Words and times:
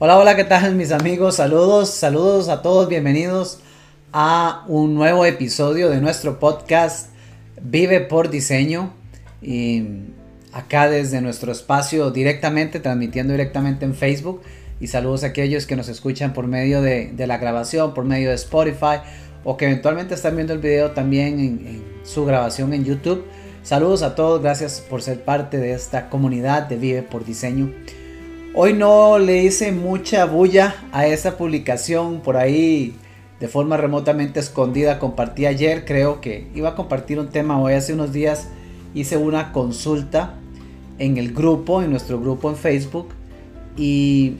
Hola, 0.00 0.18
hola, 0.18 0.34
¿qué 0.34 0.42
tal 0.42 0.74
mis 0.74 0.90
amigos? 0.90 1.36
Saludos, 1.36 1.88
saludos 1.88 2.48
a 2.48 2.62
todos, 2.62 2.88
bienvenidos 2.88 3.60
a 4.12 4.64
un 4.66 4.96
nuevo 4.96 5.24
episodio 5.24 5.88
de 5.88 6.00
nuestro 6.00 6.40
podcast 6.40 7.10
Vive 7.62 8.00
por 8.00 8.28
Diseño. 8.28 8.92
Y 9.40 9.84
acá 10.52 10.90
desde 10.90 11.20
nuestro 11.20 11.52
espacio 11.52 12.10
directamente, 12.10 12.80
transmitiendo 12.80 13.34
directamente 13.34 13.84
en 13.84 13.94
Facebook. 13.94 14.42
Y 14.80 14.88
saludos 14.88 15.22
a 15.22 15.28
aquellos 15.28 15.64
que 15.64 15.76
nos 15.76 15.88
escuchan 15.88 16.32
por 16.32 16.48
medio 16.48 16.82
de, 16.82 17.14
la 17.16 17.38
grabación, 17.38 17.94
por 17.94 18.04
medio 18.04 18.30
de 18.30 18.34
Spotify 18.34 18.98
o 19.44 19.56
que 19.56 19.66
eventualmente 19.66 20.14
están 20.14 20.34
viendo 20.34 20.54
el 20.54 20.58
video 20.58 20.90
también 20.90 21.38
en 21.38 21.84
su 22.02 22.24
grabación 22.24 22.74
en 22.74 22.84
YouTube. 22.84 23.24
Saludos 23.62 24.02
a 24.02 24.16
todos, 24.16 24.42
gracias 24.42 24.80
por 24.80 25.02
ser 25.02 25.22
parte 25.22 25.58
de 25.58 25.72
esta 25.72 26.10
comunidad 26.10 26.64
de 26.64 26.78
Vive 26.78 27.02
por 27.02 27.24
Diseño. 27.24 27.72
Hoy 28.56 28.72
no 28.72 29.18
le 29.18 29.42
hice 29.42 29.72
mucha 29.72 30.26
bulla 30.26 30.76
a 30.92 31.08
esa 31.08 31.36
publicación 31.36 32.20
por 32.20 32.36
ahí 32.36 32.94
de 33.40 33.48
forma 33.48 33.76
remotamente 33.76 34.38
escondida. 34.38 35.00
Compartí 35.00 35.46
ayer, 35.46 35.84
creo 35.84 36.20
que 36.20 36.46
iba 36.54 36.68
a 36.68 36.74
compartir 36.76 37.18
un 37.18 37.30
tema 37.30 37.60
hoy. 37.60 37.72
Hace 37.72 37.94
unos 37.94 38.12
días 38.12 38.46
hice 38.94 39.16
una 39.16 39.50
consulta 39.50 40.34
en 41.00 41.16
el 41.16 41.34
grupo, 41.34 41.82
en 41.82 41.90
nuestro 41.90 42.20
grupo 42.20 42.48
en 42.48 42.54
Facebook. 42.54 43.08
Y, 43.76 44.34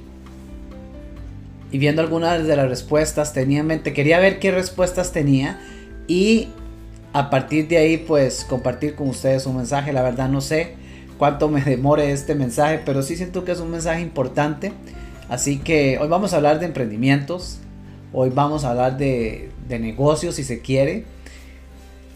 y 1.72 1.78
viendo 1.78 2.00
algunas 2.00 2.46
de 2.46 2.55
las 2.55 2.69
respuestas, 2.69 3.33
tenía 3.33 3.60
en 3.60 3.66
mente, 3.66 3.92
quería 3.92 4.20
ver 4.20 4.38
qué 4.38 4.52
respuestas 4.52 5.10
tenía. 5.10 5.58
Y 6.06 6.50
a 7.12 7.30
partir 7.30 7.66
de 7.66 7.78
ahí, 7.78 7.96
pues 7.96 8.46
compartir 8.48 8.94
con 8.94 9.08
ustedes 9.08 9.44
un 9.46 9.56
mensaje. 9.56 9.92
La 9.92 10.02
verdad 10.02 10.28
no 10.28 10.41
sé 10.41 10.83
cuánto 11.18 11.48
me 11.48 11.62
demore 11.62 12.12
este 12.12 12.34
mensaje, 12.34 12.80
pero 12.84 13.02
sí 13.02 13.16
siento 13.16 13.44
que 13.44 13.52
es 13.52 13.60
un 13.60 13.70
mensaje 13.70 14.00
importante. 14.00 14.72
Así 15.28 15.58
que 15.58 15.98
hoy 15.98 16.08
vamos 16.08 16.32
a 16.32 16.36
hablar 16.36 16.60
de 16.60 16.66
emprendimientos, 16.66 17.58
hoy 18.12 18.30
vamos 18.30 18.64
a 18.64 18.70
hablar 18.70 18.96
de, 18.96 19.50
negocios 19.68 20.36
si 20.36 20.44
se 20.44 20.60
quiere. 20.60 21.04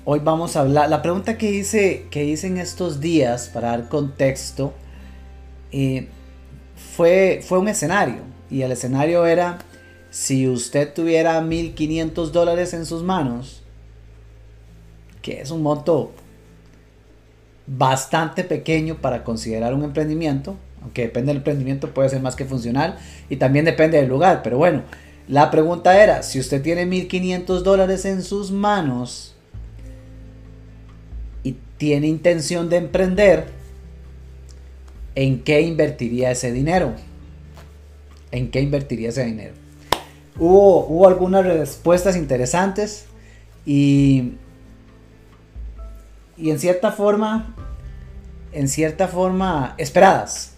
Hoy 0.04 0.20
vamos 0.22 0.56
a 0.56 0.60
hablar, 0.60 0.88
la 0.88 1.02
pregunta 1.02 1.36
que 1.36 1.50
hice, 1.50 2.06
que 2.10 2.24
hice 2.24 2.46
en 2.46 2.58
estos 2.58 3.00
días 3.00 3.50
para 3.52 3.68
dar 3.68 3.88
contexto 3.88 4.72
eh, 5.70 6.08
fue, 6.96 7.40
fue 7.46 7.58
un 7.58 7.68
escenario 7.68 8.22
y 8.50 8.62
el 8.62 8.72
escenario 8.72 9.26
era 9.26 9.58
si 10.10 10.48
usted 10.48 10.92
tuviera 10.94 11.40
1.500 11.42 12.30
dólares 12.30 12.72
en 12.72 12.86
sus 12.86 13.02
manos, 13.02 13.62
que 15.20 15.42
es 15.42 15.50
un 15.50 15.62
monto 15.62 16.12
bastante 17.68 18.44
pequeño 18.44 18.96
para 18.96 19.24
considerar 19.24 19.74
un 19.74 19.84
emprendimiento, 19.84 20.56
aunque 20.82 21.02
depende 21.02 21.28
del 21.28 21.38
emprendimiento 21.38 21.90
puede 21.90 22.08
ser 22.08 22.20
más 22.20 22.34
que 22.34 22.44
funcional 22.44 22.98
y 23.28 23.36
también 23.36 23.64
depende 23.64 23.98
del 23.98 24.08
lugar, 24.08 24.42
pero 24.42 24.56
bueno, 24.56 24.82
la 25.28 25.50
pregunta 25.50 26.02
era, 26.02 26.22
si 26.22 26.40
usted 26.40 26.62
tiene 26.62 26.86
1.500 26.86 27.60
dólares 27.60 28.06
en 28.06 28.22
sus 28.22 28.50
manos 28.50 29.34
y 31.42 31.56
tiene 31.76 32.06
intención 32.06 32.70
de 32.70 32.78
emprender, 32.78 33.46
¿en 35.14 35.42
qué 35.42 35.60
invertiría 35.60 36.30
ese 36.30 36.50
dinero? 36.50 36.94
¿En 38.30 38.50
qué 38.50 38.62
invertiría 38.62 39.10
ese 39.10 39.26
dinero? 39.26 39.52
Hubo, 40.38 40.86
hubo 40.86 41.06
algunas 41.06 41.44
respuestas 41.44 42.16
interesantes 42.16 43.04
y 43.66 44.32
y 46.38 46.50
en 46.50 46.58
cierta 46.58 46.92
forma, 46.92 47.54
en 48.52 48.68
cierta 48.68 49.08
forma, 49.08 49.74
esperadas. 49.76 50.52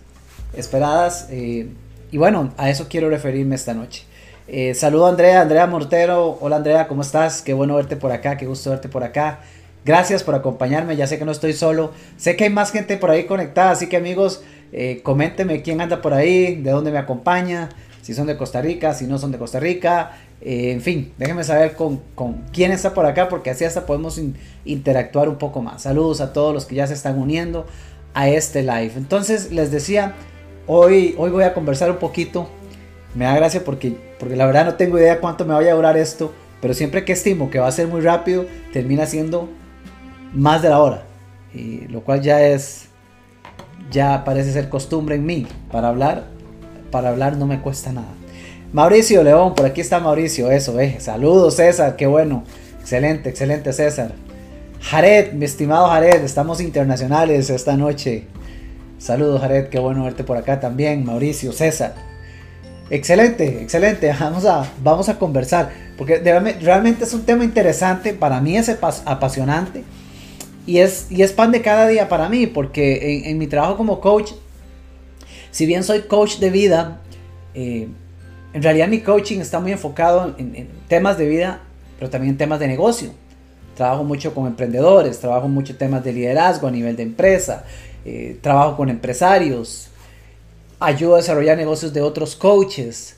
Esperadas. 0.55 1.29
Eh, 1.31 1.69
y 2.11 2.19
bueno, 2.19 2.53
a 2.57 2.71
eso 2.71 2.87
quiero 2.89 3.09
referirme 3.09 3.55
esta 3.55 3.73
noche. 3.73 4.05
Eh, 4.47 4.75
saludo 4.75 5.07
a 5.07 5.11
Andrea, 5.11 5.41
Andrea 5.41 5.67
Mortero. 5.67 6.37
Hola 6.41 6.57
Andrea, 6.57 6.87
¿cómo 6.89 7.03
estás? 7.03 7.41
Qué 7.41 7.55
bueno 7.55 7.77
verte 7.77 7.97
por 7.97 8.13
acá, 8.13 8.37
qué 8.37 8.47
gusto 8.47 8.71
verte 8.71 8.89
por 8.89 9.05
acá. 9.05 9.41
Gracias 9.85 10.23
por 10.23 10.35
acompañarme, 10.35 10.97
ya 10.97 11.07
sé 11.07 11.19
que 11.19 11.25
no 11.25 11.33
estoy 11.33 11.55
solo. 11.55 11.93
Sé 12.19 12.37
que 12.37 12.45
hay 12.45 12.51
más 12.51 12.71
gente 12.71 12.97
por 12.99 13.11
ahí 13.11 13.25
conectada, 13.25 13.71
así 13.71 13.89
que 13.89 13.97
amigos, 13.97 14.43
eh, 14.73 15.03
quién 15.65 15.81
anda 15.81 16.03
por 16.03 16.13
ahí, 16.13 16.57
de 16.57 16.71
dónde 16.71 16.91
me 16.91 16.99
acompaña, 16.99 17.71
si 18.03 18.15
son 18.15 18.27
de 18.27 18.37
Costa 18.37 18.61
Rica, 18.61 18.95
si 18.95 19.07
no 19.07 19.19
son 19.19 19.33
de 19.33 19.39
Costa 19.39 19.61
Rica, 19.61 20.13
eh, 20.41 20.73
en 20.73 20.81
fin, 20.81 21.13
déjenme 21.19 21.45
saber 21.45 21.75
con, 21.75 22.01
quién 22.53 22.73
está 22.73 22.95
por 22.95 23.05
acá 23.07 23.29
porque 23.29 23.51
así 23.51 23.65
hasta 23.65 23.85
podemos 23.85 24.21
interactuar 24.65 25.29
un 25.29 25.37
poco 25.37 25.63
más. 25.63 25.83
Saludos 25.83 26.21
a 26.21 26.33
todos 26.33 26.55
los 26.55 26.65
que 26.65 26.77
ya 26.77 26.87
se 26.87 26.95
están 26.95 27.19
uniendo 27.19 27.67
a 28.15 28.29
este 28.29 28.63
live. 28.63 28.93
Entonces 28.97 29.53
les 29.53 29.71
decía, 29.71 30.15
hoy, 30.67 31.15
hoy 31.19 31.31
voy 31.31 31.45
a 31.45 31.53
conversar 31.53 31.91
un 31.91 31.99
poquito. 31.99 32.49
Me 33.15 33.25
da 33.25 33.35
gracia 33.35 33.65
porque, 33.65 33.97
porque 34.19 34.37
la 34.37 34.47
verdad 34.47 34.65
no 34.65 34.75
tengo 34.75 34.99
idea 34.99 35.21
cuánto 35.21 35.45
me 35.45 35.53
vaya 35.53 35.73
a 35.73 35.75
durar 35.75 35.97
esto, 35.97 36.33
pero 36.63 36.75
siempre 36.75 37.05
que 37.05 37.13
estimo 37.13 37.51
que 37.51 37.59
va 37.59 37.67
a 37.67 37.73
ser 37.73 37.89
muy 37.89 38.01
rápido, 38.01 38.47
termina 38.73 39.07
siendo 39.07 39.49
más 40.33 40.63
de 40.63 40.71
la 40.71 40.79
hora. 40.79 41.03
Y 41.53 41.89
lo 41.89 42.03
cual 42.03 42.23
ya 42.23 42.41
es, 42.47 42.87
ya 43.91 44.25
parece 44.25 44.53
ser 44.53 44.69
costumbre 44.69 45.17
en 45.17 45.27
mí. 45.27 45.47
Para 45.71 45.89
hablar, 45.89 46.29
para 46.91 47.11
hablar 47.11 47.37
no 47.37 47.47
me 47.47 47.61
cuesta 47.61 47.93
nada. 47.93 48.09
Mauricio 48.73 49.23
León, 49.23 49.55
por 49.55 49.67
aquí 49.67 49.81
está 49.81 50.01
Mauricio, 50.01 50.51
eso, 50.51 50.79
eh. 50.81 50.97
Saludos 51.01 51.57
César, 51.57 51.97
qué 51.97 52.07
bueno. 52.07 52.45
Excelente, 52.81 53.29
excelente 53.29 53.73
César. 53.73 54.13
Jared, 54.81 55.33
mi 55.33 55.45
estimado 55.45 55.89
Jared, 55.89 56.25
estamos 56.25 56.61
internacionales 56.61 57.51
esta 57.51 57.77
noche. 57.77 58.25
Saludos 58.99 59.41
Jared, 59.41 59.69
qué 59.69 59.79
bueno 59.79 60.05
verte 60.05 60.25
por 60.25 60.37
acá 60.37 60.61
también. 60.61 61.05
Mauricio, 61.05 61.53
César. 61.53 61.95
Excelente, 62.91 63.63
excelente. 63.63 64.13
Vamos 64.21 64.45
a, 64.45 64.69
vamos 64.83 65.09
a 65.09 65.19
conversar. 65.19 65.71
Porque 65.97 66.19
realmente 66.61 67.05
es 67.05 67.15
un 67.15 67.23
tema 67.23 67.45
interesante. 67.45 68.13
Para 68.13 68.41
mí 68.41 68.57
es 68.57 68.69
apasionante. 68.69 69.85
Y 70.67 70.79
es, 70.79 71.07
y 71.11 71.23
es 71.23 71.33
pan 71.33 71.53
de 71.53 71.63
cada 71.63 71.87
día 71.87 72.09
para 72.09 72.29
mí. 72.29 72.47
Porque 72.47 73.31
en, 73.31 73.39
mi 73.39 73.47
trabajo 73.47 73.77
como 73.77 74.01
coach, 74.01 74.33
si 75.51 75.67
bien 75.67 75.85
soy 75.85 76.03
coach 76.03 76.39
de 76.39 76.51
vida, 76.51 77.01
eh, 77.55 77.89
en 78.53 78.63
realidad 78.63 78.89
mi 78.89 79.01
coaching 79.01 79.41
está 79.41 79.61
muy 79.61 79.73
enfocado 79.73 80.35
en, 80.39 80.69
temas 80.89 81.19
de 81.19 81.29
vida, 81.29 81.61
pero 81.99 82.11
también 82.11 82.33
en 82.33 82.39
temas 82.39 82.61
de 82.61 82.69
negocio. 82.69 83.11
Trabajo 83.77 84.05
mucho 84.05 84.35
con 84.35 84.47
emprendedores, 84.47 85.19
trabajo 85.21 85.49
mucho 85.49 85.77
temas 85.77 86.05
de 86.05 86.13
liderazgo 86.13 86.67
a 86.67 86.71
nivel 86.71 86.97
de 86.97 87.05
empresa, 87.05 87.65
eh, 88.05 88.39
trabajo 88.41 88.77
con 88.77 88.89
empresarios, 88.89 89.89
ayudo 90.81 91.15
a 91.15 91.19
desarrollar 91.19 91.57
negocios 91.57 91.93
de 91.93 92.03
otros 92.03 92.37
coaches. 92.37 93.17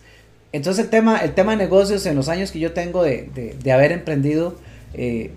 Entonces 0.53 0.85
el 0.85 0.91
tema, 0.91 1.19
el 1.19 1.35
tema 1.35 1.53
de 1.53 1.59
negocios 1.59 2.05
en 2.07 2.15
los 2.15 2.29
años 2.29 2.51
que 2.51 2.59
yo 2.59 2.73
tengo 2.73 3.03
de, 3.03 3.57
haber 3.73 3.93
emprendido 3.93 4.57
eh, 4.93 5.31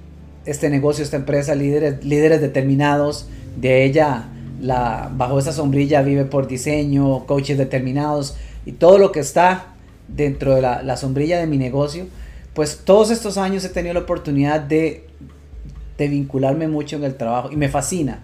este 0.46 0.70
negocio, 0.70 1.04
esta 1.04 1.16
empresa, 1.16 1.56
líderes, 1.56 2.04
líderes 2.04 2.42
determinados, 2.42 3.28
de 3.56 3.86
ella 3.86 4.26
la, 4.62 5.12
bajo 5.16 5.40
esa 5.40 5.52
sombrilla 5.52 6.02
vive 6.02 6.26
por 6.26 6.48
diseño, 6.48 7.26
coaches 7.26 7.58
determinados 7.58 8.36
y 8.66 8.74
todo 8.74 8.98
lo 8.98 9.12
que 9.12 9.20
está 9.20 9.68
dentro 10.08 10.56
de 10.56 10.62
la, 10.62 10.98
sombrilla 10.98 11.40
de 11.40 11.48
mi 11.48 11.58
negocio, 11.58 12.06
pues 12.54 12.82
todos 12.84 13.12
estos 13.12 13.38
años 13.38 13.66
he 13.66 13.70
tenido 13.70 13.94
la 13.94 14.02
oportunidad 14.02 14.60
de, 14.60 15.08
de 15.98 16.08
vincularme 16.08 16.68
mucho 16.68 16.96
en 16.96 17.04
el 17.04 17.16
trabajo 17.16 17.52
y 17.52 17.56
me 17.56 17.70
fascina, 17.70 18.20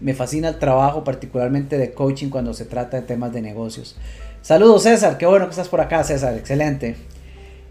me 0.00 0.14
fascina 0.14 0.48
el 0.48 0.58
trabajo 0.58 1.04
particularmente 1.04 1.78
de 1.78 1.92
coaching 1.92 2.28
cuando 2.28 2.54
se 2.54 2.64
trata 2.64 2.98
de 2.98 3.02
temas 3.02 3.32
de 3.32 3.42
negocios. 3.42 3.96
Saludos 4.42 4.84
César, 4.84 5.18
qué 5.18 5.26
bueno 5.26 5.46
que 5.46 5.50
estás 5.50 5.68
por 5.68 5.80
acá 5.80 6.02
César, 6.04 6.34
excelente. 6.36 6.96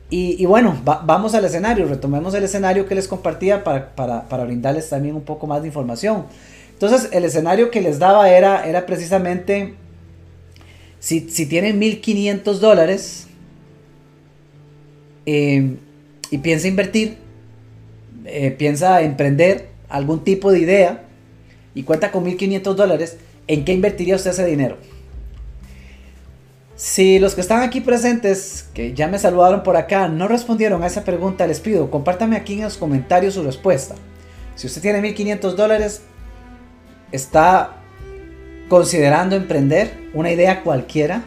Y, 0.10 0.46
bueno, 0.46 0.74
vamos 0.86 1.36
al 1.36 1.44
escenario, 1.44 1.86
retomemos 1.86 2.34
el 2.34 2.46
escenario 2.46 2.88
que 2.88 2.96
les 2.96 3.10
compartía 3.10 3.66
para, 3.66 3.94
para, 3.94 4.44
brindarles 4.46 4.88
también 4.90 5.16
un 5.16 5.24
poco 5.24 5.48
más 5.48 5.62
de 5.62 5.68
información. 5.68 6.24
Entonces, 6.78 7.10
el 7.12 7.26
escenario 7.26 7.72
que 7.72 7.82
les 7.82 8.00
daba 8.00 8.30
era, 8.30 8.68
era 8.68 8.86
precisamente, 8.86 9.74
si, 11.00 11.30
si 11.30 11.48
tienen 11.48 11.80
1.500 11.80 12.54
dólares, 12.60 13.28
Em, 15.30 15.76
y 16.32 16.38
piensa 16.38 16.70
invertir, 16.70 17.18
eh, 18.24 18.50
piensa 18.52 19.02
emprender 19.02 19.68
algún 19.90 20.24
tipo 20.24 20.54
de 20.54 20.60
idea 20.60 21.04
y 21.76 21.84
cuenta 21.84 22.14
con 22.14 22.24
1.500 22.24 22.76
dólares, 22.76 23.18
¿en 23.48 23.66
qué 23.66 23.74
invertiría 23.74 24.16
usted 24.16 24.32
ese 24.32 24.46
dinero? 24.46 24.78
Si 26.78 27.20
los 27.20 27.36
que 27.36 27.42
están 27.42 27.62
aquí 27.62 27.82
presentes, 27.82 28.70
que 28.74 28.94
ya 28.94 29.10
me 29.10 29.20
saludaron 29.20 29.64
por 29.64 29.76
acá, 29.76 30.08
no 30.08 30.30
respondieron 30.30 30.82
a 30.82 30.88
esa 30.88 31.04
pregunta, 31.04 31.46
les 31.46 31.60
pido, 31.60 31.92
compártame 31.92 32.38
aquí 32.38 32.54
en 32.54 32.64
los 32.64 32.78
comentarios 32.78 33.34
su 33.34 33.44
respuesta. 33.44 33.96
Si 34.56 34.68
usted 34.68 34.82
tiene 34.82 35.02
1.500 35.02 35.56
dólares, 35.56 36.04
está 37.12 37.78
considerando 38.70 39.36
emprender 39.36 40.10
una 40.14 40.32
idea 40.32 40.64
cualquiera, 40.64 41.24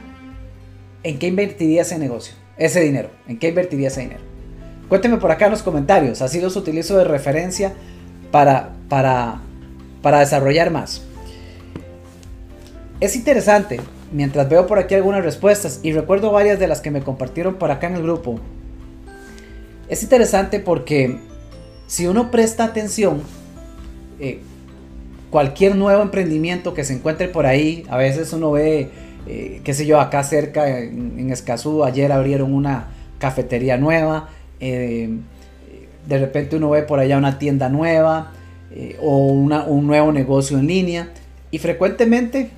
¿en 1.03 1.19
qué 1.19 1.29
invertiría 1.29 1.83
ese 1.83 1.99
negocio? 1.99 2.35
ese 2.61 2.81
dinero? 2.81 3.09
¿En 3.27 3.39
qué 3.39 3.49
invertiría 3.49 3.89
ese 3.89 4.03
dinero? 4.03 4.21
Cuéntenme 4.89 5.17
por 5.17 5.31
acá 5.31 5.47
en 5.47 5.53
los 5.53 5.63
comentarios, 5.63 6.21
así 6.21 6.41
los 6.41 6.57
utilizo 6.57 6.97
de 6.99 7.05
referencia 7.05 7.73
para, 8.31 8.75
para, 8.89 9.41
para 10.03 10.21
desarrollar 10.21 10.71
más. 10.71 11.03
Es 13.01 13.17
interesante 13.17 13.81
mientras 14.13 14.49
veo 14.49 14.67
por 14.67 14.79
aquí 14.79 14.95
algunas 14.95 15.25
respuestas 15.25 15.81
y 15.83 15.93
recuerdo 15.93 16.33
varias 16.33 16.59
de 16.59 16.69
las 16.69 16.81
que 16.81 16.91
me 16.91 17.03
compartieron 17.03 17.55
por 17.55 17.71
acá 17.71 17.87
en 17.87 17.95
el 17.95 18.03
grupo, 18.03 18.39
es 19.89 20.03
interesante 20.03 20.61
porque 20.61 21.19
si 21.87 22.07
uno 22.07 22.31
presta 22.31 22.65
atención, 22.65 23.23
eh, 24.21 24.43
cualquier 25.31 25.77
nuevo 25.77 26.03
emprendimiento 26.03 26.75
que 26.75 26.85
se 26.85 26.95
encuentre 26.95 27.29
por 27.29 27.47
ahí, 27.47 27.85
a 27.89 27.97
veces 27.97 28.33
uno 28.33 28.53
ve, 28.53 28.91
eh, 29.27 29.61
qué 29.65 29.75
sé 29.75 29.87
yo, 29.87 30.01
acá 30.01 30.23
cerca 30.25 30.69
en, 30.69 31.31
Escazú, 31.31 31.85
ayer 31.85 32.13
abrieron 32.13 32.53
una 32.53 32.89
cafetería 33.19 33.77
nueva, 33.77 34.29
eh, 34.61 35.09
de 36.07 36.19
repente 36.19 36.57
uno 36.57 36.71
ve 36.71 36.83
por 36.83 36.99
allá 36.99 37.19
una 37.19 37.39
tienda 37.39 37.69
nueva 37.69 38.33
o 39.01 39.27
un 39.27 39.87
nuevo 39.87 40.13
negocio 40.13 40.57
en 40.59 40.67
línea 40.69 41.11
y 41.51 41.59
frecuentemente 41.59 42.51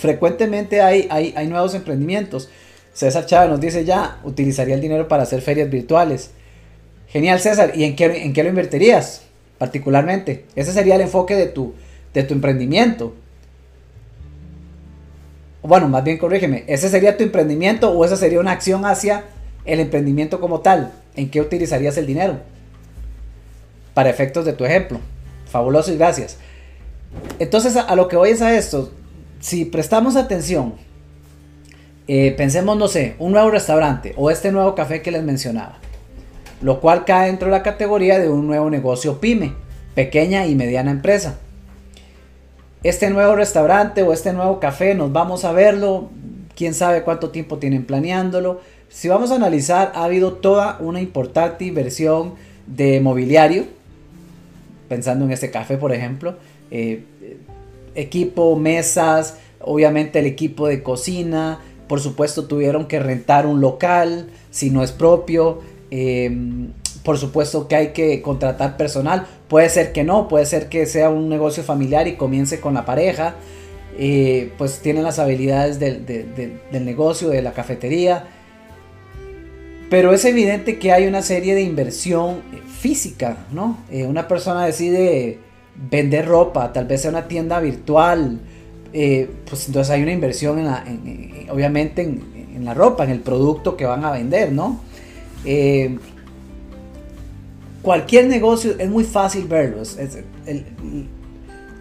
frecuentemente 0.00 0.80
hay, 0.80 1.06
hay, 1.10 1.32
hay 1.36 1.46
nuevos 1.46 1.74
emprendimientos. 1.74 2.48
César 2.92 3.26
Chávez 3.26 3.50
nos 3.50 3.60
dice 3.60 3.84
ya, 3.84 4.18
utilizaría 4.24 4.74
el 4.74 4.80
dinero 4.80 5.06
para 5.06 5.22
hacer 5.22 5.42
ferias 5.42 5.70
virtuales. 5.70 6.32
Genial 7.06 7.38
César, 7.38 7.72
¿y 7.74 7.84
en 7.84 7.94
qué, 7.94 8.24
en 8.24 8.32
qué 8.32 8.42
lo 8.42 8.48
invertirías 8.48 9.26
particularmente? 9.60 10.46
Ese 10.56 10.72
sería 10.72 10.94
el 10.94 11.02
enfoque 11.02 11.36
de 11.36 11.44
tu, 11.44 11.74
de 12.14 12.22
tu 12.22 12.32
emprendimiento. 12.32 13.14
Bueno, 15.62 15.86
más 15.86 16.02
bien 16.02 16.16
corrígeme, 16.16 16.64
¿ese 16.66 16.88
sería 16.88 17.18
tu 17.18 17.24
emprendimiento 17.24 17.92
o 17.92 18.02
esa 18.06 18.16
sería 18.16 18.40
una 18.40 18.52
acción 18.52 18.86
hacia 18.86 19.24
el 19.66 19.80
emprendimiento 19.80 20.40
como 20.40 20.60
tal? 20.60 20.94
¿En 21.14 21.30
qué 21.30 21.42
utilizarías 21.42 21.98
el 21.98 22.06
dinero? 22.06 22.38
Para 23.92 24.08
efectos 24.08 24.46
de 24.46 24.54
tu 24.54 24.64
ejemplo. 24.64 24.98
Fabuloso 25.44 25.92
y 25.92 25.98
gracias. 25.98 26.38
Entonces, 27.38 27.76
a, 27.76 27.94
lo 27.96 28.08
que 28.08 28.16
voy 28.16 28.30
es 28.30 28.40
a 28.40 28.56
esto 28.56 28.90
si 29.40 29.66
prestamos 29.66 30.16
atención, 30.16 30.72
eh, 32.08 32.32
pensemos, 32.34 32.78
no 32.78 32.88
sé, 32.88 33.14
un 33.18 33.32
nuevo 33.32 33.50
restaurante 33.50 34.14
o 34.16 34.30
este 34.30 34.52
nuevo 34.52 34.74
café 34.74 35.02
que 35.02 35.10
les 35.10 35.22
mencionaba, 35.22 35.79
lo 36.60 36.80
cual 36.80 37.04
cae 37.04 37.26
dentro 37.28 37.46
de 37.46 37.52
la 37.52 37.62
categoría 37.62 38.18
de 38.18 38.28
un 38.28 38.46
nuevo 38.46 38.70
negocio 38.70 39.20
pyme, 39.20 39.54
pequeña 39.94 40.46
y 40.46 40.54
mediana 40.54 40.90
empresa. 40.90 41.38
Este 42.82 43.10
nuevo 43.10 43.36
restaurante 43.36 44.02
o 44.02 44.12
este 44.12 44.32
nuevo 44.32 44.60
café 44.60 44.94
nos 44.94 45.12
vamos 45.12 45.44
a 45.44 45.52
verlo, 45.52 46.10
quién 46.56 46.74
sabe 46.74 47.02
cuánto 47.02 47.30
tiempo 47.30 47.58
tienen 47.58 47.84
planeándolo. 47.84 48.60
Si 48.88 49.08
vamos 49.08 49.30
a 49.30 49.36
analizar, 49.36 49.92
ha 49.94 50.04
habido 50.04 50.34
toda 50.34 50.78
una 50.80 51.00
importante 51.00 51.64
inversión 51.64 52.34
de 52.66 53.00
mobiliario, 53.00 53.64
pensando 54.88 55.24
en 55.24 55.30
este 55.30 55.50
café 55.50 55.76
por 55.76 55.92
ejemplo, 55.92 56.36
eh, 56.70 57.04
equipo, 57.94 58.56
mesas, 58.56 59.36
obviamente 59.60 60.20
el 60.20 60.26
equipo 60.26 60.66
de 60.66 60.82
cocina, 60.82 61.60
por 61.86 62.00
supuesto 62.00 62.46
tuvieron 62.46 62.86
que 62.86 63.00
rentar 63.00 63.46
un 63.46 63.60
local 63.60 64.30
si 64.50 64.70
no 64.70 64.82
es 64.82 64.92
propio, 64.92 65.60
em, 65.90 66.72
por 67.04 67.18
supuesto 67.18 67.68
que 67.68 67.76
hay 67.76 67.88
que 67.88 68.22
contratar 68.22 68.76
personal, 68.76 69.26
puede 69.48 69.68
ser 69.68 69.92
que 69.92 70.04
no, 70.04 70.28
puede 70.28 70.46
ser 70.46 70.68
que 70.68 70.86
sea 70.86 71.10
un 71.10 71.28
negocio 71.28 71.62
familiar 71.62 72.08
y 72.08 72.16
comience 72.16 72.60
con 72.60 72.74
la 72.74 72.84
pareja, 72.84 73.34
eh, 73.98 74.52
pues 74.56 74.80
tienen 74.80 75.02
las 75.02 75.18
habilidades 75.18 75.78
del, 75.78 76.60
negocio, 76.72 77.28
de 77.28 77.42
la 77.42 77.52
cafetería, 77.52 78.28
pero 79.90 80.12
es 80.12 80.24
evidente 80.24 80.78
que 80.78 80.92
hay 80.92 81.06
una 81.06 81.22
serie 81.22 81.54
de 81.54 81.62
inversión 81.62 82.42
física, 82.80 83.46
¿no? 83.52 83.78
Eh, 83.90 84.06
una 84.06 84.28
persona 84.28 84.64
decide 84.64 85.38
vender 85.90 86.26
ropa, 86.26 86.72
tal 86.72 86.86
vez 86.86 87.02
sea 87.02 87.10
una 87.10 87.26
tienda 87.26 87.60
virtual, 87.60 88.40
eh, 88.92 89.28
pues 89.48 89.66
entonces 89.66 89.90
hay 89.90 90.02
una 90.02 90.12
inversión 90.12 90.58
en 90.58 90.64
la, 90.66 90.84
obviamente 91.50 92.02
en, 92.02 92.64
la 92.64 92.74
ropa, 92.74 93.04
en 93.04 93.10
el 93.10 93.20
producto 93.20 93.76
que 93.76 93.86
van 93.86 94.04
a 94.04 94.10
vender, 94.10 94.52
¿no? 94.52 94.80
Eh, 95.44 95.98
cualquier 97.82 98.26
negocio 98.26 98.74
es 98.78 98.88
muy 98.88 99.04
fácil 99.04 99.46
verlo, 99.46 99.82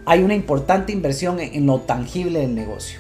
hay 0.06 0.24
una 0.24 0.34
importante 0.34 0.92
inversión 0.92 1.40
en, 1.40 1.66
lo 1.66 1.82
tangible 1.82 2.40
del 2.40 2.56
negocio. 2.56 3.00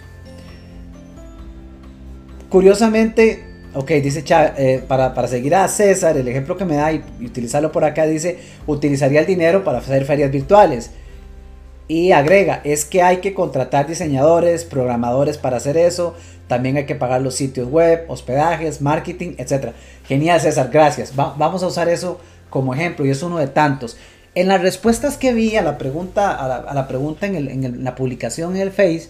Curiosamente, 2.50 3.50
Ok, 3.76 3.92
dice 3.92 4.24
eh, 4.58 4.84
para, 4.88 5.28
seguir 5.28 5.54
a 5.54 5.68
César, 5.68 6.18
el 6.18 6.28
ejemplo 6.28 6.58
que 6.58 6.66
me 6.66 6.76
da 6.76 6.92
y, 6.92 7.04
utilizarlo 7.24 7.72
por 7.72 7.84
acá, 7.84 8.08
dice, 8.08 8.40
utilizaría 8.66 9.20
el 9.20 9.28
dinero 9.28 9.64
para 9.64 9.78
hacer 9.78 10.06
ferias 10.06 10.32
virtuales. 10.32 10.90
Y 11.88 12.12
agrega, 12.12 12.62
es 12.64 12.86
que 12.86 13.04
hay 13.04 13.18
que 13.18 13.34
contratar 13.34 13.88
diseñadores, 13.88 14.64
programadores 14.64 15.38
para 15.38 15.58
hacer 15.58 15.78
eso. 15.78 16.16
También 16.50 16.78
hay 16.78 16.88
que 16.88 16.96
pagar 16.96 17.22
los 17.22 17.36
sitios 17.36 17.69
web, 17.69 18.06
hospedajes, 18.07 18.81
marketing, 18.81 19.36
etc. 19.38 19.74
Genial, 20.07 20.42
César, 20.42 20.72
gracias. 20.74 21.16
vamos 21.16 21.62
a 21.62 21.68
usar 21.68 21.88
eso 21.90 22.19
como 22.50 22.74
ejemplo 22.74 23.06
y 23.06 23.12
es 23.12 23.22
uno 23.22 23.38
de 23.38 23.46
tantos. 23.46 23.98
En 24.34 24.48
las 24.48 24.60
respuestas 24.60 25.16
que 25.16 25.31
vi 25.31 25.56
a 25.57 25.62
la 25.62 25.78
pregunta, 25.78 26.34
a 26.34 26.74
la, 26.74 26.88
pregunta 26.88 27.28
en, 27.28 27.84
la 27.84 27.94
publicación 27.94 28.56
en 28.56 28.63
el 28.63 28.72
Face, 28.72 29.10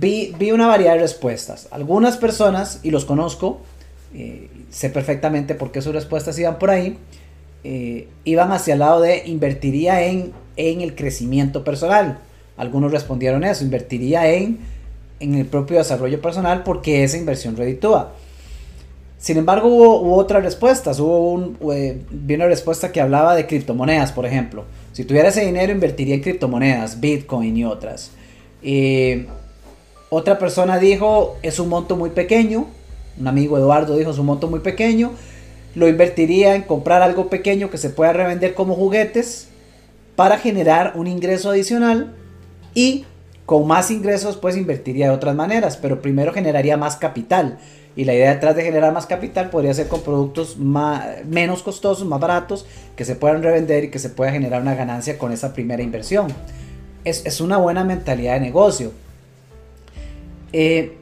vi, 0.00 0.34
vi 0.38 0.52
una 0.52 0.66
variedad 0.66 0.94
de 0.94 1.00
respuestas. 1.00 1.68
Algunas 1.70 2.16
personas, 2.16 2.80
y 2.82 2.90
los 2.90 3.04
conozco, 3.04 3.60
eh, 4.14 4.48
sé 4.70 4.88
perfectamente 4.88 5.54
por 5.54 5.70
qué 5.70 5.82
sus 5.82 5.92
respuestas 5.92 6.38
iban 6.38 6.58
por 6.58 6.70
ahí, 6.70 6.96
eh, 7.62 8.08
iban 8.24 8.52
hacia 8.52 8.72
el 8.72 8.80
lado 8.80 9.02
de 9.02 9.24
invertiría 9.26 10.02
en, 10.06 10.32
en 10.56 10.80
el 10.80 10.94
crecimiento 10.94 11.62
personal. 11.62 12.20
Algunos 12.56 12.90
respondieron 12.90 13.44
eso, 13.44 13.64
invertiría 13.64 14.32
en, 14.32 14.60
en 15.24 15.34
el 15.34 15.46
propio 15.46 15.78
desarrollo 15.78 16.20
personal 16.20 16.62
porque 16.62 17.04
esa 17.04 17.16
inversión 17.16 17.56
reditúa. 17.56 18.12
Sin 19.18 19.38
embargo, 19.38 19.68
hubo, 19.68 20.16
otras 20.16 20.44
respuestas. 20.44 21.00
Hubo 21.00 21.72
eh, 21.72 22.02
una 22.28 22.46
respuesta 22.46 22.92
que 22.92 23.00
hablaba 23.00 23.34
de 23.34 23.46
criptomonedas, 23.46 24.12
por 24.12 24.26
ejemplo. 24.26 24.64
Si 24.92 25.04
tuviera 25.04 25.30
ese 25.30 25.44
dinero, 25.44 25.72
invertiría 25.72 26.14
en 26.14 26.20
criptomonedas, 26.20 27.00
Bitcoin 27.00 27.56
y 27.56 27.64
otras. 27.64 28.10
otra 30.10 30.38
persona 30.38 30.78
dijo, 30.78 31.36
es 31.42 31.58
un 31.58 31.68
monto 31.70 31.96
muy 31.96 32.10
pequeño, 32.10 32.66
un 33.18 33.26
amigo 33.26 33.56
Eduardo 33.58 33.96
dijo, 33.96 34.10
es 34.10 34.18
un 34.18 34.26
monto 34.26 34.48
muy 34.48 34.60
pequeño, 34.60 35.12
lo 35.74 35.88
invertiría 35.88 36.54
en 36.54 36.62
comprar 36.62 37.02
algo 37.02 37.28
pequeño 37.28 37.70
que 37.70 37.78
se 37.78 37.90
pueda 37.90 38.12
revender 38.12 38.54
como 38.54 38.74
juguetes 38.74 39.48
para 40.16 40.38
generar 40.38 40.92
un 40.96 41.06
ingreso 41.06 41.50
adicional 41.50 42.14
y 42.74 43.04
con 43.46 43.66
más 43.66 43.90
ingresos 43.90 44.36
pues 44.36 44.56
invertiría 44.56 45.08
de 45.08 45.14
otras 45.14 45.34
maneras, 45.34 45.76
pero 45.76 46.00
primero 46.00 46.32
generaría 46.32 46.76
más 46.76 46.96
capital. 46.96 47.58
Y 47.96 48.04
la 48.04 48.14
idea 48.14 48.34
detrás 48.34 48.56
de 48.56 48.64
generar 48.64 48.92
más 48.92 49.06
capital 49.06 49.50
podría 49.50 49.72
ser 49.72 49.86
con 49.86 50.00
productos 50.00 50.56
menos 50.56 51.62
costosos, 51.62 52.04
más 52.06 52.18
baratos, 52.18 52.66
que 52.96 53.04
se 53.04 53.14
puedan 53.14 53.42
revender 53.42 53.84
y 53.84 53.90
que 53.90 54.00
se 54.00 54.08
pueda 54.08 54.32
generar 54.32 54.62
una 54.62 54.74
ganancia 54.74 55.16
con 55.16 55.30
esa 55.30 55.52
primera 55.52 55.82
inversión. 55.82 56.26
Es, 57.04 57.24
es 57.24 57.40
una 57.40 57.58
buena 57.58 57.84
mentalidad 57.84 58.34
de 58.34 58.40
negocio. 58.40 58.92
Eh, 60.52 60.96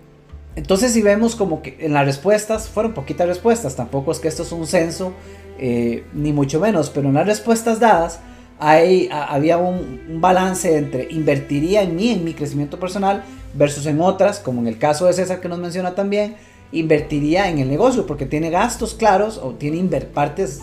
entonces 0.54 0.92
si 0.92 1.00
vemos 1.00 1.34
como 1.34 1.62
que 1.62 1.78
en 1.80 1.94
las 1.94 2.04
respuestas, 2.04 2.68
fueron 2.68 2.92
poquitas 2.92 3.26
respuestas, 3.26 3.74
tampoco 3.74 4.12
es 4.12 4.18
que 4.18 4.28
esto 4.28 4.42
es 4.42 4.52
un 4.52 4.66
censo, 4.66 5.14
eh, 5.58 6.04
ni 6.12 6.32
mucho 6.32 6.60
menos, 6.60 6.90
pero 6.90 7.08
en 7.08 7.14
las 7.14 7.26
respuestas 7.26 7.80
dadas 7.80 8.20
había 8.62 9.58
un, 9.58 10.20
balance 10.20 10.76
entre 10.76 11.08
invertiría 11.10 11.82
en 11.82 11.96
mí, 11.96 12.10
en 12.10 12.24
mi 12.24 12.32
crecimiento 12.32 12.78
personal, 12.78 13.24
versus 13.54 13.86
en 13.86 14.00
otras, 14.00 14.38
como 14.38 14.60
en 14.60 14.68
el 14.68 14.78
caso 14.78 15.06
de 15.06 15.12
César 15.12 15.40
que 15.40 15.48
nos 15.48 15.58
menciona 15.58 15.94
también, 15.94 16.36
invertiría 16.70 17.50
en 17.50 17.58
el 17.58 17.68
negocio, 17.68 18.06
porque 18.06 18.24
tiene 18.24 18.50
gastos 18.50 18.94
claros 18.94 19.38
o 19.38 19.50
tiene 19.54 19.82
partes 20.00 20.60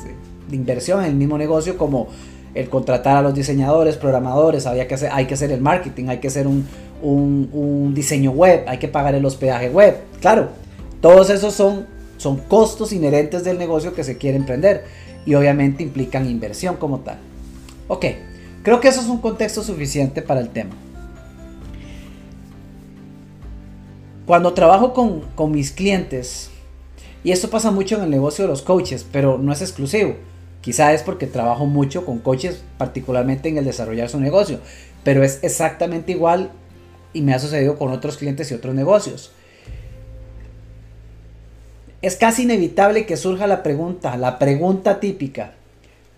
de 0.50 0.56
inversión 0.56 1.02
en 1.02 1.08
el 1.08 1.16
mismo 1.16 1.38
negocio 1.38 1.78
como 1.78 2.08
el 2.56 2.70
contratar 2.70 3.18
a 3.18 3.22
los 3.22 3.36
diseñadores, 3.36 3.98
programadores, 3.98 4.66
había 4.66 4.88
que 4.88 4.96
hacer, 4.96 5.12
hay 5.14 5.26
que 5.26 5.34
hacer 5.36 5.52
el 5.52 5.62
marketing, 5.62 6.08
hay 6.08 6.18
que 6.20 6.30
hacer 6.30 6.48
un, 6.48 6.66
un, 7.02 7.94
diseño 7.94 8.32
web, 8.32 8.64
hay 8.68 8.78
que 8.78 8.88
pagar 8.88 9.14
el 9.14 9.26
hospedaje 9.26 9.70
web. 9.70 9.98
Claro, 10.22 10.50
todos 11.02 11.30
esos 11.30 11.54
son, 11.54 11.86
son 12.18 12.38
costos 12.38 12.92
inherentes 12.94 13.44
del 13.44 13.58
negocio 13.58 13.94
que 13.94 14.04
se 14.04 14.18
quiere 14.18 14.38
emprender 14.38 14.86
y 15.26 15.36
obviamente 15.36 15.84
implican 15.84 16.30
inversión 16.30 16.78
como 16.78 17.00
tal. 17.00 17.29
Ok, 17.90 18.06
creo 18.62 18.80
que 18.80 18.88
eso 18.88 19.02
es 19.02 19.08
un 19.08 19.18
contexto 19.18 19.64
suficiente 19.64 20.22
para 20.22 20.40
el 20.40 20.50
tema. 20.50 20.76
Cuando 24.28 24.54
trabajo 24.54 24.94
con, 24.94 25.22
con 25.34 25.52
mis 25.52 25.72
clientes, 25.72 26.52
y 27.24 27.32
esto 27.32 27.50
pasa 27.50 27.72
mucho 27.72 27.96
en 27.96 28.04
el 28.04 28.12
negocio 28.12 28.46
de 28.46 28.50
los 28.50 28.62
coaches, 28.62 29.08
pero 29.12 29.40
no 29.40 29.52
es 29.52 29.62
exclusivo. 29.62 30.16
Quizá 30.62 30.94
es 30.94 31.02
porque 31.02 31.26
trabajo 31.26 31.66
mucho 31.66 32.06
con 32.06 32.20
coaches, 32.20 32.64
particularmente 32.78 33.50
en 33.50 33.58
el 33.58 33.66
desarrollar 33.66 34.08
su 34.08 34.20
negocio, 34.20 34.60
pero 35.04 35.24
es 35.24 35.40
exactamente 35.42 36.12
igual 36.12 36.52
y 37.12 37.22
me 37.22 37.34
ha 37.34 37.40
sucedido 37.40 37.76
con 37.76 37.92
otros 37.92 38.18
clientes 38.18 38.52
y 38.52 38.54
otros 38.54 38.76
negocios. 38.76 39.32
Es 42.04 42.16
casi 42.18 42.44
inevitable 42.44 43.08
que 43.08 43.18
surja 43.18 43.48
la 43.48 43.64
pregunta, 43.64 44.16
la 44.16 44.38
pregunta 44.38 45.00
típica, 45.00 45.54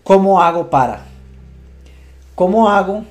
¿cómo 0.04 0.42
hago 0.42 0.68
para? 0.68 1.11
¿Cómo 2.34 2.70
hago 2.70 3.04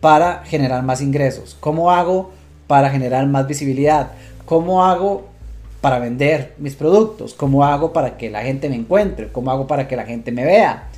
para 0.00 0.44
generar 0.44 0.82
más 0.82 1.00
ingresos? 1.00 1.56
¿Cómo 1.58 1.90
hago 1.90 2.30
para 2.66 2.90
generar 2.90 3.26
más 3.26 3.46
visibilidad? 3.46 4.12
¿Cómo 4.46 4.84
hago 4.84 5.26
para 5.80 5.98
vender 5.98 6.54
mis 6.58 6.76
productos? 6.76 7.34
¿Cómo 7.34 7.64
hago 7.64 7.92
para 7.92 8.16
que 8.16 8.30
la 8.30 8.42
gente 8.42 8.68
me 8.68 8.76
encuentre? 8.76 9.30
¿Cómo 9.32 9.50
hago 9.50 9.66
para 9.66 9.88
que 9.88 9.96
la 9.96 10.04
gente 10.04 10.30
me 10.30 10.44
vea? 10.44 10.88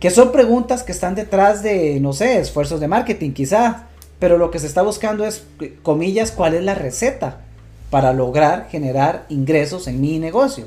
Que 0.00 0.10
son 0.10 0.32
preguntas 0.32 0.82
que 0.82 0.92
están 0.92 1.14
detrás 1.14 1.62
de, 1.62 1.98
no 2.00 2.12
sé, 2.12 2.38
esfuerzos 2.38 2.80
de 2.80 2.88
marketing 2.88 3.32
quizás, 3.32 3.76
pero 4.18 4.38
lo 4.38 4.50
que 4.50 4.58
se 4.58 4.66
está 4.66 4.82
buscando 4.82 5.24
es, 5.24 5.44
comillas, 5.82 6.32
cuál 6.32 6.54
es 6.54 6.64
la 6.64 6.74
receta 6.74 7.38
para 7.90 8.12
lograr 8.12 8.68
generar 8.70 9.24
ingresos 9.28 9.86
en 9.86 10.00
mi 10.00 10.18
negocio. 10.18 10.66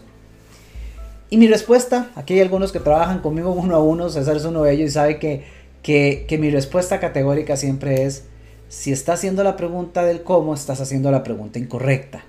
Y 1.31 1.37
mi 1.37 1.47
respuesta, 1.47 2.11
aquí 2.15 2.33
hay 2.33 2.41
algunos 2.41 2.73
que 2.73 2.81
trabajan 2.81 3.19
conmigo 3.19 3.51
uno 3.57 3.75
a 3.75 3.79
uno, 3.79 4.09
César 4.09 4.35
es 4.35 4.45
uno 4.45 4.63
de 4.63 4.73
ellos 4.73 4.89
y 4.89 4.91
sabe 4.91 5.17
que, 5.17 5.45
que, 5.81 6.25
que 6.27 6.37
mi 6.37 6.51
respuesta 6.51 6.99
categórica 6.99 7.55
siempre 7.55 8.03
es, 8.03 8.25
si 8.67 8.91
estás 8.91 9.19
haciendo 9.19 9.41
la 9.43 9.55
pregunta 9.55 10.03
del 10.03 10.23
cómo, 10.23 10.53
estás 10.53 10.81
haciendo 10.81 11.09
la 11.09 11.23
pregunta 11.23 11.57
incorrecta. 11.57 12.23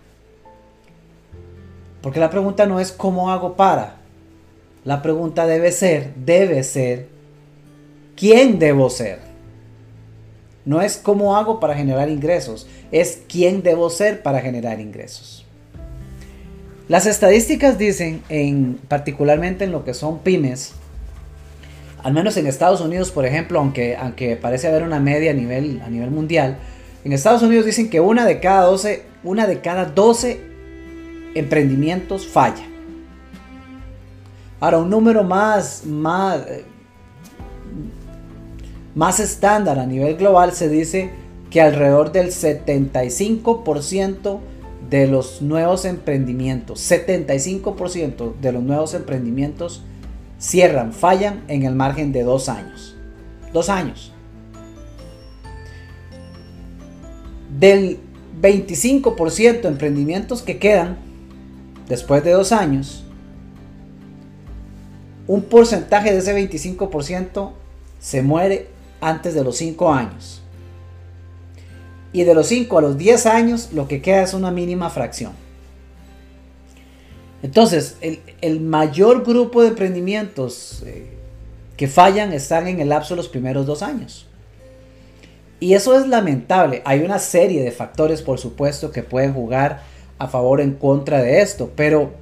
Porque 2.00 2.20
la 2.20 2.30
pregunta 2.30 2.66
no 2.66 2.80
es 2.80 2.92
cómo 2.92 3.30
hago 3.30 3.56
para. 3.56 3.96
La 4.84 5.02
pregunta 5.02 5.46
debe 5.46 5.72
ser, 5.72 6.14
debe 6.14 6.62
ser, 6.62 7.08
¿quién 8.16 8.60
debo 8.60 8.88
ser? 8.88 9.18
No 10.64 10.80
es 10.80 10.96
cómo 10.96 11.36
hago 11.36 11.58
para 11.58 11.74
generar 11.74 12.08
ingresos, 12.08 12.68
es 12.92 13.22
quién 13.28 13.64
debo 13.64 13.90
ser 13.90 14.22
para 14.22 14.40
generar 14.40 14.80
ingresos. 14.80 15.41
Las 16.88 17.06
estadísticas 17.06 17.78
dicen, 17.78 18.22
en, 18.28 18.78
particularmente 18.88 19.62
en 19.64 19.72
lo 19.72 19.84
que 19.84 19.94
son 19.94 20.18
pymes, 20.18 20.72
al 22.02 22.12
menos 22.12 22.36
en 22.36 22.48
Estados 22.48 22.80
Unidos, 22.80 23.12
por 23.12 23.24
ejemplo, 23.24 23.60
aunque, 23.60 24.36
parece 24.40 24.66
haber 24.66 24.82
una 24.82 24.98
media 24.98 25.30
a 25.30 25.34
nivel, 25.34 25.80
mundial, 26.10 26.58
en 27.04 27.12
Estados 27.12 27.42
Unidos 27.42 27.66
dicen 27.66 27.90
que 27.90 28.00
una 28.00 28.26
de 28.26 28.40
cada 28.40 28.64
12, 28.64 29.04
una 29.22 29.46
de 29.46 29.60
cada 29.60 29.84
12 29.86 30.40
emprendimientos 31.34 32.26
falla. 32.26 32.64
Ahora, 34.60 34.78
un 34.78 34.90
número 34.90 35.22
más, 35.24 35.86
más, 35.86 36.42
más 38.94 39.20
estándar 39.20 39.78
a 39.78 39.86
nivel 39.86 40.16
global 40.16 40.52
se 40.52 40.68
dice 40.68 41.10
que 41.50 41.60
alrededor 41.60 42.12
del 42.12 42.28
75% 42.28 44.38
de 44.92 45.06
los 45.06 45.40
nuevos 45.40 45.86
emprendimientos, 45.86 46.78
75% 46.90 48.34
de 48.42 48.52
los 48.52 48.62
nuevos 48.62 48.92
emprendimientos 48.92 49.82
cierran, 50.38 50.92
fallan 50.92 51.44
en 51.48 51.62
el 51.62 51.74
margen 51.74 52.12
de 52.12 52.22
dos 52.24 52.50
años. 52.50 52.94
Dos 53.54 53.70
años. 53.70 54.12
Del 57.58 58.00
25% 58.42 59.62
de 59.62 59.68
emprendimientos 59.68 60.42
que 60.42 60.58
quedan 60.58 60.98
después 61.88 62.22
de 62.22 62.32
dos 62.32 62.52
años, 62.52 63.02
un 65.26 65.40
porcentaje 65.40 66.12
de 66.12 66.18
ese 66.18 66.36
25% 66.36 67.52
se 67.98 68.20
muere 68.20 68.68
antes 69.00 69.32
de 69.32 69.42
los 69.42 69.56
cinco 69.56 69.90
años. 69.90 70.41
Y 72.12 72.24
de 72.24 72.34
los 72.34 72.46
5 72.48 72.78
a 72.78 72.82
los 72.82 72.98
10 72.98 73.26
años 73.26 73.70
lo 73.72 73.88
que 73.88 74.02
queda 74.02 74.22
es 74.22 74.34
una 74.34 74.50
mínima 74.50 74.90
fracción. 74.90 75.32
Entonces, 77.42 77.96
el, 78.40 78.60
mayor 78.60 79.24
grupo 79.24 79.62
de 79.62 79.68
emprendimientos 79.68 80.84
eh, 80.86 81.08
que 81.76 81.88
fallan 81.88 82.32
están 82.32 82.68
en 82.68 82.80
el 82.80 82.90
lapso 82.90 83.14
de 83.14 83.16
los 83.16 83.28
primeros 83.28 83.66
dos 83.66 83.82
años. 83.82 84.28
Y 85.58 85.74
eso 85.74 85.98
es 85.98 86.06
lamentable. 86.06 86.82
Hay 86.84 87.02
una 87.02 87.18
serie 87.18 87.62
de 87.62 87.72
factores, 87.72 88.22
por 88.22 88.38
supuesto, 88.38 88.90
que 88.90 89.02
pueden 89.02 89.32
jugar 89.32 89.82
a 90.18 90.28
favor 90.28 90.60
o 90.60 90.62
en 90.62 90.74
contra 90.74 91.20
de 91.20 91.40
esto. 91.40 91.72
Pero 91.74 92.12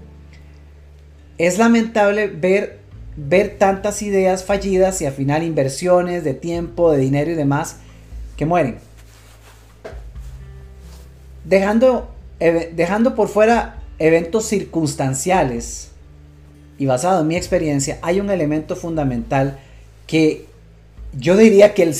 es 1.36 1.58
lamentable 1.58 2.28
ver, 2.28 2.80
ver 3.16 3.56
tantas 3.58 4.02
ideas 4.02 4.44
fallidas 4.44 5.00
y 5.02 5.06
al 5.06 5.12
final 5.12 5.42
inversiones 5.42 6.24
de 6.24 6.34
tiempo, 6.34 6.92
de 6.92 6.98
dinero 6.98 7.30
y 7.30 7.34
demás 7.34 7.76
que 8.36 8.46
mueren. 8.46 8.78
Dejando, 11.50 12.08
dejando 12.38 13.16
por 13.16 13.26
fuera 13.26 13.82
eventos 13.98 14.46
circunstanciales 14.46 15.90
y 16.78 16.86
basado 16.86 17.22
en 17.22 17.26
mi 17.26 17.34
experiencia, 17.34 17.98
hay 18.02 18.20
un 18.20 18.30
elemento 18.30 18.76
fundamental 18.76 19.58
que 20.06 20.46
yo 21.12 21.36
diría 21.36 21.74
que 21.74 21.82
el, 21.82 21.94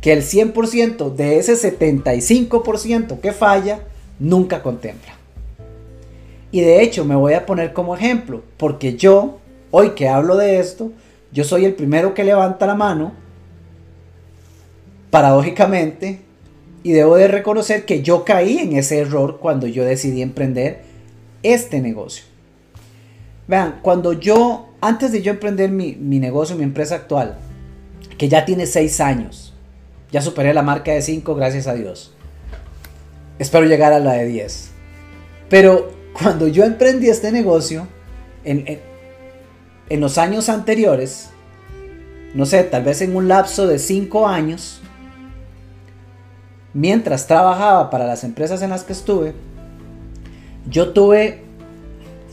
que 0.00 0.12
el 0.12 0.22
100% 0.22 1.14
de 1.14 1.38
ese 1.38 1.54
75% 1.54 3.20
que 3.20 3.30
falla 3.30 3.78
nunca 4.18 4.60
contempla. 4.60 5.14
Y 6.50 6.60
de 6.60 6.82
hecho 6.82 7.04
me 7.04 7.14
voy 7.14 7.34
a 7.34 7.46
poner 7.46 7.72
como 7.72 7.94
ejemplo, 7.94 8.42
porque 8.56 8.96
yo, 8.96 9.38
hoy 9.70 9.90
que 9.90 10.08
hablo 10.08 10.36
de 10.36 10.58
esto, 10.58 10.90
yo 11.30 11.44
soy 11.44 11.64
el 11.64 11.74
primero 11.74 12.12
que 12.12 12.24
levanta 12.24 12.66
la 12.66 12.74
mano, 12.74 13.12
paradójicamente, 15.12 16.22
y 16.82 16.92
debo 16.92 17.16
de 17.16 17.28
reconocer 17.28 17.84
que 17.84 18.02
yo 18.02 18.24
caí 18.24 18.58
en 18.58 18.76
ese 18.76 18.98
error 18.98 19.38
cuando 19.38 19.66
yo 19.66 19.84
decidí 19.84 20.22
emprender 20.22 20.82
este 21.42 21.80
negocio. 21.80 22.24
Vean, 23.48 23.80
cuando 23.82 24.12
yo, 24.12 24.68
antes 24.80 25.12
de 25.12 25.22
yo 25.22 25.32
emprender 25.32 25.70
mi, 25.70 25.94
negocio, 25.94 26.56
mi 26.56 26.62
empresa 26.62 26.94
actual, 26.94 27.36
que 28.16 28.28
ya 28.28 28.44
tiene 28.44 28.66
6 28.66 29.00
años, 29.00 29.54
ya 30.10 30.22
superé 30.22 30.54
la 30.54 30.62
marca 30.62 30.92
de 30.92 31.02
5, 31.02 31.34
gracias 31.34 31.66
a 31.66 31.74
Dios. 31.74 32.14
Espero 33.38 33.66
llegar 33.66 33.92
a 33.92 33.98
la 33.98 34.12
de 34.12 34.26
10. 34.26 34.70
Pero 35.48 35.90
cuando 36.12 36.46
yo 36.48 36.64
emprendí 36.64 37.08
este 37.08 37.32
negocio, 37.32 37.88
en, 38.44 38.64
en, 38.66 38.80
en 39.88 40.00
los 40.00 40.16
años 40.16 40.48
anteriores, 40.48 41.30
no 42.34 42.46
sé, 42.46 42.62
tal 42.64 42.84
vez 42.84 43.02
en 43.02 43.16
un 43.16 43.28
lapso 43.28 43.66
de 43.66 43.78
5 43.78 44.28
años, 44.28 44.80
mientras 46.74 47.26
trabajaba 47.26 47.90
para 47.90 48.06
las 48.06 48.24
empresas 48.24 48.62
en 48.62 48.70
las 48.70 48.84
que 48.84 48.92
estuve, 48.92 49.34
yo 50.68 50.90
tuve, 50.90 51.42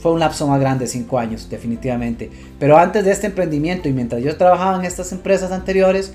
fue 0.01 0.11
un 0.11 0.19
lapso 0.19 0.47
más 0.47 0.59
grande, 0.59 0.87
5 0.87 1.17
años 1.17 1.49
definitivamente, 1.49 2.29
pero 2.59 2.77
antes 2.77 3.05
de 3.05 3.11
este 3.11 3.27
emprendimiento 3.27 3.89
y 3.89 3.93
mientras 3.93 4.21
yo 4.23 4.35
trabajaba 4.37 4.77
en 4.77 4.85
estas 4.85 5.11
empresas 5.11 5.51
anteriores, 5.51 6.13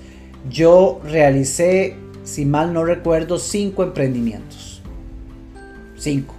yo 0.51 1.01
realicé, 1.05 1.97
si 2.25 2.45
mal 2.45 2.73
no 2.73 2.85
recuerdo, 2.85 3.39
5 3.39 3.83
emprendimientos. 3.83 4.83
5. 5.97 6.35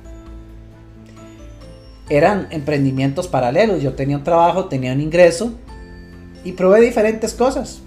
Eran 2.09 2.47
emprendimientos 2.51 3.27
paralelos, 3.27 3.81
yo 3.81 3.93
tenía 3.93 4.17
un 4.17 4.23
trabajo, 4.23 4.65
tenía 4.65 4.93
un 4.93 5.01
ingreso 5.01 5.53
y 6.43 6.51
probé 6.51 6.81
diferentes 6.81 7.33
cosas. 7.33 7.81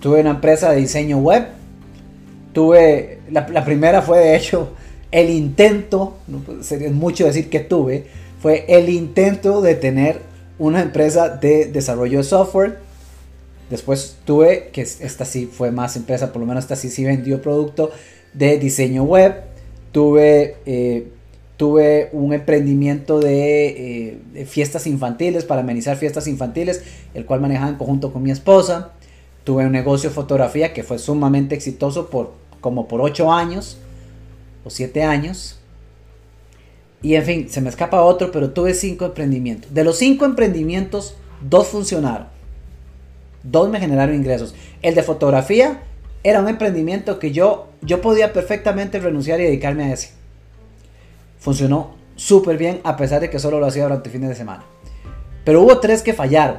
Tuve 0.00 0.20
una 0.20 0.30
empresa 0.30 0.70
de 0.70 0.76
diseño 0.76 1.18
web, 1.18 1.48
tuve, 2.56 3.18
la, 3.30 3.66
primera 3.66 4.00
fue 4.00 4.18
de 4.18 4.34
hecho 4.34 4.70
el 5.10 5.28
intento, 5.28 6.16
sería 6.62 6.88
mucho 6.88 7.26
decir 7.26 7.50
que 7.50 7.60
tuve, 7.60 8.06
fue 8.40 8.64
el 8.68 8.88
intento 8.88 9.60
de 9.60 9.74
tener 9.74 10.22
una 10.58 10.80
empresa 10.80 11.28
de 11.28 11.66
desarrollo 11.66 12.16
de 12.16 12.24
software. 12.24 12.78
Después 13.68 14.16
tuve, 14.24 14.70
que 14.72 14.80
esta 14.80 15.26
sí 15.26 15.44
fue 15.44 15.70
más 15.70 15.96
empresa, 15.96 16.32
por 16.32 16.40
lo 16.40 16.46
menos 16.46 16.64
esta 16.64 16.76
sí 16.76 16.88
sí 16.88 17.04
vendió 17.04 17.42
producto 17.42 17.90
de 18.32 18.58
diseño 18.58 19.02
web. 19.02 19.34
Tuve, 19.92 20.56
eh, 20.64 21.08
tuve 21.58 22.08
un 22.12 22.32
emprendimiento 22.32 23.20
de, 23.20 24.16
eh, 24.34 24.46
fiestas 24.46 24.86
infantiles, 24.86 25.44
para 25.44 25.60
amenizar 25.60 25.98
fiestas 25.98 26.26
infantiles, 26.26 26.80
el 27.12 27.26
cual 27.26 27.42
manejaba 27.42 27.68
en 27.68 27.76
conjunto 27.76 28.14
con 28.14 28.22
mi 28.22 28.30
esposa. 28.30 28.92
Tuve 29.44 29.66
un 29.66 29.72
negocio 29.72 30.08
de 30.08 30.14
fotografía 30.14 30.72
que 30.72 30.82
fue 30.82 30.98
sumamente 30.98 31.54
exitoso 31.54 32.08
por 32.08 32.45
como 32.60 32.88
por 32.88 33.00
8 33.00 33.32
años 33.32 33.78
o 34.66 34.70
siete 34.70 35.04
años. 35.04 35.58
Y 37.00 37.14
en 37.14 37.24
fin, 37.24 37.48
se 37.48 37.60
me 37.60 37.68
escapa 37.68 38.02
otro, 38.02 38.32
pero 38.32 38.50
tuve 38.50 38.74
cinco 38.74 39.04
emprendimientos. 39.04 39.72
De 39.72 39.84
los 39.84 39.96
cinco 39.96 40.24
emprendimientos, 40.24 41.16
dos 41.40 41.68
funcionaron. 41.68 42.26
Dos 43.44 43.70
me 43.70 43.78
generaron 43.78 44.16
ingresos. 44.16 44.56
El 44.82 44.96
de 44.96 45.04
fotografía 45.04 45.82
era 46.24 46.40
un 46.40 46.48
emprendimiento 46.48 47.20
que 47.20 47.30
yo, 47.30 47.68
yo 47.80 48.00
podía 48.00 48.32
perfectamente 48.32 48.98
renunciar 48.98 49.40
y 49.40 49.44
dedicarme 49.44 49.84
a 49.84 49.92
ese. 49.92 50.10
Funcionó 51.38 51.94
súper 52.16 52.58
bien 52.58 52.80
a 52.82 52.96
pesar 52.96 53.20
de 53.20 53.30
que 53.30 53.38
solo 53.38 53.60
lo 53.60 53.66
hacía 53.66 53.84
durante 53.84 54.10
fines 54.10 54.30
de 54.30 54.34
semana. 54.34 54.64
Pero 55.44 55.62
hubo 55.62 55.78
tres 55.78 56.02
que 56.02 56.12
fallaron. 56.12 56.58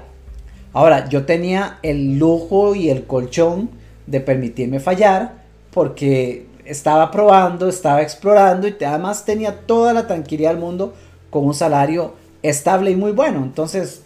Ahora, 0.72 1.10
yo 1.10 1.26
tenía 1.26 1.80
el 1.84 2.18
lujo 2.18 2.74
y 2.74 2.90
el 2.90 3.06
colchón 3.06 3.70
de 4.06 4.22
permitirme 4.22 4.80
fallar 4.80 5.37
porque 5.78 6.48
estaba 6.66 7.12
probando, 7.12 7.70
estaba 7.70 8.02
explorando 8.02 8.68
y 8.68 8.76
además 8.84 9.26
tenía 9.26 9.60
toda 9.68 9.94
la 9.94 10.08
tranquilidad 10.08 10.50
del 10.50 10.58
mundo 10.58 10.96
con 11.30 11.46
un 11.46 11.54
salario 11.54 12.16
estable 12.42 12.90
y 12.90 12.96
muy 12.96 13.12
bueno. 13.12 13.44
Entonces, 13.44 14.02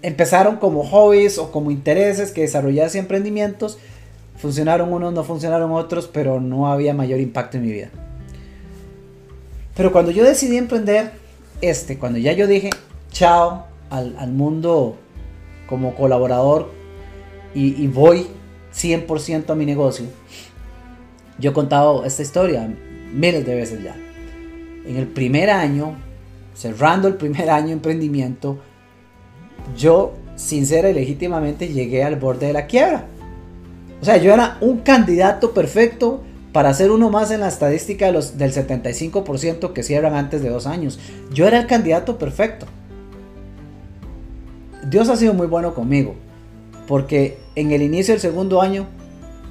empezaron 0.00 0.58
como 0.58 0.84
hobbies 0.84 1.36
o 1.38 1.50
como 1.50 1.72
intereses 1.72 2.30
que 2.30 2.42
desarrollase 2.42 3.00
emprendimientos 3.00 3.78
Funcionaron 4.36 4.92
unos, 4.92 5.12
no 5.12 5.24
funcionaron 5.24 5.72
otros, 5.72 6.06
pero 6.06 6.40
no 6.40 6.70
había 6.70 6.94
mayor 6.94 7.18
impacto 7.18 7.56
en 7.56 7.64
mi 7.64 7.72
vida. 7.72 7.90
Pero 9.76 9.90
cuando 9.90 10.12
yo 10.12 10.22
decidí 10.22 10.58
emprender 10.58 11.10
este, 11.60 11.98
cuando 11.98 12.20
ya 12.20 12.34
yo 12.34 12.46
dije 12.46 12.70
chao 13.10 13.66
al, 13.90 14.30
mundo 14.30 14.94
como 15.68 15.96
colaborador 15.96 16.70
y, 17.52 17.82
y 17.82 17.88
voy 17.88 18.28
100% 18.74 19.50
a 19.50 19.54
mi 19.54 19.66
negocio, 19.66 20.06
yo 21.38 21.50
he 21.50 21.54
contado 21.54 22.04
esta 22.04 22.22
historia 22.22 22.68
miles 23.12 23.46
de 23.46 23.54
veces 23.54 23.82
ya. 23.82 23.96
En 24.86 24.96
el 24.96 25.06
primer 25.06 25.50
año, 25.50 25.96
cerrando 26.54 27.08
el 27.08 27.14
primer 27.14 27.50
año 27.50 27.72
emprendimiento, 27.72 28.58
yo 29.76 30.14
sincera 30.36 30.90
y 30.90 30.94
legítimamente 30.94 31.68
llegué 31.68 32.04
al 32.04 32.16
borde 32.16 32.48
de 32.48 32.52
la 32.52 32.66
quiebra. 32.66 33.06
O 34.00 34.04
sea, 34.04 34.16
yo 34.16 34.32
era 34.32 34.56
un 34.60 34.78
candidato 34.78 35.52
perfecto 35.52 36.22
para 36.52 36.72
ser 36.72 36.90
uno 36.90 37.10
más 37.10 37.30
en 37.30 37.40
la 37.40 37.48
estadística 37.48 38.06
de 38.06 38.12
los, 38.12 38.38
del 38.38 38.52
75% 38.52 39.72
que 39.72 39.82
cierran 39.82 40.14
antes 40.14 40.42
de 40.42 40.48
dos 40.48 40.66
años. 40.66 40.98
Yo 41.32 41.46
era 41.46 41.58
el 41.58 41.66
candidato 41.66 42.18
perfecto. 42.18 42.66
Dios 44.88 45.08
ha 45.08 45.16
sido 45.16 45.34
muy 45.34 45.46
bueno 45.46 45.74
conmigo, 45.74 46.14
porque 46.86 47.38
en 47.60 47.72
el 47.72 47.82
inicio 47.82 48.14
del 48.14 48.20
segundo 48.20 48.62
año 48.62 48.86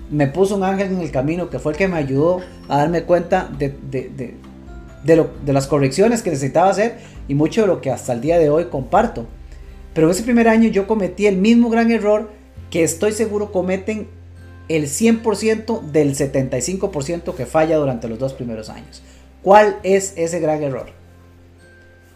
me 0.09 0.27
puso 0.27 0.55
un 0.55 0.63
ángel 0.63 0.93
en 0.93 1.01
el 1.01 1.11
camino 1.11 1.49
que 1.49 1.59
fue 1.59 1.73
el 1.73 1.77
que 1.77 1.87
me 1.87 1.97
ayudó 1.97 2.39
a 2.69 2.77
darme 2.77 3.03
cuenta 3.03 3.49
de, 3.57 3.75
de 3.83 5.53
las 5.53 5.67
correcciones 5.67 6.21
que 6.21 6.29
necesitaba 6.29 6.69
hacer 6.69 6.99
y 7.27 7.35
mucho 7.35 7.61
de 7.61 7.67
lo 7.67 7.81
que 7.81 7.91
hasta 7.91 8.13
el 8.13 8.21
día 8.21 8.39
de 8.39 8.49
hoy 8.49 8.65
comparto. 8.65 9.25
Pero 9.93 10.09
ese 10.09 10.23
primer 10.23 10.47
año 10.47 10.69
yo 10.69 10.87
cometí 10.87 11.25
el 11.25 11.37
mismo 11.37 11.69
gran 11.69 11.91
error 11.91 12.29
que 12.69 12.83
estoy 12.83 13.11
seguro 13.11 13.51
cometen 13.51 14.07
el 14.69 14.85
100% 14.85 15.81
del 15.81 16.15
75% 16.15 17.35
que 17.35 17.45
falla 17.45 17.77
durante 17.77 18.07
los 18.07 18.19
dos 18.19 18.33
primeros 18.33 18.69
años. 18.69 19.01
¿Cuál 19.41 19.77
es 19.83 20.13
ese 20.15 20.39
gran 20.39 20.63
error? 20.63 20.87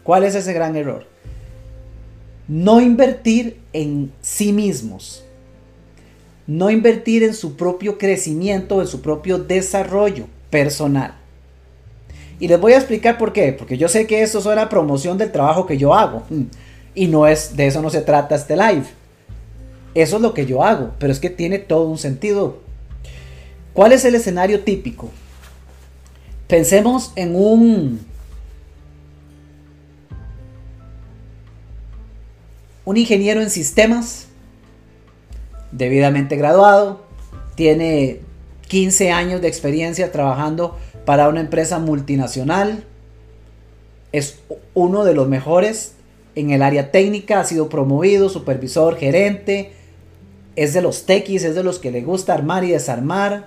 ¿Cuál 0.02 0.24
es 0.24 0.34
ese 0.34 0.52
gran 0.52 0.76
error? 0.76 1.06
No 2.48 2.80
invertir 2.80 3.60
en 3.72 4.12
sí 4.20 4.52
mismos. 4.52 5.24
No 6.46 6.70
invertir 6.70 7.22
en 7.22 7.34
su 7.34 7.56
propio 7.56 7.98
crecimiento, 7.98 8.80
en 8.80 8.88
su 8.88 9.00
propio 9.00 9.38
desarrollo 9.38 10.26
personal. 10.50 11.14
Y 12.40 12.48
les 12.48 12.60
voy 12.60 12.72
a 12.72 12.78
explicar 12.78 13.18
por 13.18 13.32
qué. 13.32 13.52
Porque 13.52 13.78
yo 13.78 13.88
sé 13.88 14.06
que 14.06 14.22
esto 14.22 14.40
es 14.40 14.46
una 14.46 14.68
promoción 14.68 15.16
del 15.18 15.30
trabajo 15.30 15.66
que 15.66 15.78
yo 15.78 15.94
hago. 15.94 16.24
Y 16.94 17.06
no 17.06 17.26
es, 17.26 17.56
de 17.56 17.68
eso 17.68 17.80
no 17.80 17.90
se 17.90 18.00
trata 18.02 18.34
este 18.34 18.56
live. 18.56 18.84
Eso 19.94 20.16
es 20.16 20.22
lo 20.22 20.34
que 20.34 20.46
yo 20.46 20.64
hago, 20.64 20.92
pero 20.98 21.12
es 21.12 21.20
que 21.20 21.30
tiene 21.30 21.58
todo 21.58 21.84
un 21.84 21.98
sentido. 21.98 22.58
¿Cuál 23.72 23.92
es 23.92 24.04
el 24.04 24.14
escenario 24.14 24.60
típico? 24.60 25.10
Pensemos 26.48 27.12
en 27.14 27.36
un 27.36 28.00
un 32.84 32.96
ingeniero 32.96 33.40
en 33.40 33.50
sistemas 33.50 34.26
debidamente 35.72 36.36
graduado, 36.36 37.02
tiene 37.54 38.20
15 38.68 39.10
años 39.10 39.40
de 39.40 39.48
experiencia 39.48 40.12
trabajando 40.12 40.76
para 41.04 41.28
una 41.28 41.40
empresa 41.40 41.78
multinacional, 41.78 42.84
es 44.12 44.40
uno 44.74 45.04
de 45.04 45.14
los 45.14 45.28
mejores 45.28 45.94
en 46.34 46.50
el 46.50 46.62
área 46.62 46.90
técnica, 46.90 47.40
ha 47.40 47.44
sido 47.44 47.68
promovido, 47.68 48.28
supervisor, 48.28 48.96
gerente, 48.96 49.72
es 50.56 50.74
de 50.74 50.82
los 50.82 51.06
tequis, 51.06 51.44
es 51.44 51.54
de 51.54 51.62
los 51.62 51.78
que 51.78 51.90
le 51.90 52.02
gusta 52.02 52.34
armar 52.34 52.64
y 52.64 52.70
desarmar, 52.70 53.46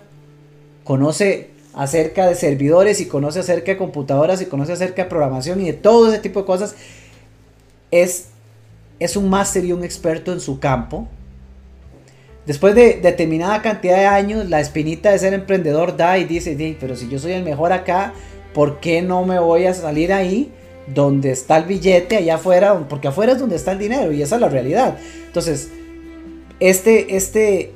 conoce 0.84 1.52
acerca 1.74 2.28
de 2.28 2.36
servidores 2.36 3.02
y 3.02 3.08
conoce 3.08 3.40
acerca 3.40 3.72
de 3.72 3.78
computadoras 3.78 4.42
y 4.42 4.46
conoce 4.46 4.74
acerca 4.74 5.04
de 5.04 5.10
programación 5.10 5.62
y 5.62 5.66
de 5.66 5.74
todo 5.74 6.10
ese 6.10 6.20
tipo 6.20 6.42
de 6.42 6.46
cosas. 6.46 6.76
Es, 7.92 8.28
es 9.00 9.16
un 9.16 9.30
máster 9.30 9.66
y 9.66 9.74
un 9.74 9.84
experto 9.84 10.32
en 10.32 10.40
su 10.40 10.60
campo. 10.60 11.08
Después 12.46 12.76
de 12.76 13.00
determinada 13.02 13.62
cantidad 13.62 13.98
de 13.98 14.06
años, 14.06 14.50
la 14.50 14.60
espinita 14.60 15.12
de 15.12 15.20
ser 15.20 15.34
emprendedor 15.34 15.98
da 15.98 16.18
y 16.18 16.26
dice, 16.26 16.78
pero 16.80 16.96
si 16.96 17.10
yo 17.10 17.18
soy 17.18 17.32
el 17.34 17.44
mejor 17.44 17.72
acá, 17.74 18.14
¿por 18.54 18.80
qué 18.80 19.02
no 19.02 19.26
me 19.26 19.40
voy 19.40 19.66
a 19.66 19.74
salir 19.74 20.14
ahí? 20.14 20.52
donde 20.88 21.32
está 21.32 21.58
el 21.58 21.66
billete, 21.66 22.18
allá 22.18 22.36
afuera, 22.36 22.88
porque 22.88 23.08
afuera 23.08 23.34
es 23.34 23.40
donde 23.40 23.56
está 23.56 23.72
el 23.72 23.80
dinero 23.80 24.12
y 24.12 24.22
esa 24.22 24.36
es 24.36 24.42
la 24.42 24.50
realidad. 24.50 24.98
Entonces, 25.26 25.72
este, 26.60 27.16
este, 27.16 27.74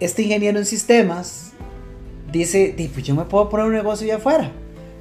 este 0.00 0.22
ingeniero 0.22 0.58
en 0.58 0.64
sistemas 0.64 1.52
dice, 2.32 2.74
pues 2.92 3.04
yo 3.04 3.14
me 3.14 3.24
puedo 3.24 3.48
poner 3.48 3.66
un 3.66 3.72
negocio 3.72 4.06
allá 4.06 4.16
afuera 4.16 4.52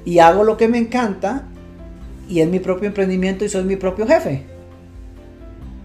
y 0.06 0.20
hago 0.20 0.44
lo 0.44 0.58
que 0.58 0.68
me 0.68 0.78
encanta 0.78 1.48
y 2.30 2.42
es 2.42 2.50
mi 2.50 2.60
propio 2.60 2.88
emprendimiento 2.88 3.46
y 3.46 3.50
soy 3.50 3.63
mi 3.63 3.76
propio 3.76 4.06
jefe. 4.08 4.44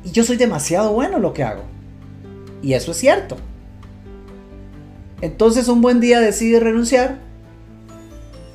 Y 0.04 0.10
yo 0.10 0.24
soy 0.24 0.36
demasiado 0.36 0.92
bueno 0.92 1.16
en 1.16 1.22
lo 1.22 1.32
que 1.32 1.44
hago. 1.44 1.62
Y 2.62 2.74
eso 2.74 2.92
es 2.92 2.96
cierto. 2.96 3.36
Entonces 5.20 5.68
un 5.68 5.82
buen 5.82 6.00
día 6.00 6.20
decide 6.20 6.60
renunciar. 6.60 7.18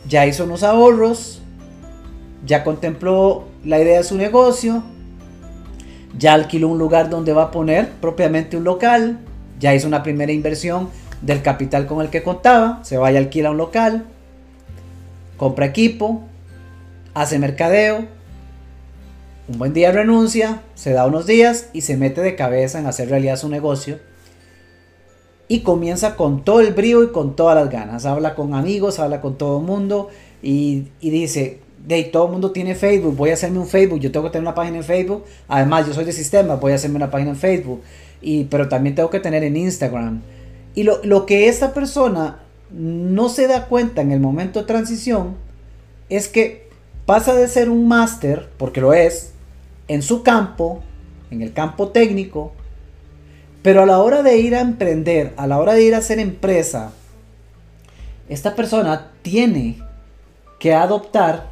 Ya 0.07 0.25
hizo 0.25 0.45
unos 0.45 0.63
ahorros 0.63 1.37
ya 2.45 2.63
contempló 2.63 3.45
la 3.63 3.79
idea 3.79 3.97
de 3.97 4.03
su 4.03 4.17
negocio, 4.17 4.83
ya 6.17 6.33
alquiló 6.33 6.69
un 6.69 6.79
lugar 6.79 7.09
donde 7.09 7.33
va 7.33 7.43
a 7.43 7.51
poner 7.51 7.89
propiamente 8.01 8.57
un 8.57 8.63
local, 8.63 9.19
ya 9.59 9.73
hizo 9.73 9.87
una 9.87 10.03
primera 10.03 10.31
inversión 10.31 10.89
del 11.21 11.41
capital 11.41 11.87
con 11.87 12.01
el 12.01 12.09
que 12.09 12.23
contaba, 12.23 12.79
se 12.83 12.97
va 12.97 13.11
y 13.11 13.17
alquila 13.17 13.51
un 13.51 13.57
local, 13.57 14.05
compra 15.35 15.65
equipo, 15.65 16.23
hace 17.13 17.39
mercadeo, 17.39 18.05
un 19.47 19.57
buen 19.57 19.73
día 19.73 19.91
renuncia, 19.91 20.61
se 20.75 20.91
da 20.91 21.05
unos 21.05 21.25
días 21.25 21.69
y 21.71 21.81
se 21.81 21.95
mete 21.95 22.21
de 22.21 22.35
cabeza 22.35 22.79
en 22.79 22.85
hacer 22.85 23.09
realidad 23.09 23.37
su 23.37 23.47
negocio 23.47 23.99
y 25.47 25.61
comienza 25.61 26.15
con 26.15 26.43
todo 26.43 26.59
el 26.59 26.73
brío 26.73 27.03
y 27.03 27.11
con 27.11 27.35
todas 27.35 27.55
las 27.55 27.69
ganas. 27.69 28.05
Habla 28.05 28.35
con 28.35 28.53
amigos, 28.53 28.99
habla 28.99 29.21
con 29.21 29.37
todo 29.37 29.59
el 29.59 29.65
mundo 29.65 30.09
y, 30.41 30.87
dice, 30.99 31.61
de 31.85 32.03
todo 32.03 32.25
el 32.25 32.33
mundo 32.33 32.51
tiene 32.51 32.75
Facebook, 32.75 33.15
voy 33.15 33.29
a 33.29 33.33
hacerme 33.33 33.59
un 33.59 33.67
Facebook, 33.67 33.99
yo 33.99 34.11
tengo 34.11 34.25
que 34.25 34.31
tener 34.31 34.43
una 34.43 34.55
página 34.55 34.77
en 34.77 34.83
Facebook, 34.83 35.23
además 35.47 35.87
yo 35.87 35.93
soy 35.93 36.03
de 36.03 36.11
sistema, 36.11 36.55
voy 36.55 36.73
a 36.73 36.75
hacerme 36.75 36.97
una 36.97 37.09
página 37.09 37.31
en 37.31 37.37
Facebook, 37.37 37.81
y, 38.21 38.43
pero 38.45 38.67
también 38.67 38.95
tengo 38.95 39.09
que 39.09 39.21
tener 39.21 39.43
en 39.43 39.55
Instagram. 39.55 40.21
Y 40.75 40.83
lo, 40.83 41.01
lo 41.03 41.25
que 41.25 41.47
esta 41.47 41.73
persona 41.73 42.39
no 42.71 43.29
se 43.29 43.47
da 43.47 43.67
cuenta 43.67 44.01
en 44.01 44.11
el 44.11 44.19
momento 44.19 44.59
de 44.59 44.65
transición 44.65 45.35
es 46.09 46.27
que 46.27 46.67
pasa 47.05 47.33
de 47.33 47.47
ser 47.47 47.69
un 47.69 47.87
máster, 47.87 48.49
porque 48.57 48.81
lo 48.81 48.93
es, 48.93 49.31
en 49.87 50.01
su 50.01 50.23
campo, 50.23 50.83
en 51.31 51.41
el 51.41 51.53
campo 51.53 51.89
técnico, 51.89 52.53
pero 53.61 53.83
a 53.83 53.85
la 53.85 53.99
hora 53.99 54.23
de 54.23 54.37
ir 54.37 54.55
a 54.55 54.61
emprender, 54.61 55.33
a 55.37 55.47
la 55.47 55.57
hora 55.59 55.73
de 55.73 55.83
ir 55.83 55.95
a 55.95 55.99
hacer 55.99 56.19
empresa, 56.19 56.91
esta 58.29 58.55
persona 58.55 59.11
tiene 59.21 59.77
que 60.59 60.73
adoptar 60.73 61.47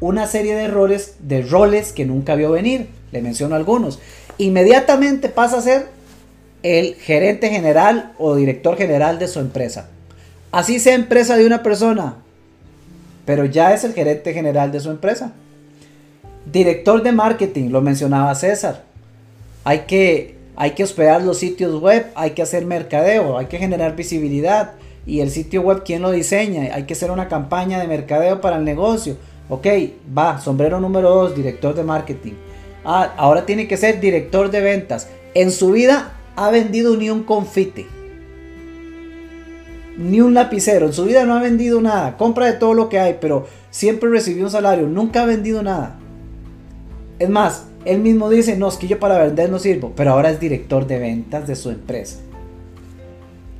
una 0.00 0.26
serie 0.26 0.54
de 0.54 0.64
errores, 0.64 1.16
de 1.20 1.42
roles 1.42 1.92
que 1.92 2.04
nunca 2.04 2.34
vio 2.34 2.50
venir. 2.50 2.88
Le 3.12 3.22
menciono 3.22 3.54
algunos. 3.54 3.98
Inmediatamente 4.38 5.28
pasa 5.28 5.58
a 5.58 5.62
ser 5.62 5.86
el 6.62 6.94
gerente 6.96 7.48
general 7.48 8.12
o 8.18 8.34
director 8.34 8.76
general 8.76 9.18
de 9.18 9.28
su 9.28 9.40
empresa. 9.40 9.88
Así 10.52 10.80
sea 10.80 10.94
empresa 10.94 11.36
de 11.36 11.46
una 11.46 11.62
persona, 11.62 12.16
pero 13.24 13.44
ya 13.44 13.72
es 13.74 13.84
el 13.84 13.94
gerente 13.94 14.32
general 14.32 14.72
de 14.72 14.80
su 14.80 14.90
empresa. 14.90 15.32
Director 16.50 17.02
de 17.02 17.12
marketing, 17.12 17.70
lo 17.70 17.82
mencionaba 17.82 18.34
César. 18.34 18.84
Hay 19.64 19.80
que, 19.80 20.36
hay 20.56 20.70
que 20.72 20.84
hospedar 20.84 21.22
los 21.22 21.38
sitios 21.38 21.80
web, 21.80 22.06
hay 22.14 22.30
que 22.30 22.42
hacer 22.42 22.64
mercadeo, 22.64 23.36
hay 23.38 23.46
que 23.46 23.58
generar 23.58 23.96
visibilidad. 23.96 24.72
Y 25.06 25.20
el 25.20 25.30
sitio 25.30 25.62
web, 25.62 25.82
¿quién 25.84 26.02
lo 26.02 26.10
diseña? 26.10 26.74
Hay 26.74 26.84
que 26.84 26.94
hacer 26.94 27.10
una 27.10 27.28
campaña 27.28 27.78
de 27.78 27.86
mercadeo 27.86 28.40
para 28.40 28.56
el 28.56 28.64
negocio 28.64 29.16
Ok, 29.48 29.66
va, 30.16 30.40
sombrero 30.40 30.80
número 30.80 31.10
2, 31.10 31.36
director 31.36 31.74
de 31.74 31.84
marketing. 31.84 32.32
Ah, 32.84 33.14
ahora 33.16 33.46
tiene 33.46 33.68
que 33.68 33.76
ser 33.76 34.00
director 34.00 34.50
de 34.50 34.60
ventas. 34.60 35.08
En 35.34 35.52
su 35.52 35.70
vida 35.72 36.14
ha 36.34 36.50
vendido 36.50 36.96
ni 36.96 37.10
un 37.10 37.22
confite. 37.22 37.86
Ni 39.96 40.20
un 40.20 40.34
lapicero. 40.34 40.86
En 40.86 40.92
su 40.92 41.04
vida 41.04 41.24
no 41.24 41.34
ha 41.34 41.40
vendido 41.40 41.80
nada. 41.80 42.16
Compra 42.16 42.46
de 42.46 42.54
todo 42.54 42.74
lo 42.74 42.88
que 42.88 42.98
hay, 42.98 43.18
pero 43.20 43.46
siempre 43.70 44.10
recibió 44.10 44.44
un 44.44 44.50
salario. 44.50 44.88
Nunca 44.88 45.22
ha 45.22 45.26
vendido 45.26 45.62
nada. 45.62 45.96
Es 47.18 47.28
más, 47.28 47.64
él 47.84 48.00
mismo 48.00 48.28
dice, 48.28 48.56
no, 48.56 48.68
es 48.68 48.76
que 48.76 48.88
yo 48.88 48.98
para 48.98 49.18
vender 49.18 49.50
no 49.50 49.58
sirvo. 49.58 49.92
Pero 49.96 50.12
ahora 50.12 50.30
es 50.30 50.40
director 50.40 50.86
de 50.86 50.98
ventas 50.98 51.46
de 51.46 51.56
su 51.56 51.70
empresa. 51.70 52.18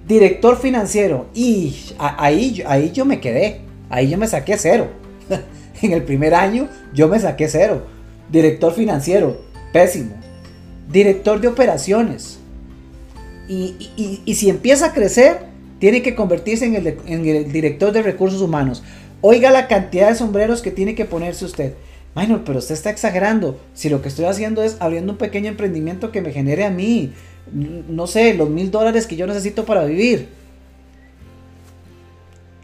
Director 0.07 0.59
financiero. 0.59 1.27
Y 1.35 1.77
ahí, 1.99 2.63
ahí 2.67 2.91
yo 2.93 3.05
me 3.05 3.21
quedé. 3.21 3.61
Ahí 3.89 4.11
yo 4.11 4.19
me 4.19 4.27
saqué 4.27 4.57
cero. 4.59 4.89
En 5.83 5.93
el 5.93 6.05
primer 6.05 6.35
año 6.35 6.69
yo 6.95 7.07
me 7.07 7.21
saqué 7.21 7.49
cero. 7.49 7.83
Director 8.31 8.73
financiero, 8.73 9.43
pésimo. 9.73 10.15
Director 10.91 11.41
de 11.41 11.49
operaciones. 11.49 12.39
Y, 13.49 14.35
si 14.35 14.49
empieza 14.49 14.87
a 14.87 14.93
crecer, 14.93 15.39
tiene 15.79 16.03
que 16.03 16.15
convertirse 16.15 16.65
en 16.65 16.75
el, 16.75 17.53
director 17.53 17.93
de 17.93 18.03
recursos 18.03 18.41
humanos. 18.41 18.83
Oiga 19.21 19.51
la 19.51 19.69
cantidad 19.69 20.09
de 20.09 20.17
sombreros 20.17 20.63
que 20.63 20.71
tiene 20.71 20.95
que 20.95 21.05
ponerse 21.05 21.45
usted. 21.45 21.75
Minor, 22.17 22.45
pero 22.45 22.61
usted 22.61 22.75
está 22.75 22.89
exagerando. 22.89 23.61
Si 23.75 23.91
lo 23.91 24.01
que 24.01 24.09
estoy 24.09 24.25
haciendo 24.25 24.63
es 24.63 24.79
abriendo 24.81 25.13
un 25.13 25.19
pequeño 25.19 25.51
emprendimiento 25.51 26.11
que 26.11 26.23
me 26.23 26.33
genere 26.33 26.65
a 26.65 26.71
mí, 26.71 27.13
no 27.53 28.07
sé, 28.07 28.33
los 28.33 28.49
mil 28.49 28.71
dólares 28.71 29.07
que 29.07 29.17
yo 29.17 29.27
necesito 29.27 29.67
para 29.67 29.85
vivir. 29.85 30.31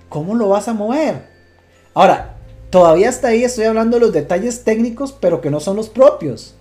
¿Cómo 0.08 0.34
lo 0.34 0.48
vas 0.48 0.68
a 0.68 0.72
mover? 0.72 1.26
Ahora, 1.92 2.36
todavía 2.70 3.10
hasta 3.10 3.28
ahí 3.28 3.44
estoy 3.44 3.66
hablando 3.66 3.98
de 3.98 4.06
los 4.06 4.12
detalles 4.14 4.64
técnicos, 4.64 5.12
pero 5.12 5.42
que 5.42 5.50
no 5.50 5.60
son 5.60 5.76
los 5.76 5.90
propios. 5.90 6.54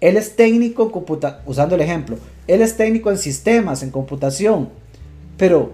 Él 0.00 0.16
es 0.16 0.36
técnico 0.36 0.84
en 0.84 0.90
computación, 0.90 1.42
usando 1.46 1.74
el 1.74 1.80
ejemplo, 1.80 2.16
él 2.46 2.62
es 2.62 2.76
técnico 2.76 3.10
en 3.10 3.18
sistemas, 3.18 3.82
en 3.82 3.90
computación, 3.90 4.70
pero 5.36 5.72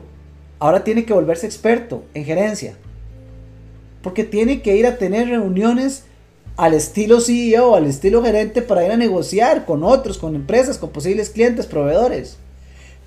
ahora 0.59 0.83
tiene 0.85 1.05
que 1.05 1.13
volverse 1.13 1.47
experto 1.47 2.05
en 2.15 2.25
gerencia. 2.25 2.77
Porque 4.07 4.23
tiene 4.23 4.63
que 4.63 4.77
ir 4.77 4.87
a 4.87 4.99
tener 4.99 5.27
reuniones 5.27 6.05
al 6.57 6.75
estilo 6.75 7.21
CEO, 7.21 7.75
al 7.75 7.87
estilo 7.87 8.23
gerente 8.23 8.63
para 8.63 8.85
ir 8.87 8.93
a 8.93 8.97
negociar 8.97 9.65
con 9.65 9.83
otros, 9.83 10.17
con 10.17 10.37
empresas, 10.37 10.79
con 10.79 10.91
posibles 10.91 11.31
clientes, 11.31 11.67
proveedores. 11.67 12.37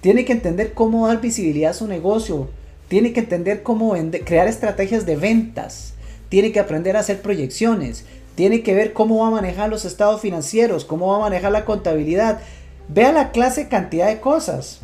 Tiene 0.01 0.25
que 0.25 0.33
entender 0.33 0.73
cómo 0.73 1.07
dar 1.07 1.21
visibilidad 1.21 1.71
a 1.71 1.73
su 1.73 1.88
negocio. 1.88 2.49
Tiene 2.89 3.13
que 3.13 3.21
entender 3.21 3.63
cómo 3.63 3.95
crear 4.25 4.49
estrategias 4.49 5.05
de 5.05 5.15
ventas. 5.15 5.93
Tiene 6.27 6.51
que 6.51 6.59
aprender 6.59 6.97
a 6.97 6.99
hacer 6.99 7.21
proyecciones 7.21 8.03
tiene 8.35 8.62
que 8.62 8.73
ver 8.73 8.91
cómo 8.91 9.19
va 9.19 9.27
a 9.27 9.31
manejar 9.31 9.69
los 9.69 9.85
estados 9.85 10.19
financieros, 10.19 10.83
cómo 10.83 11.07
va 11.07 11.15
a 11.15 11.29
manejar 11.29 11.53
la 11.53 11.63
contabilidad. 11.63 12.41
Vea 12.89 13.13
la 13.13 13.31
clase 13.31 13.69
cantidad 13.69 14.07
de 14.07 14.19
cosas. 14.19 14.81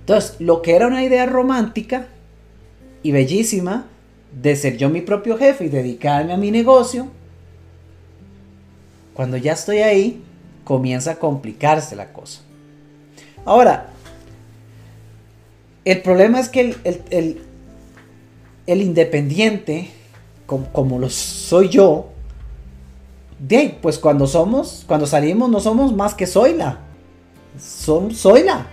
Entonces, 0.00 0.36
lo 0.38 0.62
que 0.62 0.76
era 0.76 0.86
una 0.86 1.04
idea 1.04 1.26
romántica 1.26 2.06
y 3.02 3.12
bellísima 3.12 3.86
de 4.32 4.56
ser 4.56 4.76
yo 4.76 4.88
mi 4.88 5.00
propio 5.00 5.36
jefe 5.38 5.64
y 5.64 5.68
dedicarme 5.68 6.32
a 6.32 6.36
mi 6.36 6.50
negocio, 6.50 7.08
cuando 9.14 9.36
ya 9.36 9.52
estoy 9.52 9.78
ahí, 9.78 10.22
comienza 10.64 11.12
a 11.12 11.14
complicarse 11.16 11.96
la 11.96 12.12
cosa. 12.12 12.40
Ahora, 13.44 13.88
el 15.84 16.02
problema 16.02 16.38
es 16.38 16.48
que 16.48 16.76
el, 16.84 17.40
el, 18.66 18.82
independiente, 18.82 19.90
como, 20.46 20.70
como, 20.70 20.98
lo 20.98 21.08
soy 21.08 21.70
yo, 21.70 22.10
de 23.38 23.78
pues 23.80 23.98
cuando 23.98 24.26
somos, 24.26 24.84
cuando 24.86 25.06
salimos 25.06 25.48
no 25.48 25.60
somos 25.60 25.94
más 25.94 26.14
que 26.14 26.26
Zoila. 26.26 26.80
Son, 27.58 28.14
soy 28.14 28.44
la. 28.44 28.66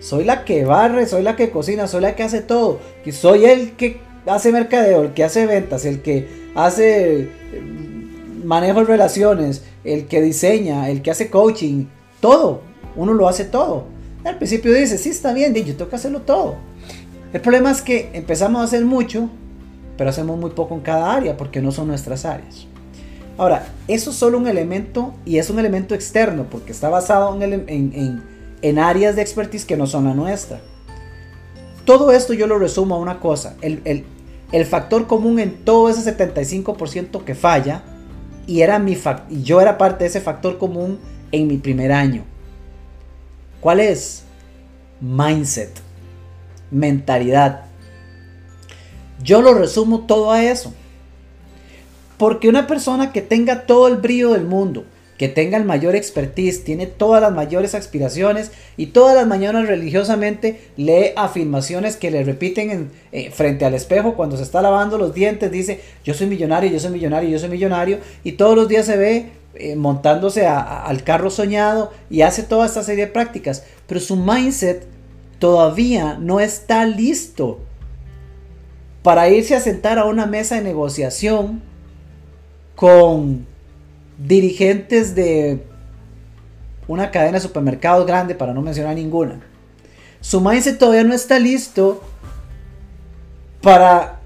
Soy 0.00 0.24
la 0.24 0.44
que 0.44 0.64
barre, 0.64 1.06
soy 1.06 1.22
la 1.22 1.36
que 1.36 1.50
cocina, 1.50 1.86
soy 1.86 2.00
la 2.00 2.16
que 2.16 2.22
hace 2.22 2.40
todo. 2.40 2.78
Y 3.04 3.12
soy 3.12 3.44
el 3.44 3.72
que 3.72 4.00
hace 4.28 4.52
mercadeo, 4.52 5.02
el 5.02 5.14
que 5.14 5.24
hace 5.24 5.46
ventas, 5.46 5.84
el 5.84 6.02
que 6.02 6.28
hace 6.54 7.20
eh, 7.22 7.28
manejo 8.44 8.80
de 8.80 8.86
relaciones, 8.86 9.62
el 9.84 10.06
que 10.06 10.20
diseña, 10.20 10.90
el 10.90 11.02
que 11.02 11.10
hace 11.10 11.30
coaching, 11.30 11.86
todo. 12.20 12.62
Uno 12.96 13.14
lo 13.14 13.28
hace 13.28 13.44
todo. 13.44 13.84
Al 14.24 14.38
principio 14.38 14.72
dice, 14.72 14.98
sí, 14.98 15.10
está 15.10 15.32
bien, 15.32 15.54
yo 15.54 15.76
tengo 15.76 15.88
que 15.88 15.96
hacerlo 15.96 16.22
todo. 16.22 16.56
El 17.32 17.40
problema 17.40 17.70
es 17.70 17.82
que 17.82 18.10
empezamos 18.14 18.60
a 18.60 18.64
hacer 18.64 18.84
mucho, 18.84 19.28
pero 19.96 20.10
hacemos 20.10 20.38
muy 20.38 20.50
poco 20.50 20.74
en 20.74 20.80
cada 20.80 21.14
área 21.14 21.36
porque 21.36 21.60
no 21.60 21.72
son 21.72 21.88
nuestras 21.88 22.24
áreas. 22.24 22.66
Ahora, 23.36 23.68
eso 23.86 24.10
es 24.10 24.16
solo 24.16 24.38
un 24.38 24.48
elemento 24.48 25.14
y 25.24 25.38
es 25.38 25.48
un 25.48 25.58
elemento 25.58 25.94
externo 25.94 26.46
porque 26.50 26.72
está 26.72 26.88
basado 26.88 27.38
en, 27.40 28.78
áreas 28.78 29.14
de 29.14 29.22
expertise 29.22 29.64
que 29.64 29.76
no 29.76 29.86
son 29.86 30.06
la 30.06 30.14
nuestra. 30.14 30.60
Todo 31.84 32.10
esto 32.10 32.32
yo 32.34 32.46
lo 32.46 32.58
resumo 32.58 32.96
a 32.96 32.98
una 32.98 33.20
cosa. 33.20 33.56
El, 33.62 33.80
el 33.84 34.04
factor 34.66 35.06
común 35.06 35.38
en 35.38 35.64
todo 35.64 35.88
ese 35.88 36.16
75% 36.16 37.24
que 37.24 37.34
falla, 37.34 37.82
y, 38.46 38.62
era 38.62 38.78
mi 38.78 38.96
y 39.28 39.42
yo 39.42 39.60
era 39.60 39.76
parte 39.76 40.04
de 40.04 40.08
ese 40.08 40.20
factor 40.20 40.58
común 40.58 40.98
en 41.32 41.46
mi 41.46 41.58
primer 41.58 41.92
año. 41.92 42.24
¿Cuál 43.60 43.80
es? 43.80 44.24
Mindset. 45.00 45.80
Mentalidad. 46.70 47.66
Yo 49.22 49.42
lo 49.42 49.54
resumo 49.54 50.06
todo 50.06 50.32
a 50.32 50.42
eso. 50.44 50.72
Porque 52.16 52.48
una 52.48 52.66
persona 52.66 53.12
que 53.12 53.22
tenga 53.22 53.66
todo 53.66 53.86
el 53.88 53.96
brillo 53.96 54.32
del 54.32 54.44
mundo, 54.44 54.84
que 55.18 55.28
tenga 55.28 55.58
el 55.58 55.64
mayor 55.64 55.96
expertise, 55.96 56.64
tiene 56.64 56.86
todas 56.86 57.20
las 57.20 57.32
mayores 57.32 57.74
aspiraciones 57.74 58.52
y 58.76 58.86
todas 58.86 59.16
las 59.16 59.26
mañanas 59.26 59.66
religiosamente 59.66 60.60
lee 60.76 61.12
afirmaciones 61.16 61.96
que 61.96 62.12
le 62.12 62.22
repiten 62.22 62.90
eh, 63.10 63.30
frente 63.32 63.64
al 63.64 63.74
espejo 63.74 64.14
cuando 64.14 64.36
se 64.36 64.44
está 64.44 64.62
lavando 64.62 64.96
los 64.96 65.12
dientes, 65.12 65.50
dice 65.50 65.80
yo 66.04 66.14
soy 66.14 66.28
millonario, 66.28 66.70
yo 66.70 66.78
soy 66.78 66.92
millonario, 66.92 67.28
yo 67.28 67.38
soy 67.40 67.48
millonario 67.48 67.98
y 68.22 68.32
todos 68.32 68.54
los 68.54 68.68
días 68.68 68.86
se 68.86 68.96
ve 68.96 69.30
eh, 69.54 69.74
montándose 69.74 70.46
al 70.46 71.02
carro 71.02 71.30
soñado 71.30 71.90
y 72.08 72.22
hace 72.22 72.44
toda 72.44 72.64
esta 72.64 72.84
serie 72.84 73.06
de 73.06 73.12
prácticas, 73.12 73.64
pero 73.88 73.98
su 73.98 74.14
mindset 74.14 74.86
todavía 75.40 76.16
no 76.20 76.38
está 76.38 76.86
listo 76.86 77.58
para 79.02 79.28
irse 79.28 79.56
a 79.56 79.60
sentar 79.60 79.98
a 79.98 80.04
una 80.04 80.26
mesa 80.26 80.54
de 80.54 80.62
negociación 80.62 81.60
con 82.76 83.46
dirigentes 84.18 85.14
de 85.14 85.62
una 86.86 87.10
cadena 87.10 87.32
de 87.32 87.40
supermercados 87.40 88.06
grande, 88.06 88.34
para 88.34 88.52
no 88.52 88.62
mencionar 88.62 88.94
ninguna. 88.94 89.40
Su 90.20 90.40
mindset 90.40 90.78
todavía 90.78 91.04
no 91.04 91.14
está 91.14 91.38
listo 91.38 92.02
para 93.62 94.18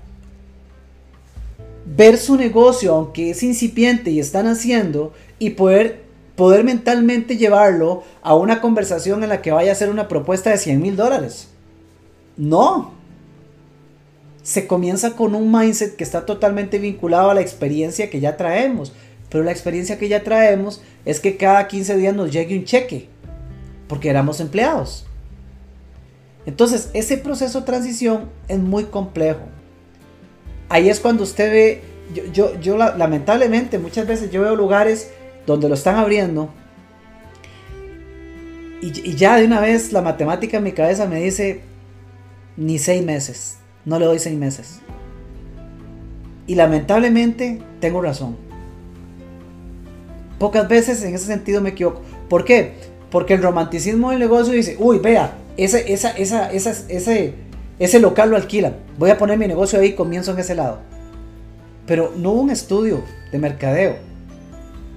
ver 1.85 2.17
su 2.17 2.37
negocio, 2.37 2.95
aunque 2.95 3.31
es 3.31 3.43
incipiente 3.43 4.11
y 4.11 4.21
están 4.21 4.47
haciendo, 4.47 5.13
y 5.39 5.51
poder, 5.51 6.03
poder 6.37 6.65
mentalmente 6.65 7.37
llevarlo 7.37 8.05
a 8.23 8.35
una 8.35 8.61
conversación 8.61 9.23
en 9.23 9.29
la 9.29 9.43
que 9.43 9.51
vaya 9.51 9.71
a 9.71 9.73
hacer 9.73 9.91
una 9.91 10.09
propuesta 10.09 10.51
de 10.51 10.59
100 10.59 10.81
mil 10.81 10.97
dólares. 10.97 11.49
No, 12.37 12.93
se 14.43 14.67
comienza 14.67 15.15
con 15.15 15.35
un 15.35 15.53
mindset 15.53 15.97
que 15.97 16.05
está 16.05 16.25
totalmente 16.27 16.79
vinculado 16.79 17.31
a 17.31 17.35
la 17.35 17.41
experiencia 17.41 18.11
que 18.11 18.21
ya 18.21 18.37
traemos. 18.37 18.93
Pero 19.33 19.45
la 19.45 19.51
experiencia 19.51 19.99
que 19.99 20.09
ya 20.09 20.23
traemos 20.23 20.83
es 21.07 21.19
que 21.19 21.39
cada 21.39 21.67
15 21.67 21.97
días 21.97 22.15
nos 22.15 22.31
llegue 22.31 22.59
un 22.59 22.67
cheque, 22.67 23.09
porque 23.89 24.11
éramos 24.11 24.41
empleados. 24.41 25.07
Entonces, 26.45 26.91
ese 26.93 27.17
proceso 27.17 27.61
de 27.61 27.67
transición 27.67 28.29
es 28.47 28.59
muy 28.59 28.85
complejo. 28.85 29.41
Ahí 30.69 30.91
es 30.91 31.01
cuando 31.01 31.23
usted 31.23 31.51
ve, 31.51 31.83
yo, 32.35 32.61
yo, 32.61 32.77
lamentablemente 32.77 33.79
muchas 33.79 34.07
veces 34.07 34.31
yo 34.31 34.43
veo 34.43 34.55
lugares 34.55 35.11
donde 35.47 35.67
lo 35.69 35.75
están 35.75 35.97
abriendo 35.97 36.51
y, 38.83 38.89
y 39.09 39.15
ya 39.15 39.37
de 39.37 39.47
una 39.47 39.61
vez 39.61 39.93
la 39.93 40.03
matemática 40.03 40.59
en 40.59 40.65
mi 40.65 40.73
cabeza 40.73 41.07
me 41.07 41.23
dice, 41.23 41.63
ni 42.59 42.79
seis 42.79 43.03
meses, 43.03 43.59
no 43.87 43.99
le 43.99 44.05
doy 44.05 44.19
seis 44.19 44.37
meses. 44.37 44.81
Y 46.47 46.55
lamentablemente 46.55 47.63
tengo 47.81 48.03
razón. 48.03 48.52
Pocas 50.43 50.69
veces 50.69 51.05
en 51.05 51.15
ese 51.15 51.27
sentido 51.27 51.61
me 51.61 51.69
equivoco. 51.69 52.01
¿Por 52.29 52.45
qué? 52.45 52.73
Porque 53.13 53.35
el 53.35 53.43
romanticismo 53.45 54.11
del 54.11 54.19
negocio 54.19 54.53
dice, 54.53 54.77
uy, 54.77 54.99
vea, 54.99 55.35
ese, 55.57 55.93
esa, 55.93 56.11
esa, 56.11 56.51
ese, 56.51 57.35
ese 57.79 58.01
local 58.01 58.31
lo 58.31 58.35
alquilan. 58.35 58.75
Voy 58.99 59.11
a 59.11 59.19
poner 59.19 59.39
mi 59.39 59.47
negocio 59.47 59.79
ahí 59.79 59.91
y 59.91 59.93
comienzo 59.93 60.33
en 60.33 60.41
ese 60.41 60.57
lado. 60.57 60.81
Pero 61.87 62.13
no 62.17 62.33
hubo 62.33 62.41
un 62.41 62.51
estudio 62.51 63.05
de 63.31 63.39
mercadeo. 63.39 63.99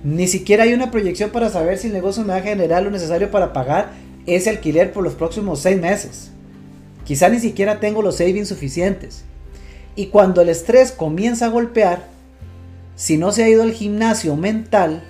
Ni 0.03 0.27
siquiera 0.27 0.63
hay 0.63 0.73
una 0.73 0.89
proyección 0.89 1.29
para 1.29 1.51
saber 1.51 1.77
si 1.77 1.89
el 1.89 1.93
negocio 1.93 2.23
me 2.23 2.33
va 2.33 2.37
a 2.37 2.41
generar 2.41 2.81
lo 2.81 2.89
necesario 2.89 3.29
para 3.29 3.53
pagar 3.53 3.91
ese 4.25 4.49
alquiler 4.49 4.93
por 4.93 5.03
los 5.03 5.13
próximos 5.13 5.59
seis 5.59 5.79
meses. 5.79 6.31
Quizá 7.03 7.29
ni 7.29 7.39
siquiera 7.39 7.79
tengo 7.79 8.01
los 8.01 8.15
savings 8.15 8.47
suficientes. 8.47 9.25
Y 9.95 10.07
cuando 10.07 10.41
el 10.41 10.49
estrés 10.49 10.91
comienza 10.91 11.45
a 11.45 11.49
golpear, 11.49 12.07
si 12.95 13.19
no 13.19 13.31
se 13.31 13.43
ha 13.43 13.49
ido 13.49 13.61
al 13.61 13.73
gimnasio 13.73 14.35
mental, 14.35 15.03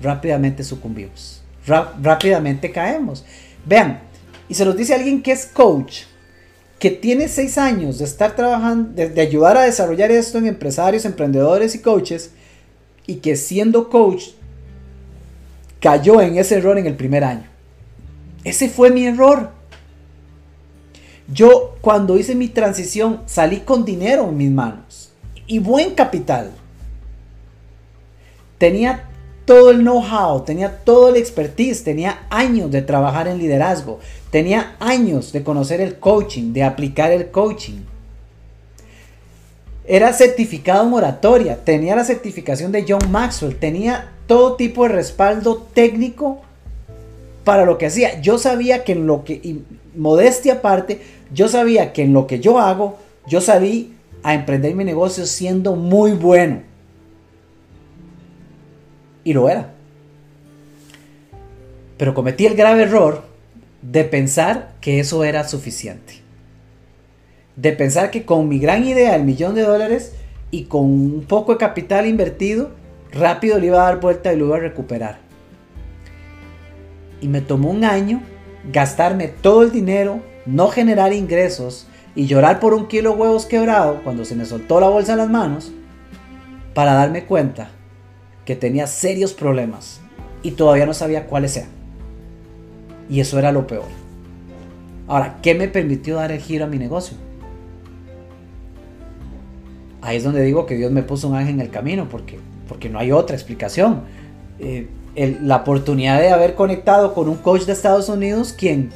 rápidamente 0.00 0.64
sucumbimos. 0.64 1.42
rápidamente 1.66 2.70
caemos. 2.72 3.24
Vean, 3.64 4.00
y 4.48 4.54
se 4.54 4.64
los 4.64 4.76
dice 4.76 4.94
alguien 4.94 5.22
que 5.22 5.32
es 5.32 5.46
coach, 5.46 6.02
que 6.78 6.90
tiene 6.90 7.28
seis 7.28 7.58
años 7.58 7.98
de 7.98 8.06
estar 8.06 8.34
trabajando, 8.34 8.92
de 8.92 9.20
ayudar 9.20 9.56
a 9.56 9.62
desarrollar 9.62 10.10
esto 10.10 10.38
en 10.38 10.46
empresarios, 10.46 11.04
emprendedores 11.04 11.74
y 11.74 11.80
coaches, 11.80 12.30
y 13.06 13.16
que 13.16 13.36
siendo 13.36 13.90
coach 13.90 14.30
cayó 15.80 16.20
en 16.20 16.38
ese 16.38 16.56
error 16.56 16.78
en 16.78 16.86
el 16.86 16.96
primer 16.96 17.24
año. 17.24 17.44
Ese 18.44 18.68
fue 18.68 18.90
mi 18.90 19.06
error. 19.06 19.50
Yo 21.32 21.76
cuando 21.80 22.18
hice 22.18 22.34
mi 22.34 22.48
transición 22.48 23.22
salí 23.26 23.58
con 23.58 23.84
dinero 23.84 24.28
en 24.28 24.36
mis 24.36 24.50
manos 24.50 25.12
y 25.46 25.58
buen 25.58 25.94
capital. 25.94 26.50
Tenía 28.58 29.09
todo 29.50 29.72
el 29.72 29.80
know-how, 29.80 30.44
tenía 30.44 30.84
todo 30.84 31.08
el 31.08 31.16
expertise, 31.16 31.82
tenía 31.82 32.24
años 32.30 32.70
de 32.70 32.82
trabajar 32.82 33.26
en 33.26 33.38
liderazgo, 33.38 33.98
tenía 34.30 34.76
años 34.78 35.32
de 35.32 35.42
conocer 35.42 35.80
el 35.80 35.98
coaching, 35.98 36.52
de 36.52 36.62
aplicar 36.62 37.10
el 37.10 37.32
coaching. 37.32 37.80
Era 39.84 40.12
certificado 40.12 40.86
en 40.86 40.94
oratoria, 40.94 41.64
tenía 41.64 41.96
la 41.96 42.04
certificación 42.04 42.70
de 42.70 42.84
John 42.88 43.10
Maxwell, 43.10 43.58
tenía 43.58 44.12
todo 44.28 44.54
tipo 44.54 44.84
de 44.84 44.90
respaldo 44.90 45.66
técnico 45.74 46.42
para 47.42 47.64
lo 47.64 47.76
que 47.76 47.86
hacía. 47.86 48.20
Yo 48.20 48.38
sabía 48.38 48.84
que 48.84 48.92
en 48.92 49.08
lo 49.08 49.24
que, 49.24 49.62
modestia 49.96 50.52
aparte, 50.52 51.02
yo 51.34 51.48
sabía 51.48 51.92
que 51.92 52.02
en 52.02 52.12
lo 52.12 52.28
que 52.28 52.38
yo 52.38 52.60
hago, 52.60 52.98
yo 53.26 53.40
sabía 53.40 53.86
a 54.22 54.34
emprender 54.34 54.76
mi 54.76 54.84
negocio 54.84 55.26
siendo 55.26 55.74
muy 55.74 56.12
bueno. 56.12 56.69
Y 59.24 59.32
lo 59.32 59.48
era. 59.48 59.70
Pero 61.96 62.14
cometí 62.14 62.46
el 62.46 62.56
grave 62.56 62.82
error 62.82 63.24
de 63.82 64.04
pensar 64.04 64.72
que 64.80 65.00
eso 65.00 65.24
era 65.24 65.46
suficiente. 65.46 66.14
De 67.56 67.72
pensar 67.72 68.10
que 68.10 68.24
con 68.24 68.48
mi 68.48 68.58
gran 68.58 68.84
idea, 68.84 69.14
el 69.16 69.24
millón 69.24 69.54
de 69.54 69.62
dólares, 69.62 70.14
y 70.50 70.64
con 70.64 70.84
un 70.84 71.24
poco 71.28 71.52
de 71.52 71.58
capital 71.58 72.06
invertido, 72.06 72.70
rápido 73.12 73.58
le 73.58 73.66
iba 73.66 73.82
a 73.82 73.90
dar 73.90 74.00
vuelta 74.00 74.32
y 74.32 74.36
lo 74.36 74.46
iba 74.46 74.56
a 74.56 74.60
recuperar. 74.60 75.18
Y 77.20 77.28
me 77.28 77.40
tomó 77.40 77.70
un 77.70 77.84
año 77.84 78.22
gastarme 78.72 79.28
todo 79.28 79.62
el 79.62 79.70
dinero, 79.70 80.20
no 80.46 80.68
generar 80.68 81.12
ingresos 81.12 81.86
y 82.14 82.26
llorar 82.26 82.60
por 82.60 82.74
un 82.74 82.88
kilo 82.88 83.12
de 83.12 83.16
huevos 83.16 83.46
quebrado 83.46 84.00
cuando 84.02 84.24
se 84.24 84.34
me 84.34 84.44
soltó 84.44 84.80
la 84.80 84.88
bolsa 84.88 85.12
en 85.12 85.18
las 85.18 85.30
manos 85.30 85.72
para 86.74 86.94
darme 86.94 87.24
cuenta 87.24 87.70
que 88.44 88.56
tenía 88.56 88.86
serios 88.86 89.32
problemas 89.32 90.00
y 90.42 90.52
todavía 90.52 90.86
no 90.86 90.94
sabía 90.94 91.26
cuáles 91.26 91.56
eran. 91.56 91.70
Y 93.08 93.20
eso 93.20 93.38
era 93.38 93.52
lo 93.52 93.66
peor. 93.66 93.86
Ahora, 95.08 95.38
¿qué 95.42 95.54
me 95.54 95.68
permitió 95.68 96.16
dar 96.16 96.30
el 96.30 96.40
giro 96.40 96.64
a 96.64 96.68
mi 96.68 96.78
negocio? 96.78 97.16
Ahí 100.02 100.16
es 100.16 100.24
donde 100.24 100.42
digo 100.42 100.66
que 100.66 100.76
Dios 100.76 100.92
me 100.92 101.02
puso 101.02 101.28
un 101.28 101.34
ángel 101.34 101.54
en 101.54 101.60
el 101.60 101.70
camino, 101.70 102.08
porque, 102.08 102.38
porque 102.68 102.88
no 102.88 102.98
hay 102.98 103.12
otra 103.12 103.36
explicación. 103.36 104.02
Eh, 104.58 104.88
la 105.42 105.56
oportunidad 105.56 106.20
de 106.20 106.30
haber 106.30 106.54
conectado 106.54 107.12
con 107.14 107.28
un 107.28 107.36
coach 107.36 107.62
de 107.62 107.72
Estados 107.72 108.08
Unidos, 108.08 108.52
quien 108.52 108.90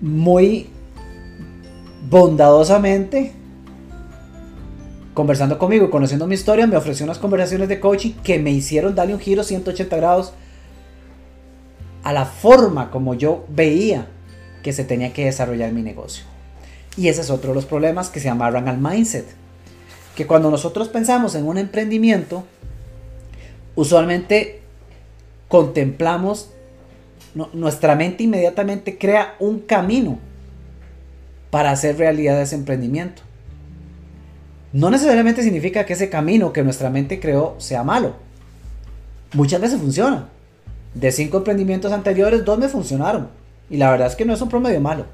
muy 0.00 0.68
bondadosamente, 2.08 3.32
conversando 5.14 5.58
conmigo 5.58 5.86
y 5.86 5.90
conociendo 5.90 6.26
mi 6.26 6.34
historia, 6.34 6.66
me 6.66 6.76
ofreció 6.76 7.04
unas 7.04 7.18
conversaciones 7.18 7.68
de 7.68 7.80
coaching 7.80 8.12
que 8.22 8.38
me 8.38 8.50
hicieron 8.50 8.94
darle 8.94 9.14
un 9.14 9.20
giro 9.20 9.44
180 9.44 9.96
grados 9.96 10.32
a 12.02 12.12
la 12.12 12.24
forma 12.24 12.90
como 12.90 13.14
yo 13.14 13.44
veía 13.48 14.08
que 14.62 14.72
se 14.72 14.84
tenía 14.84 15.12
que 15.12 15.24
desarrollar 15.24 15.72
mi 15.72 15.82
negocio. 15.82 16.24
Y 16.96 17.08
ese 17.08 17.20
es 17.22 17.30
otro 17.30 17.50
de 17.50 17.54
los 17.54 17.66
problemas 17.66 18.10
que 18.10 18.20
se 18.20 18.28
amarran 18.28 18.68
al 18.68 18.78
mindset. 18.78 19.26
Que 20.16 20.26
cuando 20.26 20.50
nosotros 20.50 20.88
pensamos 20.88 21.34
en 21.34 21.46
un 21.46 21.58
emprendimiento, 21.58 22.44
usualmente 23.74 24.60
contemplamos, 25.48 26.50
nuestra 27.52 27.94
mente 27.94 28.24
inmediatamente 28.24 28.98
crea 28.98 29.36
un 29.38 29.60
camino 29.60 30.18
para 31.50 31.70
hacer 31.70 31.96
realidad 31.98 32.40
ese 32.40 32.56
emprendimiento. 32.56 33.22
No 34.72 34.90
necesariamente 34.90 35.42
significa 35.42 35.84
que 35.84 35.92
ese 35.92 36.08
camino 36.08 36.52
que 36.52 36.62
nuestra 36.62 36.88
mente 36.88 37.20
creó 37.20 37.56
sea 37.58 37.82
malo. 37.82 38.14
Muchas 39.34 39.60
veces 39.60 39.80
funciona. 39.80 40.28
De 40.94 41.12
cinco 41.12 41.38
emprendimientos 41.38 41.92
anteriores, 41.92 42.44
dos 42.44 42.58
me 42.58 42.68
funcionaron. 42.68 43.28
Y 43.68 43.76
la 43.76 43.90
verdad 43.90 44.08
es 44.08 44.16
que 44.16 44.24
no 44.24 44.32
es 44.32 44.40
un 44.40 44.48
promedio 44.48 44.80
malo. 44.80 45.06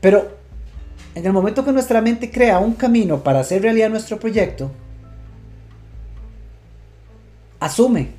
Pero 0.00 0.36
en 1.14 1.26
el 1.26 1.32
momento 1.32 1.64
que 1.64 1.72
nuestra 1.72 2.00
mente 2.00 2.30
crea 2.30 2.60
un 2.60 2.74
camino 2.74 3.22
para 3.24 3.40
hacer 3.40 3.62
realidad 3.62 3.90
nuestro 3.90 4.20
proyecto, 4.20 4.70
asume 7.58 8.10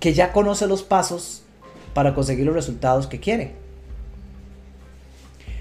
que 0.00 0.14
ya 0.14 0.32
conoce 0.32 0.66
los 0.66 0.82
pasos 0.82 1.44
para 1.94 2.14
conseguir 2.14 2.46
los 2.46 2.54
resultados 2.54 3.06
que 3.06 3.20
quiere. 3.20 3.54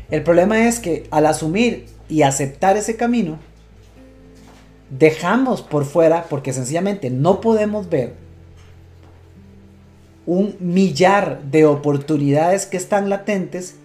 El 0.09 0.23
problema 0.23 0.67
es 0.67 0.79
que 0.79 1.07
al 1.11 1.27
asumir 1.27 1.85
y 2.09 2.23
aceptar 2.23 2.75
ese 2.75 2.97
camino, 2.97 3.39
dejamos 4.89 5.61
por 5.61 5.85
fuera, 5.85 6.25
porque 6.29 6.51
sencillamente 6.51 7.09
no 7.09 7.39
podemos 7.39 7.89
ver 7.89 8.13
un 10.25 10.55
millar 10.59 11.41
de 11.43 11.65
oportunidades 11.65 12.65
que 12.65 12.77
están 12.77 13.09
latentes 13.09 13.75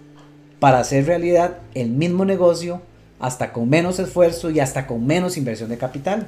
para 0.59 0.79
hacer 0.79 1.05
realidad 1.05 1.57
el 1.73 1.89
mismo 1.89 2.25
negocio 2.25 2.81
hasta 3.19 3.53
con 3.53 3.69
menos 3.69 3.99
esfuerzo 3.99 4.49
y 4.49 4.59
hasta 4.59 4.87
con 4.87 5.05
menos 5.05 5.37
inversión 5.37 5.69
de 5.69 5.77
capital. 5.77 6.27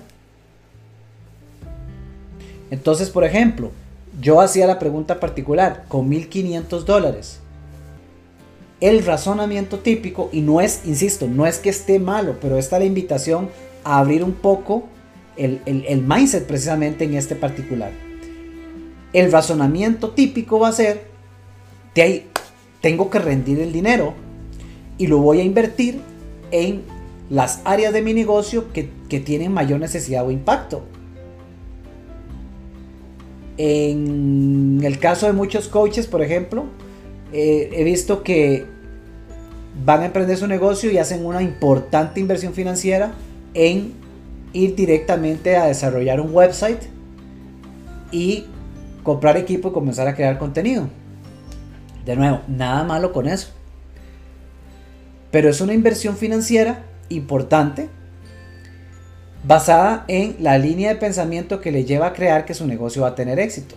Entonces, 2.72 3.10
por 3.10 3.24
ejemplo, 3.24 3.72
yo 4.20 4.42
hacía 4.42 4.68
la 4.68 4.80
pregunta 4.80 5.20
particular, 5.20 5.86
con 5.88 6.10
1.500 6.10 6.84
dólares. 6.84 7.40
El 8.80 9.04
razonamiento 9.04 9.80
típico, 9.80 10.30
y 10.32 10.42
no 10.42 10.62
es, 10.62 10.82
insisto, 10.86 11.28
no 11.28 11.48
es 11.48 11.58
que 11.58 11.70
esté 11.70 12.00
malo, 12.00 12.36
pero 12.40 12.58
esta 12.58 12.78
es 12.78 12.82
la 12.82 12.86
invitación 12.86 13.50
a 13.84 14.00
abrir 14.00 14.24
un 14.24 14.34
poco 14.34 14.84
el, 15.36 15.62
el 15.66 16.02
mindset 16.02 16.46
precisamente 16.46 17.06
en 17.06 17.16
este 17.16 17.36
particular 17.36 17.92
el 19.14 19.32
razonamiento 19.32 20.12
típico 20.12 20.60
va 20.60 20.70
a 20.70 20.74
ser, 20.74 21.06
de 21.96 22.02
ahí 22.02 22.28
tengo 22.82 23.10
que 23.10 23.20
rendir 23.20 23.60
el 23.60 23.72
dinero 23.72 24.14
y 24.98 25.08
lo 25.08 25.20
voy 25.20 25.40
a 25.40 25.44
invertir 25.44 26.02
en 26.52 26.84
las 27.30 27.62
áreas 27.66 27.94
de 27.94 28.02
mi 28.02 28.14
negocio 28.14 28.72
que, 28.72 28.90
tienen 29.20 29.54
mayor 29.54 29.80
necesidad 29.80 30.26
o 30.26 30.32
impacto. 30.32 30.84
En 33.58 34.82
el 34.84 35.00
caso 35.00 35.26
de 35.26 35.34
muchos 35.34 35.68
coaches, 35.68 36.06
por 36.06 36.22
ejemplo, 36.22 36.66
eh, 37.34 37.70
he 37.74 37.84
visto 37.84 38.24
que 38.24 38.66
van 39.84 40.02
a 40.02 40.06
emprender 40.06 40.38
su 40.38 40.48
negocio 40.48 40.92
y 40.92 40.98
hacen 40.98 41.26
una 41.26 41.42
importante 41.42 42.20
inversión 42.20 42.54
financiera 42.54 43.14
en 43.54 43.94
ir 44.54 44.76
directamente 44.76 45.56
a 45.58 45.66
desarrollar 45.66 46.20
un 46.20 46.34
website 46.34 46.84
y 48.12 48.46
comprar 49.04 49.38
equipo 49.38 49.70
y 49.70 49.72
comenzar 49.72 50.08
a 50.08 50.16
crear 50.16 50.38
contenido. 50.38 50.90
De 52.06 52.16
nuevo, 52.16 52.42
nada 52.48 52.84
malo 52.84 53.12
con 53.12 53.28
eso. 53.28 53.50
Pero 55.32 55.50
es 55.50 55.62
una 55.62 55.74
inversión 55.74 56.16
financiera 56.16 56.84
importante 57.10 57.90
basada 59.44 60.06
en 60.08 60.36
la 60.40 60.58
línea 60.58 60.90
de 60.90 60.96
pensamiento 60.96 61.62
que 61.62 61.72
le 61.72 61.86
lleva 61.86 62.08
a 62.08 62.14
crear 62.14 62.46
que 62.46 62.54
su 62.54 62.66
negocio 62.66 63.04
va 63.04 63.10
a 63.10 63.16
tener 63.16 63.40
éxito. 63.40 63.76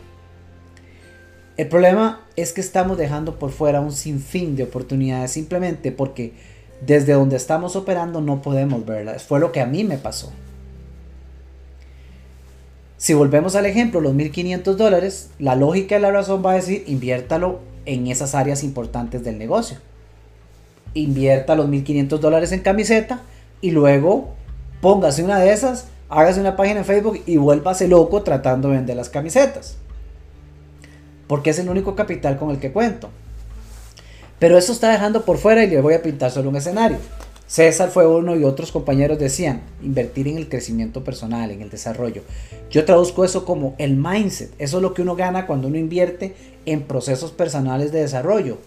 El 1.61 1.69
problema 1.69 2.23
es 2.37 2.55
que 2.55 2.63
estamos 2.63 2.97
dejando 2.97 3.39
por 3.39 3.51
fuera 3.51 3.83
un 3.83 3.93
sinfín 3.93 4.57
de 4.57 4.63
oportunidades 4.63 5.33
simplemente 5.33 5.93
porque 5.93 6.33
desde 6.81 7.13
donde 7.13 7.37
estamos 7.37 7.77
operando 7.77 8.23
no 8.23 8.41
podemos 8.41 8.87
verlas. 8.87 9.25
Fue 9.25 9.41
lo 9.41 9.53
que 9.53 9.61
a 9.61 9.67
mí 9.67 9.85
me 9.85 9.99
pasó. 9.99 10.33
Si 12.97 13.13
volvemos 13.13 13.57
al 13.57 13.67
ejemplo, 13.67 14.01
los 14.01 14.15
1.500 14.15 14.75
dólares, 14.77 15.29
la 15.39 15.55
lógica 15.55 15.99
y 15.99 16.01
la 16.01 16.11
razón 16.11 16.43
va 16.43 16.53
a 16.53 16.55
decir, 16.55 16.83
inviértalo 16.87 17.59
en 17.85 18.07
esas 18.07 18.35
áreas 18.35 18.65
importantes 18.65 19.23
del 19.23 19.37
negocio. 19.37 19.77
Invierta 20.95 21.57
los 21.57 21.69
1.500 21.69 22.21
dólares 22.21 22.53
en 22.53 22.61
camiseta 22.61 23.21
y 23.61 23.73
luego 23.73 24.31
póngase 24.81 25.23
una 25.23 25.39
de 25.39 25.53
esas, 25.53 25.89
hágase 26.09 26.41
una 26.41 26.57
página 26.57 26.79
en 26.81 26.87
Facebook 26.87 27.21
y 27.27 27.37
vuélvase 27.37 27.87
loco 27.87 28.23
tratando 28.23 28.71
de 28.71 28.77
vender 28.77 28.97
las 28.97 29.11
camisetas. 29.11 29.77
Porque 31.31 31.51
es 31.51 31.61
el 31.61 31.69
único 31.69 31.95
capital 31.95 32.39
con 32.39 32.51
el 32.51 32.59
que 32.59 32.73
cuento. 32.73 33.09
Pero 34.41 34.59
eso 34.59 34.73
está 34.73 34.91
dejando 34.91 35.25
por 35.25 35.39
fuera 35.39 35.63
y 35.63 35.71
le 35.71 35.81
voy 35.81 35.95
a 35.95 36.03
pintar 36.03 36.33
solo 36.33 36.49
un 36.49 36.57
escenario. 36.57 36.99
César 37.47 37.91
fue 37.91 38.05
uno 38.05 38.35
y 38.35 38.43
otros 38.43 38.73
compañeros 38.73 39.17
decían, 39.17 39.63
invertir 39.81 40.27
en 40.27 40.39
el 40.39 40.49
crecimiento 40.49 41.05
personal, 41.05 41.53
en 41.53 41.63
el 41.63 41.71
desarrollo. 41.71 42.23
Yo 42.69 42.85
traduzco 42.85 43.25
eso 43.25 43.45
como 43.45 43.77
el 43.79 43.95
mindset. 43.95 44.51
Eso 44.59 44.79
es 44.79 44.83
lo 44.83 44.93
que 44.93 45.03
uno 45.03 45.15
gana 45.15 45.47
cuando 45.47 45.69
uno 45.69 45.79
invierte 45.79 46.35
en 46.67 46.83
procesos 46.83 47.31
personales 47.31 47.93
de 47.93 48.01
desarrollo. 48.01 48.59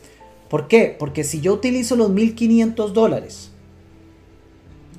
¿Por 0.47 0.69
qué? 0.69 0.95
Porque 0.97 1.25
si 1.25 1.41
yo 1.41 1.51
utilizo 1.55 1.97
los 1.97 2.11
1.500 2.11 2.93
dólares 2.93 3.51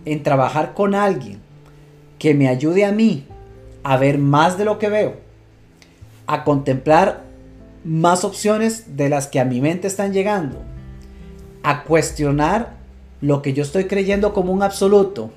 en 0.04 0.22
trabajar 0.22 0.74
con 0.74 0.94
alguien 0.94 1.38
que 2.18 2.34
me 2.34 2.46
ayude 2.46 2.84
a 2.84 2.92
mí 2.92 3.24
a 3.82 3.96
ver 3.96 4.18
más 4.18 4.58
de 4.58 4.66
lo 4.66 4.78
que 4.78 4.90
veo, 4.90 5.14
a 6.26 6.44
contemplar 6.44 7.23
más 7.84 8.24
opciones 8.24 8.96
de 8.96 9.08
las 9.08 9.26
que 9.26 9.40
a 9.40 9.44
mi 9.44 9.60
mente 9.60 9.86
están 9.86 10.12
llegando, 10.12 10.58
a 11.62 11.84
cuestionar 11.84 12.76
lo 13.20 13.42
que 13.42 13.52
yo 13.52 13.62
estoy 13.62 13.84
creyendo 13.84 14.32
como 14.32 14.52
un 14.52 14.62
absoluto, 14.62 15.30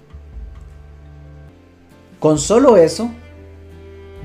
con 2.20 2.40
solo 2.40 2.78
eso, 2.78 3.12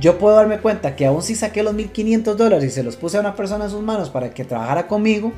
yo 0.01 0.19
puedo 0.19 0.37
darme 0.37 0.59
cuenta 0.59 0.97
que 0.97 1.07
aún 1.07 1.23
si 1.23 1.35
saqué 1.35 1.63
los 1.63 1.75
1500 1.75 2.37
dólares 2.37 2.65
y 2.65 2.71
se 2.71 2.83
los 2.83 2.97
puse 2.97 3.19
a 3.19 3.21
una 3.21 3.37
persona 3.37 3.67
en 3.67 3.71
sus 3.71 3.83
manos 3.83 4.09
para 4.09 4.31
que 4.31 4.45
trabajara 4.45 4.89
conmigo, 4.89 5.33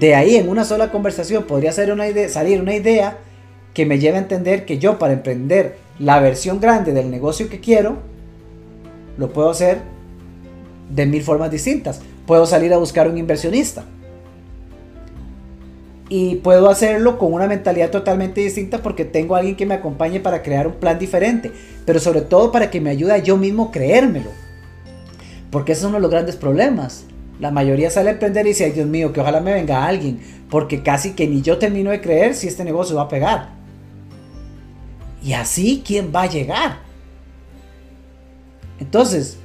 de 0.00 0.14
ahí 0.14 0.36
en 0.36 0.48
una 0.48 0.64
sola 0.64 0.90
conversación 0.90 1.44
podría 1.44 1.72
salir 1.72 1.92
una 1.92 2.74
idea 2.74 3.18
que 3.74 3.86
me 3.86 3.98
lleve 3.98 4.16
a 4.16 4.20
entender 4.20 4.64
que 4.64 4.78
yo 4.78 4.98
para 4.98 5.12
emprender 5.12 5.76
la 5.98 6.20
versión 6.20 6.60
grande 6.60 6.92
del 6.92 7.10
negocio 7.10 7.48
que 7.48 7.60
quiero, 7.60 7.98
lo 9.18 9.32
puedo 9.32 9.50
hacer 9.50 9.91
de 10.94 11.06
mil 11.06 11.22
formas 11.22 11.50
distintas. 11.50 12.00
Puedo 12.26 12.46
salir 12.46 12.72
a 12.72 12.78
buscar 12.78 13.08
un 13.08 13.18
inversionista. 13.18 13.84
Y 16.08 16.36
puedo 16.36 16.68
hacerlo 16.68 17.18
con 17.18 17.32
una 17.32 17.46
mentalidad 17.46 17.90
totalmente 17.90 18.42
distinta 18.42 18.82
porque 18.82 19.06
tengo 19.06 19.34
a 19.34 19.38
alguien 19.38 19.56
que 19.56 19.64
me 19.64 19.74
acompañe 19.74 20.20
para 20.20 20.42
crear 20.42 20.66
un 20.66 20.74
plan 20.74 20.98
diferente. 20.98 21.50
Pero 21.86 22.00
sobre 22.00 22.20
todo 22.20 22.52
para 22.52 22.70
que 22.70 22.80
me 22.80 22.90
ayude 22.90 23.12
a 23.12 23.18
yo 23.18 23.38
mismo 23.38 23.70
creérmelo. 23.70 24.30
Porque 25.50 25.72
ese 25.72 25.82
es 25.82 25.86
uno 25.86 25.96
de 25.96 26.02
los 26.02 26.10
grandes 26.10 26.36
problemas. 26.36 27.04
La 27.40 27.50
mayoría 27.50 27.90
sale 27.90 28.10
a 28.10 28.12
emprender 28.12 28.44
y 28.44 28.50
dice, 28.50 28.66
ay 28.66 28.72
Dios 28.72 28.86
mío, 28.86 29.12
que 29.12 29.20
ojalá 29.20 29.40
me 29.40 29.54
venga 29.54 29.86
alguien. 29.86 30.20
Porque 30.50 30.82
casi 30.82 31.12
que 31.12 31.26
ni 31.26 31.40
yo 31.40 31.58
termino 31.58 31.90
de 31.90 32.02
creer 32.02 32.34
si 32.34 32.46
este 32.46 32.64
negocio 32.64 32.94
va 32.94 33.02
a 33.02 33.08
pegar. 33.08 33.48
Y 35.24 35.32
así, 35.32 35.82
¿quién 35.86 36.12
va 36.14 36.22
a 36.22 36.26
llegar? 36.26 36.80
Entonces, 38.80 39.38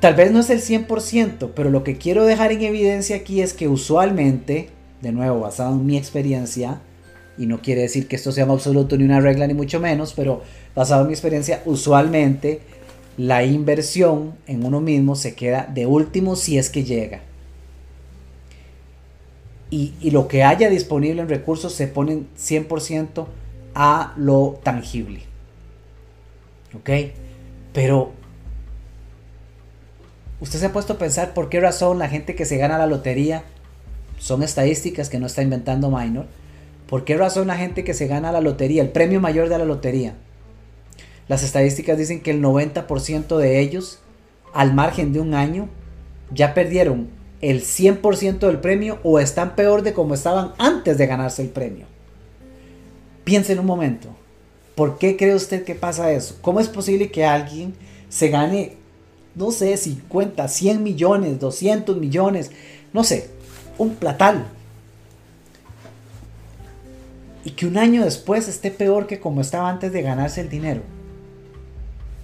tal 0.00 0.14
vez 0.14 0.32
no 0.32 0.40
es 0.40 0.50
el 0.50 0.60
100%, 0.60 1.50
pero 1.54 1.70
lo 1.70 1.84
que 1.84 1.96
quiero 1.96 2.24
dejar 2.24 2.52
en 2.52 2.62
evidencia 2.62 3.16
aquí 3.16 3.42
es 3.42 3.52
que 3.52 3.68
usualmente, 3.68 4.70
de 5.02 5.12
nuevo, 5.12 5.40
basado 5.40 5.74
en 5.74 5.86
mi 5.86 5.96
experiencia, 5.96 6.80
y 7.38 7.46
no 7.46 7.60
quiere 7.60 7.82
decir 7.82 8.08
que 8.08 8.16
esto 8.16 8.32
sea 8.32 8.46
un 8.46 8.50
absoluto 8.50 8.96
ni 8.96 9.04
una 9.04 9.20
regla 9.20 9.46
ni 9.46 9.54
mucho 9.54 9.78
menos, 9.78 10.14
pero 10.14 10.42
basado 10.74 11.02
en 11.02 11.08
mi 11.08 11.12
experiencia, 11.12 11.62
usualmente 11.66 12.60
la 13.16 13.44
inversión 13.44 14.34
en 14.46 14.64
uno 14.64 14.80
mismo 14.80 15.14
se 15.14 15.34
queda 15.34 15.68
de 15.72 15.86
último 15.86 16.34
si 16.36 16.58
es 16.58 16.70
que 16.70 16.84
llega. 16.84 17.20
Y, 19.70 19.92
y 20.00 20.10
lo 20.10 20.26
que 20.26 20.42
haya 20.42 20.68
disponible 20.68 21.22
en 21.22 21.28
recursos 21.28 21.74
se 21.74 21.86
ponen 21.86 22.26
100% 22.36 23.26
a 23.74 24.14
lo 24.16 24.58
tangible. 24.62 25.20
¿Ok? 26.74 26.90
Pero 27.72 28.12
usted 30.40 30.58
se 30.58 30.66
ha 30.66 30.72
puesto 30.72 30.94
a 30.94 30.98
pensar 30.98 31.34
por 31.34 31.48
qué 31.48 31.60
razón 31.60 31.98
la 31.98 32.08
gente 32.08 32.34
que 32.34 32.44
se 32.44 32.56
gana 32.56 32.78
la 32.78 32.86
lotería 32.86 33.44
son 34.18 34.42
estadísticas 34.42 35.08
que 35.08 35.18
no 35.18 35.26
está 35.26 35.42
inventando 35.42 35.90
Minor. 35.90 36.26
¿Por 36.86 37.04
qué 37.04 37.16
razón 37.16 37.46
la 37.46 37.56
gente 37.56 37.84
que 37.84 37.94
se 37.94 38.06
gana 38.06 38.32
la 38.32 38.40
lotería, 38.40 38.82
el 38.82 38.90
premio 38.90 39.20
mayor 39.20 39.48
de 39.48 39.58
la 39.58 39.64
lotería? 39.64 40.14
Las 41.28 41.42
estadísticas 41.44 41.96
dicen 41.96 42.20
que 42.20 42.32
el 42.32 42.42
90% 42.42 43.36
de 43.36 43.60
ellos, 43.60 44.00
al 44.52 44.74
margen 44.74 45.12
de 45.12 45.20
un 45.20 45.34
año, 45.34 45.68
ya 46.32 46.54
perdieron 46.54 47.08
el 47.40 47.62
100% 47.62 48.38
del 48.40 48.58
premio 48.58 48.98
o 49.02 49.18
están 49.18 49.54
peor 49.54 49.82
de 49.82 49.92
como 49.92 50.14
estaban 50.14 50.52
antes 50.58 50.98
de 50.98 51.06
ganarse 51.06 51.42
el 51.42 51.48
premio. 51.48 51.86
Piense 53.24 53.52
en 53.52 53.60
un 53.60 53.66
momento. 53.66 54.08
¿Por 54.74 54.98
qué 54.98 55.16
cree 55.16 55.34
usted 55.34 55.64
que 55.64 55.74
pasa 55.74 56.12
eso? 56.12 56.36
¿Cómo 56.40 56.60
es 56.60 56.68
posible 56.68 57.10
que 57.10 57.24
alguien 57.24 57.74
se 58.08 58.28
gane, 58.28 58.76
no 59.34 59.50
sé, 59.50 59.76
50, 59.76 60.46
100 60.46 60.82
millones, 60.82 61.40
200 61.40 61.96
millones, 61.96 62.50
no 62.92 63.04
sé, 63.04 63.30
un 63.78 63.94
platal? 63.94 64.46
Y 67.44 67.50
que 67.52 67.66
un 67.66 67.78
año 67.78 68.04
después 68.04 68.48
esté 68.48 68.70
peor 68.70 69.06
que 69.06 69.20
como 69.20 69.40
estaba 69.40 69.68
antes 69.68 69.92
de 69.92 70.02
ganarse 70.02 70.40
el 70.40 70.48
dinero. 70.48 70.82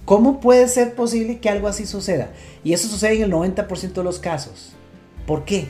¿Cómo 0.05 0.39
puede 0.39 0.67
ser 0.67 0.95
posible 0.95 1.39
que 1.39 1.49
algo 1.49 1.67
así 1.67 1.85
suceda? 1.85 2.29
Y 2.63 2.73
eso 2.73 2.87
sucede 2.87 3.17
en 3.17 3.23
el 3.23 3.31
90% 3.31 3.93
de 3.93 4.03
los 4.03 4.19
casos. 4.19 4.73
¿Por 5.25 5.43
qué? 5.43 5.67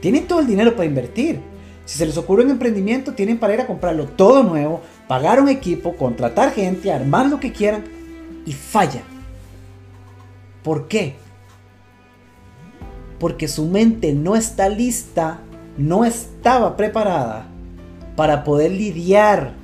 Tienen 0.00 0.26
todo 0.26 0.40
el 0.40 0.46
dinero 0.46 0.76
para 0.76 0.86
invertir 0.86 1.40
si 1.88 1.96
se 1.96 2.04
les 2.04 2.18
ocurre 2.18 2.44
un 2.44 2.50
emprendimiento, 2.50 3.14
tienen 3.14 3.38
para 3.38 3.54
ir 3.54 3.62
a 3.62 3.66
comprarlo 3.66 4.04
todo 4.04 4.42
nuevo, 4.42 4.82
pagar 5.06 5.40
un 5.40 5.48
equipo, 5.48 5.96
contratar 5.96 6.52
gente, 6.52 6.92
armar 6.92 7.30
lo 7.30 7.40
que 7.40 7.50
quieran 7.50 7.82
y 8.44 8.52
falla. 8.52 9.00
¿Por 10.62 10.88
qué? 10.88 11.16
Porque 13.18 13.48
su 13.48 13.66
mente 13.66 14.12
no 14.12 14.36
está 14.36 14.68
lista, 14.68 15.40
no 15.76 16.04
estaba 16.04 16.76
preparada 16.76 17.46
para 18.16 18.44
poder 18.44 18.72
lidiar 18.72 19.54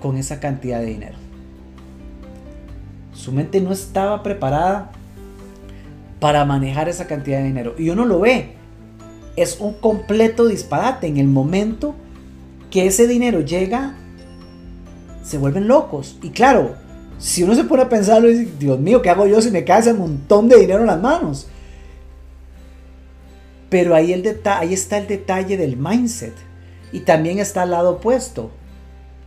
con 0.00 0.16
esa 0.16 0.40
cantidad 0.40 0.80
de 0.80 0.86
dinero. 0.86 1.16
Su 3.14 3.32
mente 3.32 3.60
no 3.60 3.72
estaba 3.72 4.22
preparada 4.22 4.92
para 6.18 6.44
manejar 6.44 6.88
esa 6.88 7.06
cantidad 7.06 7.38
de 7.38 7.44
dinero. 7.44 7.74
Y 7.78 7.90
uno 7.90 8.04
lo 8.04 8.20
ve 8.20 8.62
es 9.36 9.58
un 9.60 9.74
completo 9.74 10.46
disparate. 10.46 11.06
En 11.06 11.16
el 11.16 11.28
momento 11.28 11.94
que 12.70 12.86
ese 12.86 13.06
dinero 13.06 13.40
llega, 13.40 13.94
se 15.22 15.38
vuelven 15.38 15.68
locos. 15.68 16.18
Y 16.22 16.30
claro, 16.30 16.76
si 17.22 17.44
uno 17.44 17.54
se 17.54 17.62
pone 17.62 17.82
a 17.82 17.88
pensarlo, 17.88 18.28
Dios 18.28 18.80
mío, 18.80 19.00
¿qué 19.00 19.08
hago 19.08 19.28
yo 19.28 19.40
si 19.40 19.52
me 19.52 19.64
cae 19.64 19.78
ese 19.78 19.94
montón 19.94 20.48
de 20.48 20.58
dinero 20.58 20.80
en 20.80 20.88
las 20.88 21.00
manos? 21.00 21.46
Pero 23.70 23.94
ahí, 23.94 24.12
el 24.12 24.40
ahí 24.44 24.74
está 24.74 24.98
el 24.98 25.06
detalle 25.06 25.56
del 25.56 25.76
mindset. 25.76 26.34
Y 26.90 27.00
también 27.00 27.38
está 27.38 27.62
al 27.62 27.70
lado 27.70 27.92
opuesto. 27.92 28.50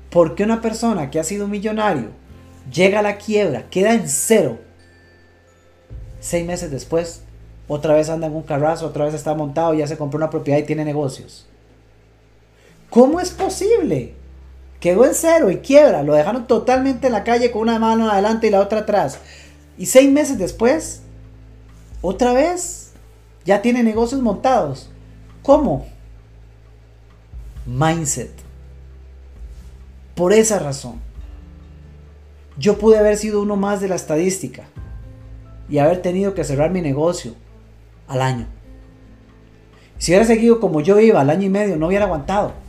Porque 0.09 0.43
una 0.43 0.59
persona 0.59 1.09
que 1.09 1.21
ha 1.21 1.23
sido 1.23 1.47
millonario 1.47 2.09
llega 2.69 2.99
a 2.99 3.01
la 3.01 3.15
quiebra, 3.15 3.69
queda 3.69 3.93
en 3.93 4.09
cero, 4.09 4.59
seis 6.19 6.45
meses 6.45 6.71
después 6.71 7.21
otra 7.67 7.93
vez 7.93 8.09
anda 8.09 8.27
en 8.27 8.35
un 8.35 8.43
carrazo, 8.43 8.87
otra 8.87 9.05
vez 9.05 9.13
está 9.13 9.33
montado, 9.35 9.73
ya 9.73 9.87
se 9.87 9.97
compró 9.97 10.17
una 10.17 10.29
propiedad 10.29 10.59
y 10.59 10.63
tiene 10.63 10.83
negocios. 10.83 11.47
¿Cómo 12.89 13.21
es 13.21 13.31
posible? 13.31 14.15
Quedó 14.85 15.03
en 15.03 15.15
cero 15.15 15.49
y 15.49 15.57
quiebra, 15.57 16.03
lo 16.03 16.13
dejaron 16.13 16.45
totalmente 16.45 17.07
en 17.07 17.13
la 17.13 17.23
calle 17.23 17.49
con 17.49 17.63
una 17.63 17.79
mano 17.79 18.07
adelante 18.07 18.45
y 18.45 18.49
la 18.51 18.59
otra 18.59 18.81
atrás. 18.81 19.17
Y 19.79 19.87
seis 19.87 20.11
meses 20.11 20.37
después, 20.37 21.01
otra 22.03 22.33
vez, 22.33 22.91
ya 23.45 23.63
tiene 23.63 23.81
negocios 23.81 24.21
montados. 24.21 24.91
¿Cómo? 25.41 25.87
Mindset. 27.65 28.29
Por 30.13 30.33
esa 30.33 30.59
razón. 30.59 31.01
Yo 32.55 32.77
pude 32.77 32.99
haber 32.99 33.17
sido 33.17 33.41
uno 33.41 33.55
más 33.55 33.81
de 33.81 33.87
la 33.87 33.95
estadística 33.95 34.65
y 35.67 35.79
haber 35.79 36.03
tenido 36.03 36.35
que 36.35 36.43
cerrar 36.43 36.69
mi 36.69 36.81
negocio 36.81 37.33
al 38.07 38.21
año. 38.21 38.45
Si 39.97 40.11
hubiera 40.11 40.27
seguido 40.27 40.59
como 40.59 40.79
yo 40.81 40.99
iba 40.99 41.21
al 41.21 41.31
año 41.31 41.47
y 41.47 41.49
medio, 41.49 41.75
no 41.75 41.87
hubiera 41.87 42.05
aguantado. 42.05 42.64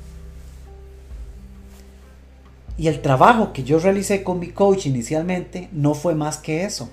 Y 2.78 2.88
el 2.88 3.00
trabajo 3.00 3.52
que 3.52 3.64
yo 3.64 3.78
realicé 3.78 4.22
con 4.22 4.38
mi 4.38 4.48
coach 4.48 4.86
inicialmente 4.86 5.68
no 5.72 5.94
fue 5.94 6.14
más 6.14 6.38
que 6.38 6.64
eso. 6.64 6.90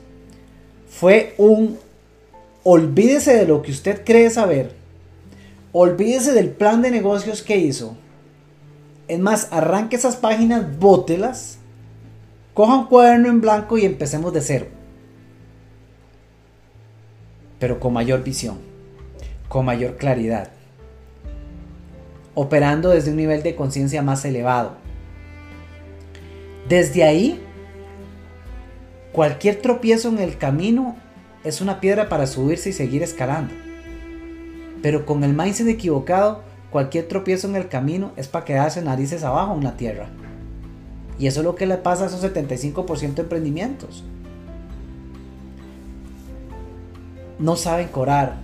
Fue 0.89 1.35
un 1.37 1.77
olvídese 2.63 3.35
de 3.35 3.45
lo 3.45 3.61
que 3.61 3.71
usted 3.71 4.03
cree 4.05 4.29
saber. 4.29 4.73
Olvídese 5.71 6.31
del 6.33 6.49
plan 6.49 6.81
de 6.81 6.91
negocios 6.91 7.41
que 7.41 7.57
hizo. 7.57 7.97
Es 9.07 9.19
más, 9.19 9.49
arranque 9.51 9.97
esas 9.97 10.15
páginas, 10.15 10.79
bótelas, 10.79 11.57
coja 12.53 12.77
un 12.77 12.85
cuaderno 12.85 13.29
en 13.29 13.41
blanco 13.41 13.77
y 13.77 13.85
empecemos 13.85 14.31
de 14.31 14.41
cero 14.41 14.67
pero 17.63 17.79
con 17.79 17.93
mayor 17.93 18.25
visión, 18.25 18.57
con 19.47 19.63
mayor 19.63 19.95
claridad, 19.95 20.49
operando 22.35 22.89
desde 22.89 23.11
un 23.11 23.15
nivel 23.15 23.41
de 23.41 23.55
conciencia 23.55 24.01
más 24.01 24.25
elevado. 24.25 24.82
Desde 26.67 27.03
ahí, 27.03 27.41
cualquier 29.11 29.61
tropiezo 29.61 30.09
en 30.09 30.19
el 30.19 30.37
camino 30.37 30.95
es 31.43 31.61
una 31.61 31.79
piedra 31.79 32.09
para 32.09 32.27
subirse 32.27 32.69
y 32.69 32.73
seguir 32.73 33.03
escalando. 33.03 33.53
Pero 34.81 35.05
con 35.05 35.23
el 35.23 35.33
mindset 35.33 35.67
equivocado, 35.67 36.43
cualquier 36.71 37.07
tropiezo 37.07 37.47
en 37.47 37.55
el 37.55 37.67
camino 37.67 38.11
es 38.15 38.27
para 38.27 38.45
quedarse 38.45 38.81
narices 38.81 39.23
abajo 39.23 39.55
en 39.55 39.63
la 39.63 39.77
tierra. 39.77 40.07
Y 41.19 41.27
eso 41.27 41.41
es 41.41 41.45
lo 41.45 41.55
que 41.55 41.67
le 41.67 41.77
pasa 41.77 42.05
a 42.05 42.07
esos 42.07 42.23
75% 42.23 43.13
de 43.13 43.21
emprendimientos. 43.21 44.03
no 47.43 47.55
saben 47.57 47.89
cobrar. 47.89 48.37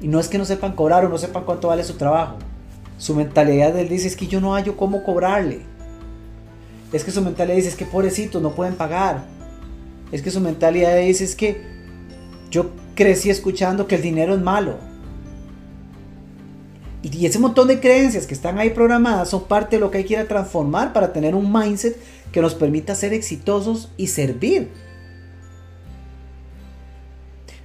Y 0.00 0.08
no 0.08 0.18
es 0.18 0.28
que 0.28 0.38
no 0.38 0.44
sepan 0.44 0.72
cobrar 0.72 1.04
o 1.04 1.08
no 1.08 1.18
sepan 1.18 1.44
cuánto 1.44 1.68
vale 1.68 1.84
su 1.84 1.94
trabajo. 1.94 2.36
Su 2.98 3.14
mentalidad 3.14 3.76
él 3.78 3.88
dice 3.88 4.08
es 4.08 4.16
que 4.16 4.26
yo 4.26 4.40
no 4.40 4.54
hallo 4.54 4.76
cómo 4.76 5.04
cobrarle. 5.04 5.60
Es 6.92 7.04
que 7.04 7.10
su 7.10 7.22
mentalidad 7.22 7.56
dice 7.56 7.68
es 7.68 7.76
que 7.76 7.86
pobrecito 7.86 8.40
no 8.40 8.54
pueden 8.54 8.74
pagar. 8.74 9.24
Es 10.10 10.22
que 10.22 10.30
su 10.30 10.40
mentalidad 10.40 10.96
dice 10.98 11.24
es 11.24 11.34
que 11.34 11.62
yo 12.50 12.70
crecí 12.94 13.30
escuchando 13.30 13.86
que 13.86 13.94
el 13.94 14.02
dinero 14.02 14.34
es 14.34 14.40
malo. 14.40 14.76
Y 17.02 17.26
ese 17.26 17.38
montón 17.38 17.66
de 17.66 17.80
creencias 17.80 18.26
que 18.26 18.34
están 18.34 18.58
ahí 18.58 18.70
programadas 18.70 19.30
son 19.30 19.44
parte 19.44 19.76
de 19.76 19.80
lo 19.80 19.90
que 19.90 19.98
hay 19.98 20.04
que 20.04 20.14
ir 20.14 20.20
a 20.20 20.28
transformar 20.28 20.92
para 20.92 21.12
tener 21.12 21.34
un 21.34 21.52
mindset 21.52 21.96
que 22.30 22.40
nos 22.40 22.54
permita 22.54 22.94
ser 22.94 23.12
exitosos 23.12 23.90
y 23.96 24.06
servir. 24.06 24.70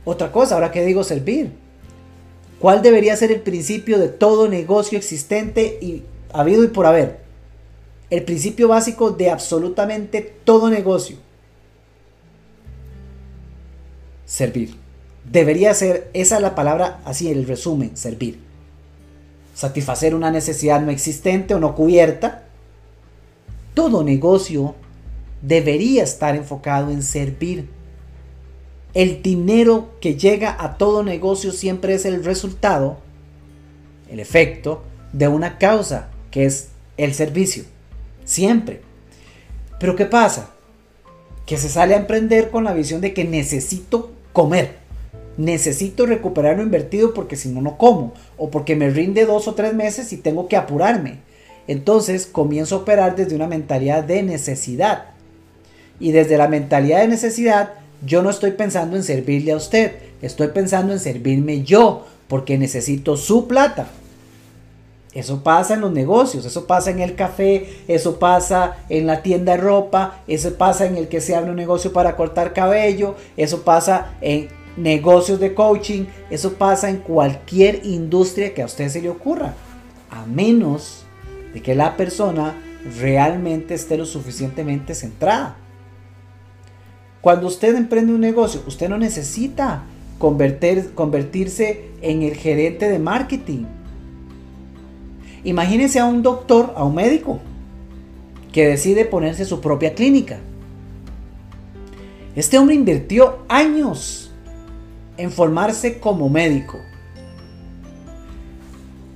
Otra 0.05 0.31
cosa, 0.31 0.55
ahora 0.55 0.71
que 0.71 0.85
digo 0.85 1.03
servir, 1.03 1.51
¿cuál 2.59 2.81
debería 2.81 3.15
ser 3.15 3.31
el 3.31 3.41
principio 3.41 3.99
de 3.99 4.07
todo 4.07 4.47
negocio 4.47 4.97
existente 4.97 5.77
y 5.81 6.03
habido 6.33 6.63
y 6.63 6.67
por 6.67 6.85
haber? 6.85 7.26
El 8.09 8.23
principio 8.23 8.69
básico 8.69 9.11
de 9.11 9.29
absolutamente 9.29 10.21
todo 10.43 10.69
negocio. 10.69 11.17
Servir. 14.25 14.75
Debería 15.29 15.73
ser, 15.73 16.09
esa 16.13 16.37
es 16.37 16.41
la 16.41 16.55
palabra, 16.55 17.01
así 17.03 17.29
el 17.29 17.45
resumen, 17.45 17.97
servir. 17.97 18.39
Satisfacer 19.53 20.15
una 20.15 20.31
necesidad 20.31 20.81
no 20.81 20.91
existente 20.91 21.53
o 21.53 21.59
no 21.59 21.75
cubierta. 21.75 22.45
Todo 23.73 24.03
negocio 24.03 24.75
debería 25.41 26.03
estar 26.03 26.35
enfocado 26.35 26.91
en 26.91 27.03
servir. 27.03 27.67
El 28.93 29.21
dinero 29.21 29.91
que 29.99 30.15
llega 30.15 30.55
a 30.59 30.77
todo 30.77 31.03
negocio 31.03 31.51
siempre 31.51 31.93
es 31.93 32.05
el 32.05 32.23
resultado, 32.23 32.99
el 34.09 34.19
efecto 34.19 34.83
de 35.11 35.27
una 35.27 35.57
causa, 35.57 36.09
que 36.31 36.45
es 36.45 36.69
el 36.95 37.13
servicio. 37.13 37.65
Siempre. 38.27 38.81
Pero 39.79 39.95
¿qué 39.95 40.05
pasa? 40.05 40.51
Que 41.47 41.57
se 41.57 41.69
sale 41.69 41.95
a 41.95 41.97
emprender 41.97 42.51
con 42.51 42.63
la 42.63 42.73
visión 42.73 43.01
de 43.01 43.15
que 43.15 43.23
necesito 43.23 44.11
comer 44.31 44.87
necesito 45.37 46.05
recuperar 46.05 46.57
lo 46.57 46.63
invertido 46.63 47.13
porque 47.13 47.35
si 47.35 47.49
no, 47.49 47.61
no 47.61 47.77
como. 47.77 48.13
O 48.37 48.49
porque 48.49 48.75
me 48.75 48.89
rinde 48.89 49.25
dos 49.25 49.47
o 49.47 49.53
tres 49.53 49.73
meses 49.73 50.11
y 50.11 50.17
tengo 50.17 50.47
que 50.47 50.57
apurarme. 50.57 51.19
Entonces 51.67 52.25
comienzo 52.25 52.75
a 52.75 52.79
operar 52.79 53.15
desde 53.15 53.35
una 53.35 53.47
mentalidad 53.47 54.03
de 54.03 54.23
necesidad. 54.23 55.05
Y 55.99 56.11
desde 56.11 56.37
la 56.37 56.47
mentalidad 56.47 57.01
de 57.01 57.07
necesidad, 57.07 57.73
yo 58.05 58.21
no 58.21 58.29
estoy 58.29 58.51
pensando 58.51 58.97
en 58.97 59.03
servirle 59.03 59.51
a 59.51 59.57
usted. 59.57 59.93
Estoy 60.21 60.49
pensando 60.49 60.93
en 60.93 60.99
servirme 60.99 61.63
yo. 61.63 62.05
Porque 62.27 62.57
necesito 62.57 63.15
su 63.15 63.47
plata. 63.47 63.87
Eso 65.17 65.41
pasa 65.41 65.73
en 65.73 65.81
los 65.81 65.91
negocios, 65.91 66.45
eso 66.45 66.67
pasa 66.67 66.91
en 66.91 66.99
el 66.99 67.15
café, 67.15 67.67
eso 67.87 68.19
pasa 68.19 68.77
en 68.87 69.07
la 69.07 69.23
tienda 69.23 69.53
de 69.53 69.57
ropa, 69.57 70.21
eso 70.27 70.53
pasa 70.53 70.85
en 70.85 70.95
el 70.95 71.07
que 71.07 71.21
se 71.21 71.35
abre 71.35 71.49
un 71.49 71.55
negocio 71.55 71.91
para 71.91 72.15
cortar 72.15 72.53
cabello, 72.53 73.15
eso 73.35 73.63
pasa 73.63 74.13
en 74.21 74.49
negocios 74.77 75.39
de 75.39 75.55
coaching, 75.55 76.05
eso 76.29 76.53
pasa 76.53 76.91
en 76.91 76.97
cualquier 76.97 77.83
industria 77.83 78.53
que 78.53 78.61
a 78.61 78.67
usted 78.67 78.89
se 78.89 79.01
le 79.01 79.09
ocurra, 79.09 79.55
a 80.11 80.23
menos 80.27 81.03
de 81.51 81.63
que 81.63 81.73
la 81.73 81.97
persona 81.97 82.55
realmente 82.99 83.73
esté 83.73 83.97
lo 83.97 84.05
suficientemente 84.05 84.93
centrada. 84.93 85.55
Cuando 87.21 87.47
usted 87.47 87.75
emprende 87.75 88.13
un 88.13 88.21
negocio, 88.21 88.61
usted 88.67 88.87
no 88.87 88.99
necesita 88.99 89.81
convertir, 90.19 90.93
convertirse 90.93 91.89
en 92.03 92.21
el 92.21 92.35
gerente 92.35 92.87
de 92.87 92.99
marketing. 92.99 93.65
Imagínese 95.47 95.97
a 95.97 96.05
un 96.05 96.23
doctor, 96.23 96.73
a 96.75 96.83
un 96.83 96.93
médico, 96.93 97.39
que 98.51 98.67
decide 98.67 99.05
ponerse 99.05 99.45
su 99.45 99.61
propia 99.61 99.93
clínica. 99.93 100.39
Este 102.35 102.59
hombre 102.59 102.75
invirtió 102.75 103.37
años 103.47 104.29
en 105.15 105.31
formarse 105.31 105.99
como 106.01 106.27
médico. 106.27 106.79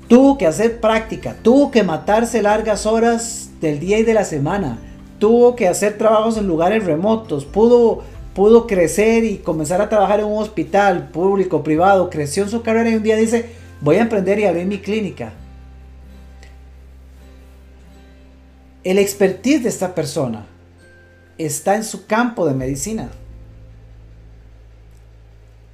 Tuvo 0.08 0.38
que 0.38 0.48
hacer 0.48 0.80
práctica, 0.80 1.36
tuvo 1.42 1.70
que 1.70 1.84
matarse 1.84 2.42
largas 2.42 2.86
horas 2.86 3.50
del 3.60 3.82
día 3.82 4.00
y 4.00 4.04
de 4.04 4.14
la 4.14 4.24
semana, 4.24 4.80
tuvo 5.20 5.58
que 5.58 5.68
hacer 5.68 5.98
trabajos 5.98 6.38
en 6.38 6.48
lugares 6.48 6.86
remotos, 6.86 7.44
pudo, 7.44 8.04
pudo 8.34 8.68
crecer 8.68 9.26
y 9.26 9.40
comenzar 9.40 9.82
a 9.82 9.90
trabajar 9.90 10.22
en 10.22 10.28
un 10.28 10.42
hospital 10.42 11.10
público, 11.10 11.62
privado, 11.62 12.10
creció 12.10 12.44
en 12.44 12.50
su 12.50 12.62
carrera 12.62 12.90
y 12.90 12.96
un 12.96 13.04
día 13.04 13.18
dice, 13.18 13.50
voy 13.82 13.98
a 13.98 14.04
emprender 14.04 14.40
y 14.40 14.46
abrir 14.46 14.66
mi 14.66 14.78
clínica. 14.78 15.34
El 18.84 18.98
expertise 18.98 19.62
de 19.62 19.70
esta 19.70 19.94
persona 19.94 20.48
está 21.38 21.76
en 21.76 21.84
su 21.84 22.08
campo 22.08 22.48
de 22.48 22.56
medicina. 22.56 23.12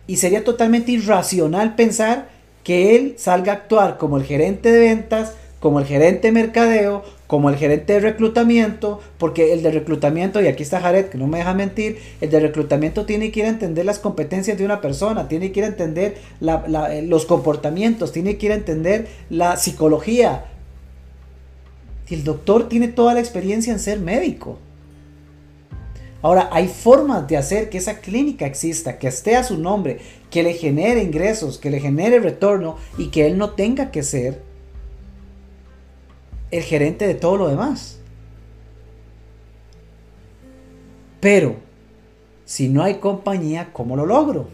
Y 0.08 0.18
sería 0.18 0.44
totalmente 0.44 0.92
irracional 0.92 1.76
pensar 1.76 2.28
que 2.66 2.98
él 2.98 3.16
salga 3.18 3.54
a 3.54 3.56
actuar 3.56 3.98
como 3.98 4.18
el 4.18 4.26
gerente 4.26 4.74
de 4.74 4.80
ventas, 4.80 5.34
como 5.62 5.80
el 5.80 5.86
gerente 5.86 6.28
de 6.28 6.32
mercadeo, 6.34 7.04
como 7.28 7.50
el 7.50 7.56
gerente 7.56 7.94
de 7.94 8.02
reclutamiento, 8.02 9.00
porque 9.18 9.54
el 9.54 9.64
de 9.64 9.72
reclutamiento, 9.72 10.42
y 10.42 10.48
aquí 10.48 10.64
está 10.64 10.82
Jared, 10.82 11.06
que 11.06 11.18
no 11.18 11.28
me 11.28 11.38
deja 11.38 11.54
mentir, 11.54 12.00
el 12.20 12.30
de 12.30 12.42
reclutamiento 12.42 13.06
tiene 13.06 13.32
que 13.32 13.40
ir 13.40 13.46
a 13.46 13.50
entender 13.50 13.86
las 13.86 14.00
competencias 14.00 14.58
de 14.58 14.66
una 14.66 14.82
persona, 14.82 15.30
tiene 15.30 15.54
que 15.54 15.62
ir 15.62 15.64
a 15.64 15.70
entender 15.70 16.18
los 16.42 17.26
comportamientos, 17.26 18.12
tiene 18.12 18.38
que 18.38 18.48
ir 18.48 18.52
a 18.52 18.56
entender 18.56 19.08
la 19.30 19.56
psicología. 19.56 20.46
Y 22.10 22.16
el 22.16 22.24
doctor 22.24 22.70
tiene 22.70 22.88
toda 22.88 23.14
la 23.14 23.20
experiencia 23.20 23.74
en 23.74 23.80
ser 23.80 24.00
médico. 24.00 24.60
Ahora, 26.22 26.50
hay 26.52 26.68
formas 26.68 27.28
de 27.28 27.38
hacer 27.38 27.70
que 27.70 27.78
esa 27.78 28.00
clínica 28.00 28.46
exista, 28.46 28.98
que 28.98 29.08
esté 29.08 29.36
a 29.36 29.44
su 29.44 29.58
nombre, 29.58 30.00
que 30.32 30.44
le 30.44 30.54
genere 30.54 31.04
ingresos, 31.04 31.58
que 31.58 31.70
le 31.70 31.80
genere 31.80 32.20
retorno 32.20 32.78
y 32.98 33.08
que 33.08 33.28
él 33.28 33.38
no 33.38 33.52
tenga 33.52 33.92
que 33.92 34.04
ser 34.04 34.42
el 36.52 36.64
gerente 36.64 37.08
de 37.08 37.14
todo 37.14 37.38
lo 37.38 37.48
demás. 37.48 38.00
Pero, 41.20 41.58
si 42.46 42.70
no 42.70 42.84
hay 42.84 42.96
compañía, 42.96 43.70
¿cómo 43.74 43.96
lo 43.96 44.06
logro? 44.06 44.50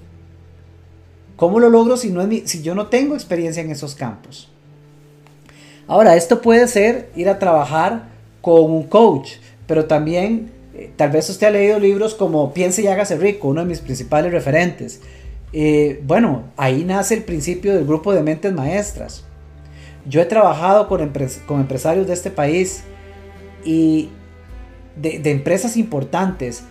¿Cómo 1.35 1.59
lo 1.59 1.69
logro 1.69 1.97
si, 1.97 2.09
no 2.09 2.21
es 2.21 2.49
si 2.49 2.61
yo 2.61 2.75
no 2.75 2.87
tengo 2.87 3.15
experiencia 3.15 3.63
en 3.63 3.71
esos 3.71 3.95
campos? 3.95 4.52
Ahora, 5.93 6.15
esto 6.15 6.41
puede 6.41 6.67
ser 6.67 7.11
ir 7.15 7.29
a 7.29 7.37
trabajar 7.37 8.05
con 8.41 8.71
un 8.71 8.81
coach, 8.81 9.33
pero 9.67 9.85
también 9.85 10.51
eh, 10.73 10.89
tal 10.95 11.11
vez 11.11 11.29
usted 11.29 11.45
ha 11.45 11.51
leído 11.51 11.77
libros 11.77 12.15
como 12.15 12.51
Piense 12.51 12.81
y 12.81 12.87
hágase 12.87 13.15
rico, 13.15 13.49
uno 13.49 13.61
de 13.61 13.67
mis 13.67 13.79
principales 13.79 14.31
referentes. 14.31 15.01
Eh, 15.53 16.01
bueno, 16.03 16.45
ahí 16.57 16.83
nace 16.83 17.13
el 17.13 17.23
principio 17.23 17.75
del 17.75 17.85
grupo 17.85 18.11
de 18.11 18.23
mentes 18.23 18.51
maestras. 18.51 19.23
Yo 20.07 20.19
he 20.19 20.25
trabajado 20.25 20.87
con, 20.87 20.99
empresarios 20.99 22.07
de 22.07 22.13
este 22.13 22.31
país 22.31 22.83
y 23.63 24.09
de, 24.95 25.29
empresas 25.29 25.77
importantes. 25.77 26.63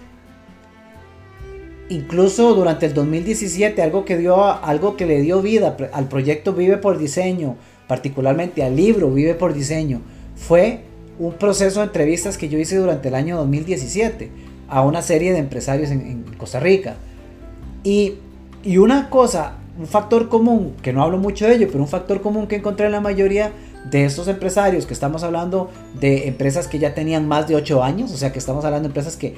Incluso 1.90 2.54
durante 2.54 2.86
el 2.86 2.94
2017, 2.94 3.82
algo 3.82 4.04
que, 4.04 4.16
dio, 4.16 4.44
algo 4.44 4.96
que 4.96 5.06
le 5.06 5.20
dio 5.20 5.40
vida 5.42 5.76
al 5.92 6.08
proyecto 6.08 6.54
Vive 6.54 6.78
por 6.78 6.98
Diseño, 6.98 7.54
particularmente 7.92 8.62
al 8.62 8.74
libro 8.74 9.10
Vive 9.10 9.34
por 9.34 9.52
Diseño, 9.52 10.00
fue 10.34 10.80
un 11.18 11.34
proceso 11.34 11.80
de 11.80 11.86
entrevistas 11.88 12.38
que 12.38 12.48
yo 12.48 12.58
hice 12.58 12.78
durante 12.78 13.08
el 13.08 13.14
año 13.14 13.36
2017 13.36 14.30
a 14.66 14.80
una 14.80 15.02
serie 15.02 15.30
de 15.34 15.38
empresarios 15.40 15.90
en, 15.90 16.24
Costa 16.38 16.58
Rica. 16.58 16.96
Y, 17.84 18.14
y, 18.64 18.78
una 18.78 19.10
cosa, 19.10 19.58
un 19.78 19.86
factor 19.86 20.30
común, 20.30 20.72
que 20.80 20.94
no 20.94 21.02
hablo 21.02 21.18
mucho 21.18 21.46
de 21.46 21.56
ello, 21.56 21.68
pero 21.70 21.80
un 21.80 21.88
factor 21.88 22.22
común 22.22 22.46
que 22.46 22.56
encontré 22.56 22.86
en 22.86 22.92
la 22.92 23.02
mayoría 23.02 23.52
de 23.90 24.06
estos 24.06 24.26
empresarios, 24.26 24.86
que 24.86 24.94
estamos 24.94 25.22
hablando 25.22 25.70
de 26.00 26.28
empresas 26.28 26.68
que 26.68 26.78
ya 26.78 26.94
tenían 26.94 27.28
más 27.28 27.46
de 27.46 27.56
8 27.56 27.84
años, 27.84 28.10
o 28.10 28.16
sea 28.16 28.32
que 28.32 28.38
estamos 28.38 28.64
hablando 28.64 28.88
de 28.88 28.92
empresas 28.92 29.18
que, 29.18 29.34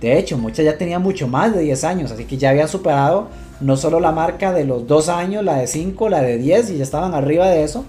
de 0.00 0.18
hecho, 0.18 0.36
muchas 0.38 0.64
ya 0.64 0.76
tenían 0.76 1.02
mucho 1.02 1.28
más 1.28 1.54
de 1.54 1.62
10 1.62 1.84
años, 1.84 2.10
así 2.10 2.24
que 2.24 2.36
ya 2.36 2.50
habían 2.50 2.68
superado 2.68 3.28
no 3.60 3.76
solo 3.76 4.00
la 4.00 4.12
marca 4.12 4.52
de 4.52 4.64
los 4.64 4.86
2 4.86 5.08
años, 5.08 5.44
la 5.44 5.56
de 5.56 5.66
5, 5.66 6.08
la 6.08 6.20
de 6.20 6.38
10, 6.38 6.70
y 6.70 6.76
ya 6.78 6.82
estaban 6.82 7.14
arriba 7.14 7.48
de 7.48 7.64
eso, 7.64 7.84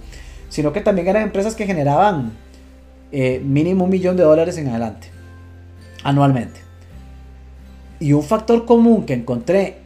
sino 0.50 0.72
que 0.72 0.82
también 0.82 1.08
eran 1.08 1.24
empresas 1.24 1.56
que 1.56 1.66
generaban 1.66 2.34
eh, 3.12 3.42
mínimo 3.44 3.86
un 3.86 3.90
millón 3.90 4.18
de 4.18 4.24
dólares 4.24 4.58
en 4.58 4.70
adelante, 4.70 5.10
anualmente. 6.04 6.62
Y 8.00 8.14
un 8.14 8.24
factor 8.24 8.66
común 8.66 9.06
que 9.06 9.14
encontré 9.14 9.78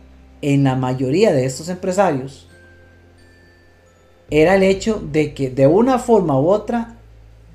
en 0.42 0.64
la 0.64 0.76
mayoría 0.76 1.34
de 1.34 1.46
estos 1.46 1.70
empresarios 1.70 2.48
era 4.30 4.56
el 4.56 4.64
hecho 4.64 5.02
de 5.12 5.34
que 5.34 5.50
de 5.50 5.68
una 5.68 5.98
forma 6.00 6.40
u 6.40 6.50
otra 6.50 6.96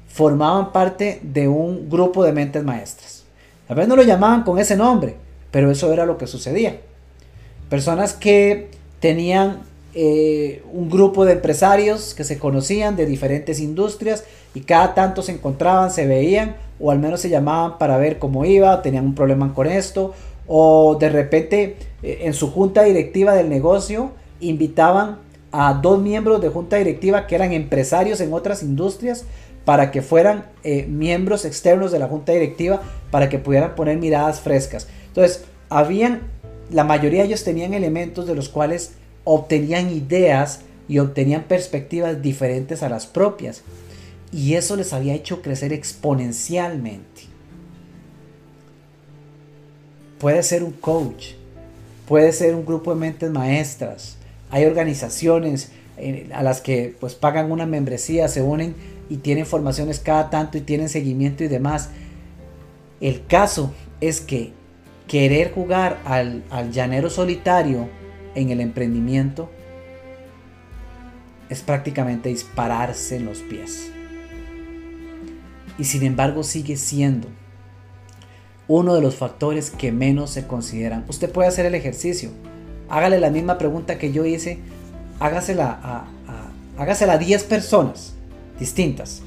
formaban 0.08 0.72
parte 0.72 1.20
de 1.22 1.48
un 1.48 1.88
grupo 1.88 2.24
de 2.24 2.32
mentes 2.32 2.64
maestras. 2.64 3.13
A 3.68 3.74
veces 3.74 3.88
no 3.88 3.96
lo 3.96 4.02
llamaban 4.02 4.42
con 4.42 4.58
ese 4.58 4.76
nombre, 4.76 5.16
pero 5.50 5.70
eso 5.70 5.92
era 5.92 6.06
lo 6.06 6.18
que 6.18 6.26
sucedía. 6.26 6.80
Personas 7.68 8.12
que 8.12 8.70
tenían 9.00 9.62
eh, 9.94 10.62
un 10.72 10.90
grupo 10.90 11.24
de 11.24 11.32
empresarios 11.34 12.14
que 12.14 12.24
se 12.24 12.38
conocían 12.38 12.96
de 12.96 13.06
diferentes 13.06 13.60
industrias 13.60 14.24
y 14.54 14.60
cada 14.60 14.94
tanto 14.94 15.22
se 15.22 15.32
encontraban, 15.32 15.90
se 15.90 16.06
veían 16.06 16.56
o 16.80 16.90
al 16.90 16.98
menos 16.98 17.20
se 17.20 17.28
llamaban 17.28 17.78
para 17.78 17.96
ver 17.96 18.18
cómo 18.18 18.44
iba, 18.44 18.82
tenían 18.82 19.06
un 19.06 19.14
problema 19.14 19.54
con 19.54 19.66
esto 19.66 20.12
o 20.46 20.96
de 20.98 21.08
repente 21.08 21.76
eh, 22.02 22.22
en 22.22 22.34
su 22.34 22.50
junta 22.50 22.82
directiva 22.82 23.34
del 23.34 23.48
negocio 23.48 24.10
invitaban 24.40 25.18
a 25.52 25.74
dos 25.74 26.02
miembros 26.02 26.40
de 26.40 26.48
junta 26.48 26.76
directiva 26.76 27.28
que 27.28 27.36
eran 27.36 27.52
empresarios 27.52 28.20
en 28.20 28.32
otras 28.32 28.62
industrias 28.62 29.24
para 29.64 29.90
que 29.90 30.02
fueran 30.02 30.46
eh, 30.62 30.86
miembros 30.86 31.44
externos 31.44 31.92
de 31.92 31.98
la 31.98 32.08
junta 32.08 32.32
directiva, 32.32 32.82
para 33.10 33.28
que 33.28 33.38
pudieran 33.38 33.74
poner 33.74 33.98
miradas 33.98 34.40
frescas. 34.40 34.88
Entonces, 35.08 35.44
habían, 35.70 36.22
la 36.70 36.84
mayoría 36.84 37.20
de 37.20 37.28
ellos 37.28 37.44
tenían 37.44 37.74
elementos 37.74 38.26
de 38.26 38.34
los 38.34 38.48
cuales 38.48 38.92
obtenían 39.24 39.90
ideas 39.90 40.60
y 40.88 40.98
obtenían 40.98 41.44
perspectivas 41.44 42.20
diferentes 42.20 42.82
a 42.82 42.88
las 42.88 43.06
propias. 43.06 43.62
Y 44.32 44.54
eso 44.54 44.76
les 44.76 44.92
había 44.92 45.14
hecho 45.14 45.42
crecer 45.42 45.72
exponencialmente. 45.72 47.22
Puede 50.18 50.42
ser 50.42 50.62
un 50.62 50.72
coach, 50.72 51.32
puede 52.06 52.32
ser 52.32 52.54
un 52.54 52.66
grupo 52.66 52.92
de 52.92 53.00
mentes 53.00 53.30
maestras. 53.30 54.16
Hay 54.50 54.64
organizaciones 54.64 55.70
eh, 55.96 56.28
a 56.34 56.42
las 56.42 56.60
que 56.60 56.94
pues 56.98 57.14
pagan 57.14 57.52
una 57.52 57.66
membresía, 57.66 58.28
se 58.28 58.42
unen 58.42 58.74
y 59.09 59.18
tienen 59.18 59.46
formaciones 59.46 60.00
cada 60.00 60.30
tanto 60.30 60.59
y 60.59 60.62
tienen 60.62 60.88
seguimiento 60.88 61.44
y 61.44 61.48
demás. 61.48 61.90
El 63.00 63.26
caso 63.26 63.72
es 64.00 64.20
que 64.20 64.52
querer 65.09 65.52
jugar 65.52 66.00
al, 66.05 66.44
al 66.50 66.72
llanero 66.72 67.11
solitario 67.11 67.88
en 68.34 68.50
el 68.50 68.61
emprendimiento 68.61 69.50
es 71.48 71.61
prácticamente 71.61 72.28
dispararse 72.28 73.16
en 73.16 73.26
los 73.26 73.38
pies. 73.38 73.90
Y 75.78 75.84
sin 75.84 76.05
embargo 76.05 76.42
sigue 76.42 76.76
siendo 76.76 77.28
uno 78.66 78.94
de 78.94 79.02
los 79.02 79.16
factores 79.16 79.70
que 79.70 79.92
menos 79.92 80.30
se 80.30 80.46
consideran. 80.46 81.05
Usted 81.09 81.30
puede 81.30 81.48
hacer 81.48 81.66
el 81.66 81.74
ejercicio. 81.74 82.30
Hágale 82.88 83.20
la 83.20 83.30
misma 83.30 83.59
pregunta 83.59 83.98
que 83.98 84.12
yo 84.12 84.24
hice. 84.24 84.59
Hágasela 85.20 85.78
a, 85.82 86.07
hágasela 86.78 87.14
a 87.14 87.18
10 87.18 87.44
personas 87.44 88.13
distintas. 88.59 89.22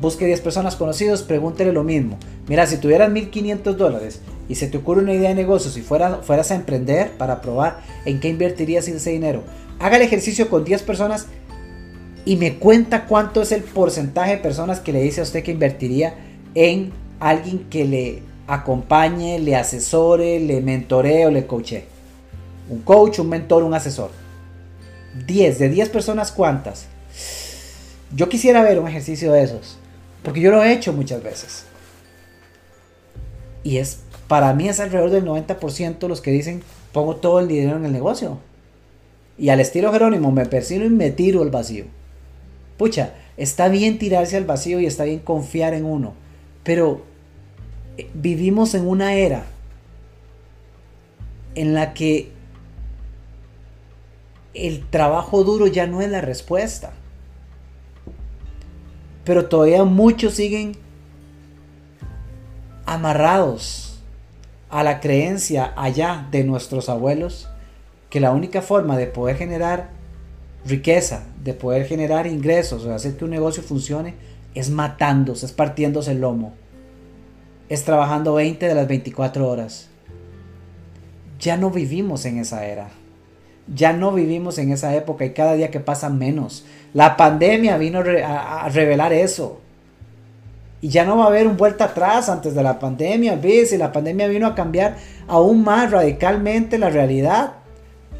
Busque 0.00 0.26
10 0.26 0.40
personas 0.40 0.76
conocidos, 0.76 1.22
pregúntele 1.22 1.72
lo 1.72 1.84
mismo. 1.84 2.18
Mira, 2.48 2.66
si 2.66 2.78
tuvieras 2.78 3.10
1500 3.10 3.76
dólares 3.76 4.20
y 4.48 4.56
se 4.56 4.66
te 4.66 4.78
ocurre 4.78 5.02
una 5.02 5.14
idea 5.14 5.30
de 5.30 5.34
negocio, 5.34 5.70
si 5.70 5.82
fueras, 5.82 6.24
fueras 6.26 6.50
a 6.50 6.56
emprender 6.56 7.12
para 7.12 7.40
probar, 7.40 7.80
¿en 8.04 8.20
qué 8.20 8.28
invertirías 8.28 8.86
ese 8.88 9.10
dinero? 9.10 9.42
Haga 9.78 9.96
el 9.96 10.02
ejercicio 10.02 10.48
con 10.50 10.64
10 10.64 10.82
personas 10.82 11.26
y 12.24 12.36
me 12.36 12.56
cuenta 12.56 13.06
cuánto 13.06 13.42
es 13.42 13.52
el 13.52 13.62
porcentaje 13.62 14.32
de 14.32 14.38
personas 14.38 14.80
que 14.80 14.92
le 14.92 15.02
dice 15.02 15.20
a 15.20 15.24
usted 15.24 15.42
que 15.42 15.52
invertiría 15.52 16.14
en 16.54 16.92
alguien 17.20 17.66
que 17.70 17.84
le 17.84 18.22
acompañe, 18.46 19.38
le 19.38 19.56
asesore, 19.56 20.40
le 20.40 20.60
mentoree 20.60 21.26
o 21.26 21.30
le 21.30 21.46
coache. 21.46 21.86
Un 22.68 22.80
coach, 22.80 23.18
un 23.18 23.28
mentor, 23.28 23.62
un 23.62 23.74
asesor. 23.74 24.10
10, 25.26 25.58
de 25.58 25.68
10 25.68 25.88
personas, 25.90 26.32
¿cuántas? 26.32 26.86
Yo 28.14 28.28
quisiera 28.28 28.62
ver 28.62 28.78
un 28.78 28.86
ejercicio 28.86 29.32
de 29.32 29.42
esos, 29.42 29.78
porque 30.22 30.40
yo 30.40 30.50
lo 30.50 30.62
he 30.62 30.72
hecho 30.72 30.92
muchas 30.92 31.22
veces. 31.22 31.66
Y 33.64 33.78
es, 33.78 34.00
para 34.28 34.52
mí 34.54 34.68
es 34.68 34.78
alrededor 34.78 35.10
del 35.10 35.24
90% 35.24 36.06
los 36.06 36.20
que 36.20 36.30
dicen, 36.30 36.62
pongo 36.92 37.16
todo 37.16 37.40
el 37.40 37.48
dinero 37.48 37.76
en 37.76 37.86
el 37.86 37.92
negocio. 37.92 38.38
Y 39.36 39.48
al 39.48 39.58
estilo 39.58 39.90
Jerónimo, 39.90 40.30
me 40.30 40.46
persino 40.46 40.84
y 40.84 40.90
me 40.90 41.10
tiro 41.10 41.42
al 41.42 41.50
vacío. 41.50 41.86
Pucha, 42.76 43.14
está 43.36 43.68
bien 43.68 43.98
tirarse 43.98 44.36
al 44.36 44.44
vacío 44.44 44.78
y 44.78 44.86
está 44.86 45.04
bien 45.04 45.18
confiar 45.18 45.74
en 45.74 45.84
uno, 45.84 46.14
pero 46.62 47.02
eh, 47.96 48.08
vivimos 48.14 48.74
en 48.74 48.86
una 48.86 49.14
era 49.14 49.44
en 51.56 51.74
la 51.74 51.94
que 51.94 52.30
el 54.54 54.88
trabajo 54.88 55.42
duro 55.42 55.66
ya 55.66 55.86
no 55.86 56.00
es 56.00 56.10
la 56.10 56.20
respuesta. 56.20 56.92
Pero 59.24 59.46
todavía 59.46 59.84
muchos 59.84 60.34
siguen 60.34 60.76
amarrados 62.86 64.00
a 64.70 64.82
la 64.82 65.00
creencia 65.00 65.72
allá 65.76 66.28
de 66.30 66.44
nuestros 66.44 66.88
abuelos 66.88 67.48
que 68.10 68.20
la 68.20 68.32
única 68.32 68.62
forma 68.62 68.96
de 68.96 69.06
poder 69.06 69.36
generar 69.36 69.90
riqueza, 70.64 71.24
de 71.42 71.54
poder 71.54 71.86
generar 71.86 72.26
ingresos, 72.26 72.84
o 72.84 72.94
hacer 72.94 73.16
que 73.16 73.24
un 73.24 73.30
negocio 73.30 73.62
funcione, 73.62 74.14
es 74.54 74.70
matándose, 74.70 75.46
es 75.46 75.52
partiéndose 75.52 76.12
el 76.12 76.20
lomo, 76.20 76.54
es 77.68 77.84
trabajando 77.84 78.34
20 78.34 78.66
de 78.66 78.74
las 78.74 78.86
24 78.86 79.48
horas. 79.48 79.88
Ya 81.40 81.56
no 81.56 81.70
vivimos 81.70 82.24
en 82.24 82.38
esa 82.38 82.66
era. 82.66 82.88
Ya 83.74 83.92
no 83.92 84.12
vivimos 84.12 84.58
en 84.58 84.72
esa 84.72 84.94
época 84.94 85.24
y 85.24 85.32
cada 85.32 85.54
día 85.54 85.70
que 85.70 85.80
pasa 85.80 86.08
menos. 86.08 86.64
La 86.94 87.16
pandemia 87.16 87.76
vino 87.76 87.98
a, 87.98 88.68
revelar 88.68 89.12
eso. 89.12 89.60
Y 90.80 90.88
ya 90.88 91.04
no 91.04 91.16
va 91.18 91.24
a 91.24 91.26
haber 91.26 91.46
un 91.46 91.56
vuelta 91.56 91.86
atrás 91.86 92.28
antes 92.28 92.54
de 92.54 92.62
la 92.62 92.78
pandemia. 92.78 93.36
¿Ves? 93.36 93.72
Y 93.72 93.78
la 93.78 93.92
pandemia 93.92 94.28
vino 94.28 94.46
a 94.46 94.54
cambiar 94.54 94.96
aún 95.26 95.64
más 95.64 95.90
radicalmente 95.90 96.78
la 96.78 96.90
realidad 96.90 97.54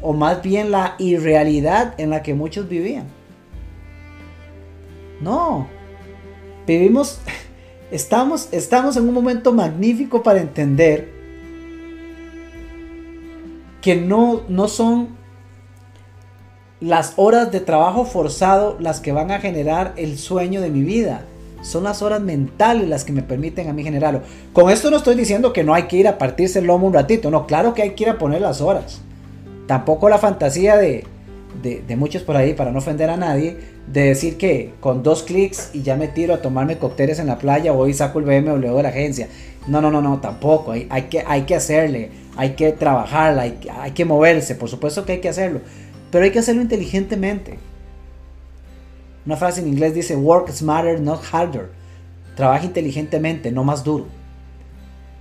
o 0.01 0.13
más 0.13 0.41
bien 0.41 0.71
la 0.71 0.95
irrealidad 0.99 1.93
en 1.97 2.09
la 2.09 2.21
que 2.21 2.33
muchos 2.33 2.67
vivían. 2.67 3.05
No, 5.21 5.67
vivimos, 6.67 7.21
estamos, 7.91 8.49
estamos 8.51 8.97
en 8.97 9.07
un 9.07 9.13
momento 9.13 9.53
magnífico 9.53 10.21
para 10.21 10.41
entender 10.41 11.09
que 13.81 13.95
no, 13.95 14.41
no 14.49 14.67
son 14.67 15.14
las 16.81 17.13
horas 17.15 17.51
de 17.51 17.61
trabajo 17.61 18.05
forzado 18.05 18.75
las 18.79 18.99
que 18.99 19.11
van 19.11 19.31
a 19.31 19.39
generar 19.39 19.93
el 19.95 20.17
sueño 20.17 20.61
de 20.61 20.69
mi 20.69 20.81
vida. 20.81 21.21
Son 21.61 21.83
las 21.83 22.01
horas 22.01 22.21
mentales 22.21 22.87
las 22.87 23.03
que 23.03 23.13
me 23.13 23.23
permiten 23.23 23.69
a 23.69 23.73
mí 23.73 23.83
generarlo. 23.83 24.21
Con 24.53 24.69
esto 24.69 24.91
no 24.91 24.97
estoy 24.97 25.15
diciendo 25.15 25.51
que 25.51 25.63
no 25.63 25.73
hay 25.73 25.83
que 25.83 25.97
ir 25.97 26.07
a 26.07 26.17
partirse 26.17 26.59
el 26.59 26.65
lomo 26.65 26.85
un 26.85 26.93
ratito. 26.93 27.31
No, 27.31 27.47
claro 27.47 27.73
que 27.73 27.81
hay 27.81 27.91
que 27.91 28.03
ir 28.03 28.09
a 28.09 28.17
poner 28.17 28.41
las 28.41 28.61
horas. 28.61 29.01
Tampoco 29.67 30.09
la 30.09 30.19
fantasía 30.19 30.77
de, 30.77 31.05
muchos 31.97 32.21
por 32.21 32.37
ahí, 32.37 32.53
para 32.53 32.71
no 32.71 32.77
ofender 32.77 33.09
a 33.09 33.17
nadie, 33.17 33.57
de 33.87 34.01
decir 34.01 34.37
que 34.37 34.73
con 34.79 35.01
dos 35.01 35.23
clics 35.23 35.71
y 35.73 35.81
ya 35.81 35.95
me 35.95 36.07
tiro 36.07 36.35
a 36.35 36.41
tomarme 36.41 36.77
cócteles 36.77 37.17
en 37.17 37.27
la 37.27 37.39
playa, 37.39 37.71
voy 37.71 37.91
y 37.91 37.93
saco 37.95 38.19
el 38.19 38.25
BMW 38.25 38.75
de 38.75 38.83
la 38.83 38.89
agencia. 38.89 39.27
No, 39.65 39.81
no, 39.81 39.89
no, 39.89 40.03
no, 40.03 40.19
tampoco. 40.19 40.73
Hay, 40.73 40.85
hay, 40.91 41.03
que, 41.03 41.23
hay 41.25 41.43
que 41.43 41.55
hacerle, 41.55 42.11
hay 42.37 42.51
que 42.51 42.73
trabajarla, 42.73 43.41
hay, 43.43 43.57
hay 43.81 43.91
que 43.91 44.05
moverse. 44.05 44.53
Por 44.53 44.69
supuesto 44.69 45.03
que 45.03 45.13
hay 45.13 45.19
que 45.19 45.29
hacerlo, 45.29 45.61
pero 46.15 46.23
hay 46.23 46.31
que 46.31 46.39
hacerlo 46.39 46.61
inteligentemente. 46.61 47.57
Una 49.25 49.35
frase 49.35 49.59
en 49.59 49.67
inglés 49.67 49.93
dice, 49.93 50.15
work 50.15 50.49
smarter, 50.49 51.01
not 51.01 51.21
harder. 51.29 51.71
Trabaja 52.37 52.63
inteligentemente, 52.63 53.51
no 53.51 53.65
más 53.65 53.83
duro. 53.83 54.05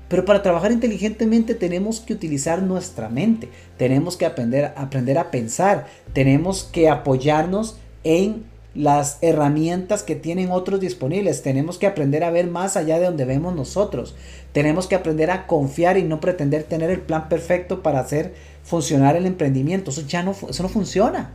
Pero 0.08 0.24
para 0.24 0.40
trabajar 0.40 0.70
inteligentemente 0.70 1.56
tenemos 1.56 1.98
que 1.98 2.12
utilizar 2.12 2.62
nuestra 2.62 3.08
mente, 3.08 3.48
tenemos 3.76 4.16
que 4.16 4.24
aprender, 4.24 4.72
aprender 4.76 5.18
a 5.18 5.32
pensar, 5.32 5.86
tenemos 6.12 6.62
que 6.62 6.88
apoyarnos 6.88 7.76
en 8.04 8.44
las 8.76 9.18
herramientas 9.20 10.04
que 10.04 10.14
tienen 10.14 10.52
otros 10.52 10.78
disponibles. 10.78 11.42
Tenemos 11.42 11.76
que 11.76 11.88
aprender 11.88 12.22
a 12.22 12.30
ver 12.30 12.46
más 12.46 12.76
allá 12.76 13.00
de 13.00 13.06
donde 13.06 13.24
vemos 13.24 13.54
nosotros. 13.56 14.14
Tenemos 14.52 14.86
que 14.86 14.94
aprender 14.94 15.32
a 15.32 15.48
confiar 15.48 15.98
y 15.98 16.04
no 16.04 16.20
pretender 16.20 16.62
tener 16.62 16.90
el 16.90 17.00
plan 17.00 17.28
perfecto 17.28 17.82
para 17.82 17.98
hacer 17.98 18.53
funcionar 18.64 19.14
el 19.14 19.26
emprendimiento. 19.26 19.90
Eso 19.90 20.02
ya 20.02 20.22
no, 20.22 20.32
eso 20.32 20.62
no 20.62 20.68
funciona. 20.68 21.30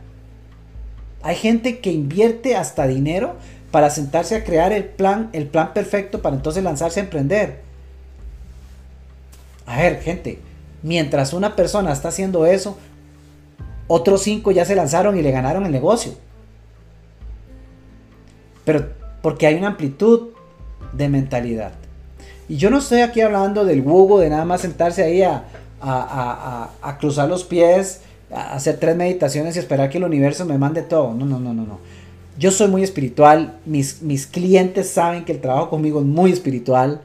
Hay 1.22 1.36
gente 1.36 1.78
que 1.78 1.92
invierte 1.92 2.56
hasta 2.56 2.86
dinero 2.86 3.36
para 3.70 3.90
sentarse 3.90 4.34
a 4.34 4.44
crear 4.44 4.72
el 4.72 4.84
plan, 4.84 5.30
el 5.32 5.46
plan 5.46 5.72
perfecto 5.72 6.20
para 6.22 6.36
entonces 6.36 6.62
lanzarse 6.62 7.00
a 7.00 7.04
emprender. 7.04 7.60
A 9.66 9.80
ver, 9.80 10.00
gente, 10.02 10.40
mientras 10.82 11.32
una 11.32 11.54
persona 11.54 11.92
está 11.92 12.08
haciendo 12.08 12.46
eso, 12.46 12.76
otros 13.86 14.22
cinco 14.22 14.50
ya 14.50 14.64
se 14.64 14.74
lanzaron 14.74 15.16
y 15.16 15.22
le 15.22 15.30
ganaron 15.30 15.64
el 15.66 15.72
negocio. 15.72 16.12
Pero 18.64 18.88
porque 19.22 19.46
hay 19.46 19.54
una 19.54 19.68
amplitud 19.68 20.30
de 20.92 21.08
mentalidad. 21.08 21.72
Y 22.48 22.56
yo 22.56 22.70
no 22.70 22.78
estoy 22.78 23.02
aquí 23.02 23.20
hablando 23.20 23.64
del 23.64 23.82
Google, 23.82 24.24
de 24.24 24.30
nada 24.30 24.44
más 24.44 24.62
sentarse 24.62 25.04
ahí 25.04 25.22
a, 25.22 25.44
a, 25.80 26.96
cruzar 26.98 27.28
los 27.28 27.44
pies, 27.44 28.02
a 28.30 28.54
hacer 28.54 28.78
tres 28.78 28.96
meditaciones 28.96 29.56
y 29.56 29.58
esperar 29.58 29.90
que 29.90 29.98
el 29.98 30.04
universo 30.04 30.44
me 30.44 30.58
mande 30.58 30.82
todo. 30.82 31.14
No, 31.14 31.26
no, 31.26 31.40
no, 31.40 31.54
no, 31.54 31.64
no. 31.64 31.78
Yo 32.38 32.50
soy 32.50 32.68
muy 32.68 32.82
espiritual. 32.82 33.58
Mis, 33.66 34.02
mis 34.02 34.26
clientes 34.26 34.90
saben 34.90 35.24
que 35.24 35.32
el 35.32 35.40
trabajo 35.40 35.70
conmigo 35.70 36.00
es 36.00 36.06
muy 36.06 36.32
espiritual. 36.32 37.02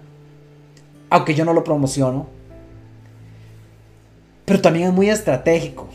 Aunque 1.10 1.34
yo 1.34 1.46
no 1.46 1.54
lo 1.54 1.64
promociono 1.64 2.36
pero 4.46 4.62
también 4.62 4.88
es 4.88 4.94
muy 4.94 5.10
estratégico. 5.10 5.90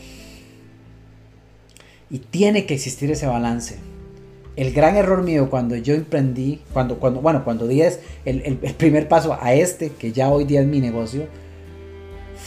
Y 2.09 2.19
tiene 2.19 2.65
que 2.65 2.73
existir 2.73 3.09
ese 3.09 3.25
balance. 3.25 3.77
El 4.57 4.73
gran 4.73 4.97
error 4.97 5.23
mío 5.23 5.49
cuando 5.49 5.77
yo 5.77 5.93
emprendí, 5.93 6.59
cuando, 6.73 6.99
cuando, 6.99 7.21
bueno, 7.21 7.45
cuando 7.45 7.67
di 7.67 7.81
el, 7.81 8.01
el, 8.25 8.57
primer 8.57 9.07
paso 9.07 9.37
a 9.39 9.53
este, 9.53 9.91
que 9.91 10.11
ya 10.11 10.29
hoy 10.29 10.43
día 10.43 10.59
es 10.59 10.67
mi 10.67 10.81
negocio, 10.81 11.27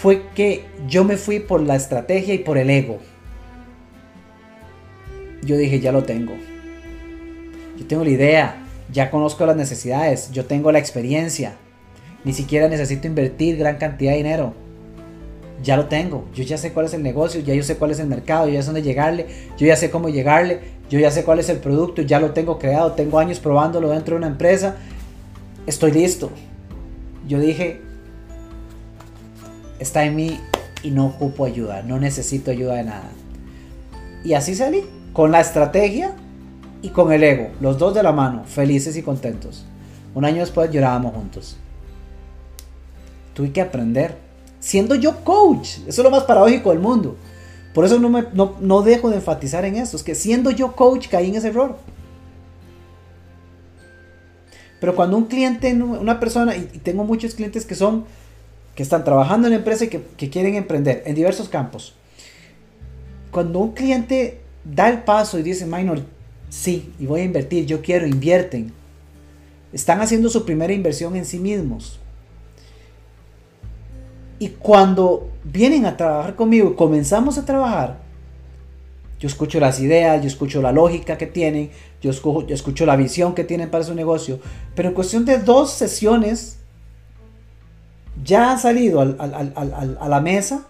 fue 0.00 0.22
que 0.34 0.64
yo 0.86 1.04
me 1.04 1.16
fui 1.16 1.40
por 1.40 1.60
la 1.62 1.76
estrategia 1.76 2.34
y 2.34 2.38
por 2.38 2.58
el 2.58 2.68
ego. 2.68 2.98
Yo 5.42 5.56
dije, 5.56 5.80
ya 5.80 5.92
lo 5.92 6.04
tengo. 6.04 6.34
Yo 7.78 7.86
tengo 7.86 8.04
la 8.04 8.10
idea, 8.10 8.56
ya 8.92 9.10
conozco 9.10 9.46
las 9.46 9.56
necesidades, 9.56 10.30
yo 10.32 10.46
tengo 10.46 10.72
la 10.72 10.78
experiencia, 10.78 11.54
ni 12.24 12.32
siquiera 12.32 12.68
necesito 12.68 13.06
invertir 13.06 13.56
gran 13.56 13.76
cantidad 13.76 14.12
de 14.12 14.18
dinero. 14.18 14.54
Ya 15.62 15.76
lo 15.76 15.86
tengo, 15.86 16.28
yo 16.34 16.44
ya 16.44 16.58
sé 16.58 16.72
cuál 16.72 16.86
es 16.86 16.94
el 16.94 17.02
negocio, 17.02 17.40
ya 17.40 17.54
yo 17.54 17.62
sé 17.62 17.76
cuál 17.76 17.90
es 17.90 18.00
el 18.00 18.06
mercado, 18.06 18.48
yo 18.48 18.54
ya 18.54 18.62
sé 18.62 18.66
dónde 18.66 18.82
llegarle, 18.82 19.26
yo 19.56 19.66
ya 19.66 19.76
sé 19.76 19.90
cómo 19.90 20.08
llegarle, 20.08 20.60
yo 20.90 20.98
ya 20.98 21.10
sé 21.10 21.24
cuál 21.24 21.38
es 21.38 21.48
el 21.48 21.58
producto, 21.58 22.02
ya 22.02 22.20
lo 22.20 22.32
tengo 22.32 22.58
creado, 22.58 22.92
tengo 22.92 23.18
años 23.18 23.40
probándolo 23.40 23.90
dentro 23.90 24.14
de 24.14 24.18
una 24.18 24.26
empresa, 24.26 24.76
estoy 25.66 25.92
listo. 25.92 26.30
Yo 27.26 27.40
dije, 27.40 27.80
está 29.78 30.04
en 30.04 30.16
mí 30.16 30.40
y 30.82 30.90
no 30.90 31.06
ocupo 31.06 31.44
ayuda, 31.44 31.82
no 31.82 31.98
necesito 31.98 32.50
ayuda 32.50 32.74
de 32.74 32.84
nada. 32.84 33.10
Y 34.24 34.34
así 34.34 34.54
salí, 34.54 34.84
con 35.12 35.32
la 35.32 35.40
estrategia 35.40 36.12
y 36.82 36.90
con 36.90 37.12
el 37.12 37.22
ego, 37.22 37.50
los 37.60 37.78
dos 37.78 37.94
de 37.94 38.02
la 38.02 38.12
mano, 38.12 38.44
felices 38.44 38.96
y 38.96 39.02
contentos. 39.02 39.64
Un 40.14 40.24
año 40.24 40.40
después 40.40 40.70
llorábamos 40.70 41.14
juntos. 41.14 41.56
Tuve 43.34 43.52
que 43.52 43.60
aprender, 43.60 44.16
siendo 44.60 44.94
yo 44.94 45.24
coach, 45.24 45.78
eso 45.86 46.00
es 46.00 46.04
lo 46.04 46.10
más 46.10 46.24
paradójico 46.24 46.70
del 46.70 46.78
mundo. 46.78 47.16
Por 47.72 47.84
eso 47.84 47.98
no, 47.98 48.08
me, 48.08 48.24
no, 48.32 48.82
dejo 48.82 49.10
de 49.10 49.16
enfatizar 49.16 49.64
en 49.64 49.76
esto, 49.76 49.96
es 49.96 50.04
que 50.04 50.14
siendo 50.14 50.50
yo 50.50 50.76
coach 50.76 51.08
caí 51.08 51.28
en 51.28 51.34
ese 51.34 51.48
error. 51.48 51.76
Pero 54.78 54.94
cuando 54.94 55.16
un 55.16 55.24
cliente, 55.24 55.72
una 55.72 56.20
persona, 56.20 56.54
y 56.56 56.66
tengo 56.82 57.04
muchos 57.04 57.34
clientes 57.34 57.64
que 57.66 57.74
son, 57.74 58.04
que 58.74 58.82
están 58.82 59.04
trabajando 59.04 59.46
en 59.46 59.52
la 59.52 59.58
empresa 59.58 59.84
y 59.84 59.88
que, 59.88 60.30
quieren 60.30 60.54
emprender 60.54 61.02
en 61.06 61.14
diversos 61.14 61.48
campos. 61.48 61.94
Cuando 63.30 63.58
un 63.58 63.72
cliente 63.72 64.40
da 64.64 64.88
el 64.88 65.02
paso 65.02 65.38
y 65.38 65.42
dice, 65.42 65.66
minor, 65.66 66.02
Sí, 66.54 66.94
y 67.00 67.06
voy 67.06 67.22
a 67.22 67.24
invertir, 67.24 67.66
yo 67.66 67.82
quiero, 67.82 68.06
invierten. 68.06 68.72
Están 69.72 70.00
haciendo 70.00 70.30
su 70.30 70.44
primera 70.44 70.72
inversión 70.72 71.16
en 71.16 71.24
sí 71.24 71.40
mismos. 71.40 71.98
Y 74.38 74.50
cuando 74.50 75.30
vienen 75.42 75.84
a 75.84 75.96
trabajar 75.96 76.36
conmigo 76.36 76.76
comenzamos 76.76 77.38
a 77.38 77.44
trabajar, 77.44 77.98
yo 79.18 79.26
escucho 79.26 79.58
las 79.58 79.80
ideas, 79.80 80.22
yo 80.22 80.28
escucho 80.28 80.62
la 80.62 80.70
lógica 80.70 81.18
que 81.18 81.26
tienen, 81.26 81.70
yo 82.00 82.10
escucho, 82.10 82.46
yo 82.46 82.54
escucho 82.54 82.86
la 82.86 82.94
visión 82.94 83.34
que 83.34 83.42
tienen 83.42 83.68
para 83.68 83.82
su 83.82 83.96
negocio, 83.96 84.38
pero 84.76 84.90
en 84.90 84.94
cuestión 84.94 85.24
de 85.24 85.38
dos 85.38 85.72
sesiones, 85.72 86.58
ya 88.24 88.52
ha 88.52 88.58
salido 88.58 89.00
a 89.00 90.08
la 90.08 90.20
mesa 90.20 90.66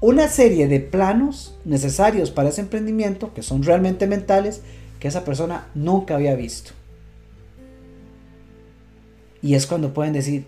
una 0.00 0.28
serie 0.28 0.68
de 0.68 0.80
planos 0.80 1.56
necesarios 1.64 2.30
para 2.30 2.50
ese 2.50 2.60
emprendimiento, 2.60 3.32
que 3.32 3.42
son 3.42 3.62
realmente 3.62 4.06
mentales, 4.06 4.62
que 5.00 5.08
esa 5.08 5.24
persona 5.24 5.68
nunca 5.74 6.16
había 6.16 6.34
visto. 6.34 6.72
Y 9.40 9.54
es 9.54 9.66
cuando 9.66 9.94
pueden 9.94 10.12
decir, 10.12 10.46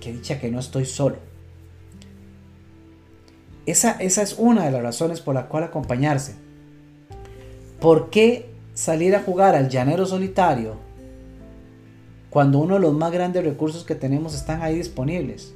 que 0.00 0.12
dicha 0.12 0.40
que 0.40 0.50
no 0.50 0.58
estoy 0.58 0.84
solo. 0.84 1.16
Esa, 3.64 3.92
esa 3.92 4.22
es 4.22 4.34
una 4.38 4.64
de 4.64 4.72
las 4.72 4.82
razones 4.82 5.20
por 5.20 5.34
la 5.34 5.46
cual 5.46 5.64
acompañarse. 5.64 6.34
¿Por 7.80 8.10
qué 8.10 8.50
salir 8.74 9.14
a 9.14 9.22
jugar 9.22 9.54
al 9.54 9.68
llanero 9.68 10.06
solitario 10.06 10.76
cuando 12.32 12.60
uno 12.60 12.74
de 12.76 12.80
los 12.80 12.94
más 12.94 13.12
grandes 13.12 13.44
recursos 13.44 13.84
que 13.84 13.94
tenemos 13.94 14.34
están 14.34 14.62
ahí 14.62 14.76
disponibles? 14.76 15.52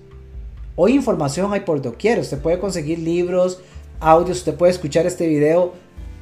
Hoy 0.74 0.92
información 0.92 1.54
hay 1.54 1.60
por 1.60 1.80
doquier. 1.80 2.18
Usted 2.18 2.38
puede 2.38 2.58
conseguir 2.58 2.98
libros, 2.98 3.62
audios, 3.98 4.38
usted 4.38 4.54
puede 4.54 4.72
escuchar 4.72 5.06
este 5.06 5.26
video 5.26 5.72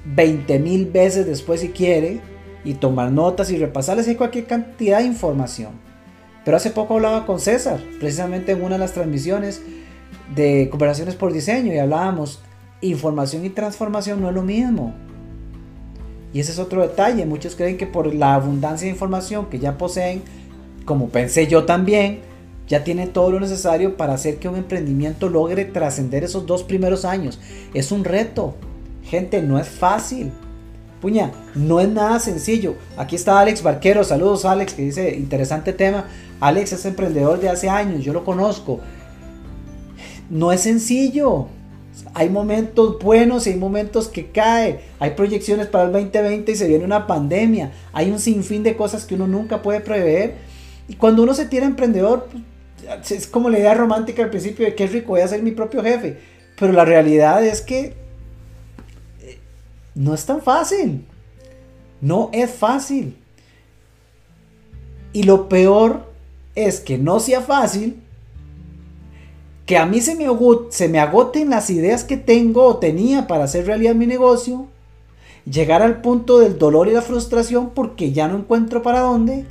20 0.04 0.60
mil 0.60 0.86
veces 0.86 1.26
después 1.26 1.60
si 1.60 1.70
quiere 1.70 2.20
y 2.64 2.74
tomar 2.74 3.10
notas 3.10 3.50
y 3.50 3.56
repasarles 3.56 4.06
hay 4.06 4.14
cualquier 4.14 4.46
cantidad 4.46 5.00
de 5.00 5.06
información. 5.06 5.72
Pero 6.44 6.56
hace 6.56 6.70
poco 6.70 6.94
hablaba 6.94 7.26
con 7.26 7.40
César, 7.40 7.80
precisamente 7.98 8.52
en 8.52 8.62
una 8.62 8.76
de 8.76 8.78
las 8.78 8.92
transmisiones 8.92 9.60
de 10.36 10.68
conversaciones 10.70 11.16
por 11.16 11.32
diseño 11.32 11.72
y 11.72 11.78
hablábamos, 11.78 12.44
información 12.80 13.44
y 13.44 13.50
transformación 13.50 14.20
no 14.20 14.28
es 14.28 14.34
lo 14.36 14.42
mismo. 14.42 14.94
Y 16.32 16.38
ese 16.38 16.52
es 16.52 16.60
otro 16.60 16.82
detalle, 16.82 17.26
muchos 17.26 17.56
creen 17.56 17.76
que 17.76 17.88
por 17.88 18.14
la 18.14 18.34
abundancia 18.34 18.86
de 18.86 18.92
información 18.92 19.46
que 19.46 19.58
ya 19.58 19.78
poseen, 19.78 20.22
como 20.84 21.08
pensé 21.08 21.46
yo 21.46 21.64
también, 21.64 22.20
ya 22.68 22.84
tienen 22.84 23.12
todo 23.12 23.30
lo 23.30 23.40
necesario 23.40 23.96
para 23.96 24.14
hacer 24.14 24.38
que 24.38 24.48
un 24.48 24.56
emprendimiento 24.56 25.28
logre 25.28 25.64
trascender 25.64 26.24
esos 26.24 26.46
dos 26.46 26.62
primeros 26.62 27.04
años. 27.04 27.38
Es 27.74 27.92
un 27.92 28.04
reto, 28.04 28.54
Gente, 29.04 29.42
no 29.42 29.58
es 29.58 29.68
fácil. 29.68 30.32
Puña, 31.00 31.32
no 31.54 31.80
es 31.80 31.88
nada 31.88 32.18
sencillo. 32.18 32.74
Aquí 32.96 33.16
está 33.16 33.38
Alex 33.38 33.62
Barquero. 33.62 34.02
Saludos, 34.02 34.44
Alex, 34.46 34.72
que 34.72 34.82
dice 34.82 35.14
interesante 35.14 35.72
tema. 35.72 36.06
Alex 36.40 36.72
es 36.72 36.86
emprendedor 36.86 37.38
de 37.40 37.50
hace 37.50 37.68
años, 37.68 38.02
yo 38.02 38.12
lo 38.12 38.24
conozco. 38.24 38.80
No 40.30 40.52
es 40.52 40.62
sencillo. 40.62 41.48
Hay 42.14 42.30
momentos 42.30 42.98
buenos 42.98 43.46
y 43.46 43.50
hay 43.50 43.56
momentos 43.56 44.08
que 44.08 44.30
cae. 44.30 44.80
Hay 44.98 45.10
proyecciones 45.10 45.66
para 45.66 45.84
el 45.84 45.92
2020 45.92 46.50
y 46.50 46.56
se 46.56 46.66
viene 46.66 46.84
una 46.84 47.06
pandemia. 47.06 47.72
Hay 47.92 48.10
un 48.10 48.18
sinfín 48.18 48.62
de 48.62 48.74
cosas 48.74 49.04
que 49.04 49.14
uno 49.14 49.26
nunca 49.26 49.60
puede 49.60 49.80
prever. 49.80 50.36
Y 50.88 50.94
cuando 50.94 51.22
uno 51.22 51.34
se 51.34 51.46
tira 51.46 51.66
emprendedor, 51.66 52.28
pues, 52.84 53.10
es 53.10 53.26
como 53.26 53.48
la 53.48 53.58
idea 53.58 53.74
romántica 53.74 54.22
al 54.22 54.30
principio 54.30 54.66
de 54.66 54.74
que 54.74 54.84
es 54.84 54.92
rico, 54.92 55.08
voy 55.08 55.20
a 55.20 55.28
ser 55.28 55.42
mi 55.42 55.52
propio 55.52 55.82
jefe. 55.82 56.18
Pero 56.58 56.72
la 56.72 56.84
realidad 56.84 57.44
es 57.44 57.60
que 57.60 57.94
no 59.94 60.14
es 60.14 60.26
tan 60.26 60.42
fácil. 60.42 61.04
No 62.00 62.30
es 62.32 62.50
fácil. 62.50 63.16
Y 65.12 65.22
lo 65.22 65.48
peor 65.48 66.12
es 66.54 66.80
que 66.80 66.98
no 66.98 67.20
sea 67.20 67.40
fácil, 67.40 68.00
que 69.66 69.78
a 69.78 69.86
mí 69.86 70.00
se 70.00 70.16
me 70.16 70.98
agoten 70.98 71.50
las 71.50 71.70
ideas 71.70 72.04
que 72.04 72.16
tengo 72.16 72.64
o 72.64 72.76
tenía 72.76 73.26
para 73.26 73.44
hacer 73.44 73.66
realidad 73.66 73.94
mi 73.94 74.06
negocio, 74.06 74.66
llegar 75.50 75.82
al 75.82 76.00
punto 76.02 76.38
del 76.38 76.58
dolor 76.58 76.88
y 76.88 76.92
la 76.92 77.02
frustración 77.02 77.70
porque 77.70 78.12
ya 78.12 78.28
no 78.28 78.36
encuentro 78.36 78.82
para 78.82 79.00
dónde, 79.00 79.46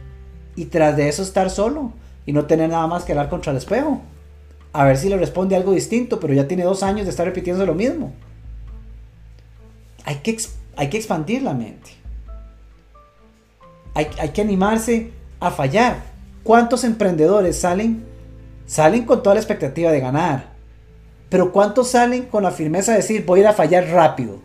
y 0.55 0.65
tras 0.65 0.95
de 0.97 1.09
eso 1.09 1.23
estar 1.23 1.49
solo 1.49 1.93
y 2.25 2.33
no 2.33 2.45
tener 2.45 2.69
nada 2.69 2.87
más 2.87 3.03
que 3.03 3.11
hablar 3.11 3.29
contra 3.29 3.51
el 3.51 3.57
espejo. 3.57 4.01
A 4.71 4.85
ver 4.85 4.97
si 4.97 5.09
le 5.09 5.17
responde 5.17 5.55
algo 5.55 5.73
distinto, 5.73 6.19
pero 6.19 6.33
ya 6.33 6.47
tiene 6.47 6.63
dos 6.63 6.83
años 6.83 7.05
de 7.05 7.11
estar 7.11 7.25
repitiendo 7.25 7.65
lo 7.65 7.75
mismo 7.75 8.13
hay 10.05 10.15
que, 10.17 10.37
hay 10.75 10.89
que 10.89 10.97
expandir 10.97 11.41
la 11.41 11.53
mente. 11.53 11.91
Hay, 13.95 14.05
que 14.29 14.41
animarse 14.41 15.11
a 15.39 15.51
fallar. 15.51 15.97
¿Cuántos 16.43 16.83
emprendedores 16.83 17.59
salen, 17.59 18.03
salen 18.65 19.05
con 19.05 19.21
toda 19.21 19.35
la 19.35 19.41
expectativa 19.41 19.91
de 19.91 19.99
ganar? 19.99 20.53
Pero 21.29 21.51
¿cuántos 21.51 21.91
salen 21.91 22.25
con 22.25 22.43
la 22.43 22.51
firmeza 22.51 22.91
de 22.91 22.97
decir 22.97 23.25
voy 23.25 23.39
a 23.39 23.43
ir 23.43 23.47
a 23.47 23.53
fallar 23.53 23.87
rápido? 23.87 24.39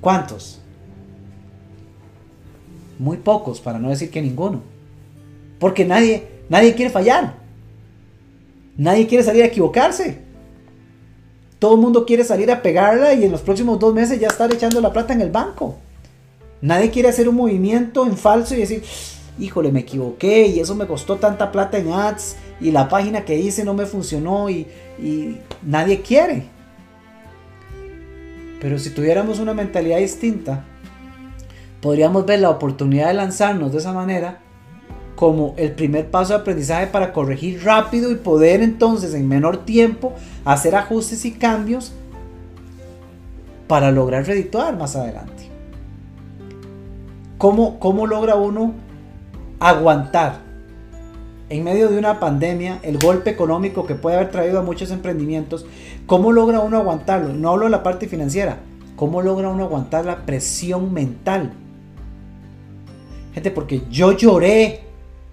¿Cuántos? 0.00 0.60
Muy 2.98 3.16
pocos, 3.16 3.60
para 3.60 3.78
no 3.78 3.90
decir 3.90 4.10
que 4.10 4.22
ninguno. 4.22 4.62
Porque 5.58 5.84
nadie, 5.84 6.28
nadie 6.48 6.74
quiere 6.74 6.90
fallar. 6.90 7.34
Nadie 8.76 9.06
quiere 9.06 9.24
salir 9.24 9.42
a 9.42 9.46
equivocarse. 9.46 10.18
Todo 11.58 11.74
el 11.74 11.80
mundo 11.80 12.04
quiere 12.04 12.24
salir 12.24 12.50
a 12.50 12.60
pegarla 12.60 13.14
y 13.14 13.24
en 13.24 13.32
los 13.32 13.40
próximos 13.40 13.78
dos 13.78 13.94
meses 13.94 14.20
ya 14.20 14.28
estar 14.28 14.52
echando 14.52 14.80
la 14.80 14.92
plata 14.92 15.12
en 15.12 15.20
el 15.20 15.30
banco. 15.30 15.76
Nadie 16.60 16.90
quiere 16.90 17.08
hacer 17.08 17.28
un 17.28 17.36
movimiento 17.36 18.06
en 18.06 18.16
falso 18.16 18.54
y 18.54 18.58
decir, 18.58 18.82
híjole, 19.38 19.72
me 19.72 19.80
equivoqué 19.80 20.46
y 20.46 20.60
eso 20.60 20.74
me 20.74 20.86
costó 20.86 21.16
tanta 21.16 21.52
plata 21.52 21.78
en 21.78 21.92
ads 21.92 22.36
y 22.60 22.70
la 22.70 22.88
página 22.88 23.24
que 23.24 23.38
hice 23.38 23.64
no 23.64 23.74
me 23.74 23.86
funcionó 23.86 24.50
y, 24.50 24.66
y 24.98 25.38
nadie 25.62 26.02
quiere. 26.02 26.44
Pero 28.60 28.78
si 28.78 28.90
tuviéramos 28.90 29.40
una 29.40 29.54
mentalidad 29.54 29.98
distinta, 29.98 30.64
podríamos 31.84 32.24
ver 32.24 32.40
la 32.40 32.48
oportunidad 32.48 33.08
de 33.08 33.12
lanzarnos 33.12 33.70
de 33.70 33.76
esa 33.76 33.92
manera 33.92 34.38
como 35.16 35.52
el 35.58 35.72
primer 35.72 36.10
paso 36.10 36.32
de 36.32 36.38
aprendizaje 36.38 36.86
para 36.86 37.12
corregir 37.12 37.62
rápido 37.62 38.10
y 38.10 38.14
poder 38.14 38.62
entonces 38.62 39.12
en 39.12 39.28
menor 39.28 39.66
tiempo 39.66 40.14
hacer 40.46 40.76
ajustes 40.76 41.26
y 41.26 41.32
cambios 41.32 41.92
para 43.68 43.90
lograr 43.90 44.24
redituar 44.24 44.78
más 44.78 44.96
adelante. 44.96 45.50
¿Cómo, 47.36 47.78
¿Cómo 47.78 48.06
logra 48.06 48.34
uno 48.36 48.72
aguantar 49.60 50.38
en 51.50 51.64
medio 51.64 51.90
de 51.90 51.98
una 51.98 52.18
pandemia 52.18 52.78
el 52.82 52.96
golpe 52.96 53.28
económico 53.28 53.84
que 53.84 53.94
puede 53.94 54.16
haber 54.16 54.30
traído 54.30 54.58
a 54.58 54.62
muchos 54.62 54.90
emprendimientos? 54.90 55.66
¿Cómo 56.06 56.32
logra 56.32 56.60
uno 56.60 56.78
aguantarlo? 56.78 57.34
No 57.34 57.50
hablo 57.50 57.66
de 57.66 57.72
la 57.72 57.82
parte 57.82 58.08
financiera. 58.08 58.60
¿Cómo 58.96 59.20
logra 59.20 59.50
uno 59.50 59.64
aguantar 59.64 60.06
la 60.06 60.24
presión 60.24 60.90
mental? 60.90 61.52
Gente, 63.34 63.50
porque 63.50 63.82
yo 63.90 64.12
lloré 64.12 64.82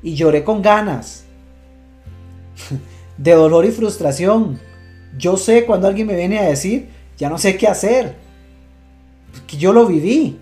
y 0.02 0.16
lloré 0.16 0.44
con 0.44 0.62
ganas 0.62 1.24
de 3.18 3.32
dolor 3.32 3.66
y 3.66 3.72
frustración. 3.72 4.60
Yo 5.18 5.38
sé 5.38 5.66
cuando 5.66 5.88
alguien 5.88 6.08
me 6.08 6.16
viene 6.16 6.40
a 6.40 6.50
decir, 6.50 6.90
ya 7.18 7.30
no 7.30 7.38
sé 7.38 7.58
qué 7.58 7.68
hacer, 7.68 8.16
que 9.46 9.58
yo 9.58 9.72
lo 9.72 9.86
viví. 9.86 10.40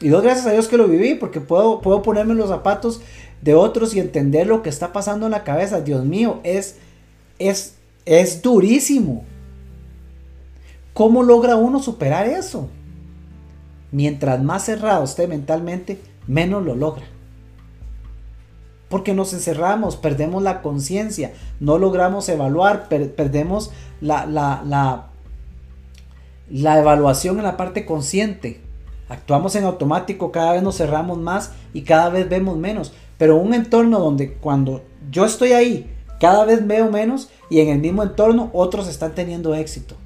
Y 0.00 0.08
doy 0.08 0.22
gracias 0.22 0.46
a 0.46 0.52
Dios 0.52 0.68
que 0.68 0.76
lo 0.76 0.88
viví 0.88 1.14
porque 1.14 1.40
puedo, 1.40 1.80
puedo 1.80 2.02
ponerme 2.02 2.32
en 2.32 2.38
los 2.38 2.50
zapatos 2.50 3.00
de 3.40 3.54
otros 3.54 3.94
y 3.94 4.00
entender 4.00 4.46
lo 4.46 4.62
que 4.62 4.68
está 4.68 4.92
pasando 4.92 5.26
en 5.26 5.32
la 5.32 5.44
cabeza. 5.44 5.80
Dios 5.80 6.04
mío, 6.04 6.40
es, 6.42 6.76
es, 7.38 7.76
es 8.04 8.42
durísimo. 8.42 9.24
¿Cómo 10.92 11.22
logra 11.22 11.56
uno 11.56 11.82
superar 11.82 12.26
eso? 12.26 12.68
Mientras 13.92 14.42
más 14.42 14.64
cerrado 14.64 15.04
esté 15.04 15.26
mentalmente, 15.26 16.00
menos 16.26 16.64
lo 16.64 16.74
logra. 16.74 17.04
Porque 18.88 19.14
nos 19.14 19.32
encerramos, 19.32 19.96
perdemos 19.96 20.42
la 20.42 20.60
conciencia, 20.60 21.32
no 21.60 21.78
logramos 21.78 22.28
evaluar, 22.28 22.88
perdemos 22.88 23.70
la, 24.00 24.26
la, 24.26 24.62
la, 24.66 25.06
la 26.50 26.78
evaluación 26.78 27.38
en 27.38 27.44
la 27.44 27.56
parte 27.56 27.86
consciente. 27.86 28.60
Actuamos 29.08 29.56
en 29.56 29.64
automático, 29.64 30.30
cada 30.30 30.52
vez 30.52 30.62
nos 30.62 30.76
cerramos 30.76 31.18
más 31.18 31.52
y 31.72 31.82
cada 31.82 32.10
vez 32.10 32.28
vemos 32.28 32.58
menos. 32.58 32.92
Pero 33.18 33.36
un 33.36 33.54
entorno 33.54 33.98
donde 33.98 34.34
cuando 34.34 34.82
yo 35.10 35.24
estoy 35.24 35.52
ahí, 35.52 35.90
cada 36.20 36.44
vez 36.44 36.66
veo 36.66 36.90
menos 36.90 37.30
y 37.50 37.60
en 37.60 37.68
el 37.68 37.78
mismo 37.78 38.02
entorno 38.02 38.50
otros 38.52 38.88
están 38.88 39.14
teniendo 39.14 39.54
éxito. 39.54 39.96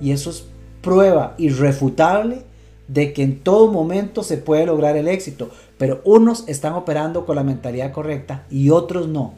Y 0.00 0.12
eso 0.12 0.30
es 0.30 0.46
prueba 0.82 1.34
irrefutable 1.38 2.44
de 2.88 3.12
que 3.12 3.22
en 3.22 3.40
todo 3.40 3.70
momento 3.70 4.22
se 4.22 4.36
puede 4.36 4.66
lograr 4.66 4.96
el 4.96 5.08
éxito, 5.08 5.50
pero 5.78 6.00
unos 6.04 6.44
están 6.48 6.74
operando 6.74 7.26
con 7.26 7.36
la 7.36 7.42
mentalidad 7.42 7.92
correcta 7.92 8.44
y 8.50 8.70
otros 8.70 9.08
no. 9.08 9.34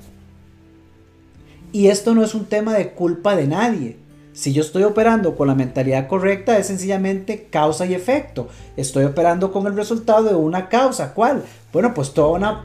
Y 1.72 1.88
esto 1.88 2.14
no 2.14 2.24
es 2.24 2.34
un 2.34 2.46
tema 2.46 2.74
de 2.74 2.90
culpa 2.90 3.36
de 3.36 3.46
nadie. 3.46 3.96
Si 4.32 4.52
yo 4.52 4.62
estoy 4.62 4.82
operando 4.82 5.36
con 5.36 5.48
la 5.48 5.54
mentalidad 5.54 6.08
correcta 6.08 6.58
es 6.58 6.66
sencillamente 6.66 7.48
causa 7.50 7.86
y 7.86 7.94
efecto. 7.94 8.48
Estoy 8.76 9.04
operando 9.04 9.50
con 9.50 9.66
el 9.66 9.76
resultado 9.76 10.24
de 10.24 10.34
una 10.34 10.68
causa. 10.68 11.14
¿Cuál? 11.14 11.42
Bueno, 11.72 11.94
pues 11.94 12.12
toda 12.12 12.36
una 12.36 12.64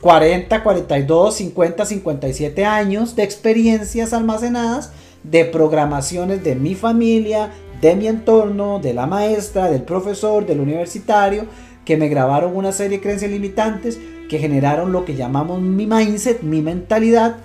40, 0.00 0.64
42, 0.64 1.34
50, 1.34 1.86
57 1.86 2.64
años 2.64 3.14
de 3.14 3.22
experiencias 3.22 4.12
almacenadas 4.12 4.90
de 5.22 5.44
programaciones 5.44 6.42
de 6.42 6.56
mi 6.56 6.74
familia, 6.74 7.52
de 7.82 7.96
mi 7.96 8.06
entorno, 8.06 8.78
de 8.78 8.94
la 8.94 9.06
maestra, 9.06 9.68
del 9.68 9.82
profesor, 9.82 10.46
del 10.46 10.60
universitario, 10.60 11.46
que 11.84 11.96
me 11.96 12.08
grabaron 12.08 12.56
una 12.56 12.70
serie 12.70 12.98
de 12.98 13.02
creencias 13.02 13.30
limitantes 13.30 13.98
que 14.28 14.38
generaron 14.38 14.92
lo 14.92 15.04
que 15.04 15.16
llamamos 15.16 15.60
mi 15.60 15.84
mindset, 15.84 16.42
mi 16.42 16.62
mentalidad, 16.62 17.38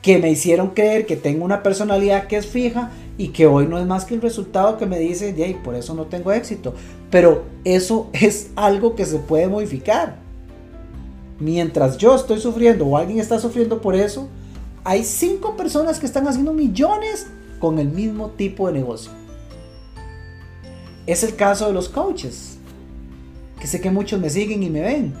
que 0.00 0.16
me 0.16 0.30
hicieron 0.30 0.70
creer 0.70 1.04
que 1.04 1.16
tengo 1.16 1.44
una 1.44 1.62
personalidad 1.62 2.26
que 2.26 2.38
es 2.38 2.46
fija 2.46 2.90
y 3.18 3.28
que 3.28 3.46
hoy 3.46 3.66
no 3.66 3.78
es 3.78 3.86
más 3.86 4.06
que 4.06 4.14
el 4.14 4.22
resultado 4.22 4.78
que 4.78 4.86
me 4.86 4.98
dice, 4.98 5.34
y 5.36 5.54
por 5.54 5.74
eso 5.74 5.94
no 5.94 6.06
tengo 6.06 6.32
éxito. 6.32 6.74
Pero 7.10 7.44
eso 7.64 8.08
es 8.14 8.50
algo 8.56 8.94
que 8.96 9.04
se 9.04 9.18
puede 9.18 9.46
modificar. 9.46 10.16
Mientras 11.38 11.98
yo 11.98 12.14
estoy 12.14 12.40
sufriendo 12.40 12.86
o 12.86 12.96
alguien 12.96 13.20
está 13.20 13.38
sufriendo 13.38 13.82
por 13.82 13.94
eso, 13.94 14.26
hay 14.84 15.04
cinco 15.04 15.54
personas 15.54 15.98
que 15.98 16.06
están 16.06 16.26
haciendo 16.26 16.54
millones 16.54 17.26
con 17.58 17.78
el 17.78 17.90
mismo 17.90 18.30
tipo 18.30 18.68
de 18.68 18.72
negocio. 18.72 19.10
Es 21.06 21.22
el 21.22 21.36
caso 21.36 21.66
de 21.66 21.74
los 21.74 21.88
coaches, 21.88 22.56
que 23.60 23.66
sé 23.66 23.80
que 23.80 23.90
muchos 23.90 24.20
me 24.20 24.30
siguen 24.30 24.62
y 24.62 24.70
me 24.70 24.80
ven. 24.80 25.14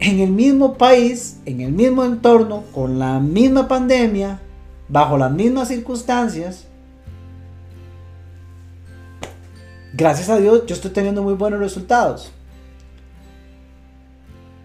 En 0.00 0.18
el 0.18 0.30
mismo 0.30 0.78
país, 0.78 1.38
en 1.44 1.60
el 1.60 1.72
mismo 1.72 2.04
entorno, 2.04 2.64
con 2.72 2.98
la 2.98 3.20
misma 3.20 3.68
pandemia, 3.68 4.40
bajo 4.88 5.18
las 5.18 5.30
mismas 5.30 5.68
circunstancias, 5.68 6.66
gracias 9.92 10.28
a 10.30 10.38
Dios 10.38 10.64
yo 10.66 10.74
estoy 10.74 10.90
teniendo 10.90 11.22
muy 11.22 11.34
buenos 11.34 11.60
resultados. 11.60 12.32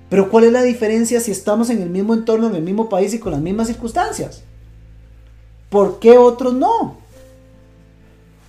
Pero 0.10 0.30
¿cuál 0.30 0.45
es 0.45 0.51
la 0.53 0.62
diferencia 0.62 1.20
si 1.20 1.32
estamos 1.32 1.70
en 1.70 1.82
el 1.82 1.89
mismo 1.89 2.14
entorno, 2.14 2.47
en 2.47 2.56
el 2.56 2.62
mismo 2.62 2.89
país 2.89 3.14
y 3.14 3.20
con 3.20 3.34
las 3.34 3.41
mismas 3.41 3.68
circunstancias? 3.68 4.43
¿Por 5.70 5.99
qué 5.99 6.18
otros 6.18 6.53
no? 6.53 6.97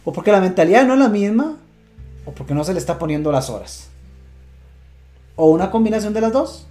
O 0.07 0.12
porque 0.12 0.32
la 0.32 0.40
mentalidad 0.40 0.86
no 0.86 0.94
es 0.94 0.98
la 0.98 1.11
misma, 1.11 1.59
o 2.24 2.32
porque 2.32 2.54
no 2.54 2.64
se 2.64 2.72
le 2.72 2.78
está 2.78 2.98
poniendo 2.98 3.30
las 3.30 3.50
horas. 3.50 3.90
O 5.34 5.50
una 5.50 5.70
combinación 5.70 6.14
de 6.14 6.22
las 6.22 6.32
dos. 6.32 6.66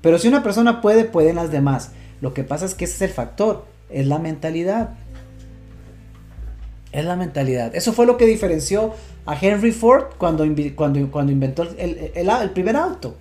Pero 0.00 0.18
si 0.18 0.28
una 0.28 0.42
persona 0.42 0.80
puede, 0.80 1.04
pueden 1.04 1.36
las 1.36 1.50
demás. 1.50 1.90
Lo 2.22 2.32
que 2.32 2.44
pasa 2.44 2.64
es 2.64 2.74
que 2.74 2.86
ese 2.86 2.94
es 2.94 3.02
el 3.02 3.10
factor, 3.10 3.66
es 3.90 4.06
la 4.06 4.18
mentalidad. 4.18 4.94
Es 6.92 7.04
la 7.04 7.16
mentalidad. 7.16 7.74
Eso 7.76 7.92
fue 7.92 8.06
lo 8.06 8.16
que 8.16 8.24
diferenció 8.24 8.94
a 9.26 9.36
Henry 9.38 9.72
Ford 9.72 10.04
cuando, 10.16 10.46
cuando, 10.74 11.10
cuando 11.10 11.32
inventó 11.32 11.64
el, 11.64 12.12
el 12.14 12.50
primer 12.52 12.76
auto. 12.76 13.16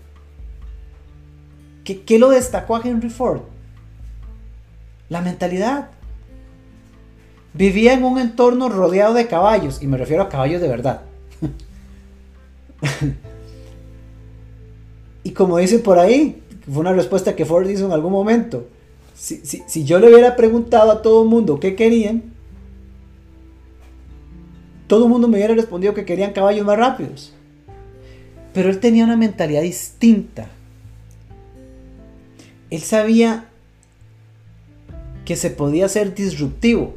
¿Qué, 1.83 2.17
lo 2.17 2.29
destacó 2.29 2.75
a 2.75 2.81
Henry 2.83 3.09
Ford? 3.09 3.41
La 5.07 5.21
mentalidad. 5.21 5.89
Vivía 7.57 7.93
en 7.93 8.03
un 8.03 8.19
entorno 8.19 8.67
rodeado 8.67 9.13
de 9.13 9.27
caballos, 9.27 9.81
y 9.81 9.87
me 9.87 9.97
refiero 9.97 10.23
a 10.23 10.29
caballos 10.29 10.61
de 10.61 10.67
verdad. 10.67 11.01
y 15.23 15.31
como 15.31 15.57
dice 15.57 15.79
por 15.79 15.97
ahí, 15.97 16.41
fue 16.69 16.81
una 16.81 16.93
respuesta 16.93 17.35
que 17.35 17.45
Ford 17.45 17.69
hizo 17.69 17.85
en 17.85 17.93
algún 17.93 18.11
momento. 18.11 18.67
Si, 19.15 19.37
si 19.45 19.85
yo 19.85 19.99
le 19.99 20.09
hubiera 20.09 20.35
preguntado 20.35 20.91
a 20.91 21.01
todo 21.01 21.23
el 21.23 21.29
mundo 21.29 21.59
qué 21.61 21.75
querían, 21.75 22.23
todo 24.87 25.05
el 25.05 25.09
mundo 25.09 25.29
me 25.29 25.37
hubiera 25.37 25.55
respondido 25.55 25.93
que 25.93 26.05
querían 26.05 26.33
caballos 26.33 26.65
más 26.65 26.77
rápidos. 26.77 27.33
Pero 28.53 28.69
él 28.69 28.79
tenía 28.79 29.05
una 29.05 29.15
mentalidad 29.15 29.61
distinta. 29.61 30.49
Él 32.69 32.81
sabía 32.81 33.45
que 35.23 35.35
se 35.35 35.49
podía 35.49 35.87
ser 35.87 36.13
disruptivo. 36.13 36.95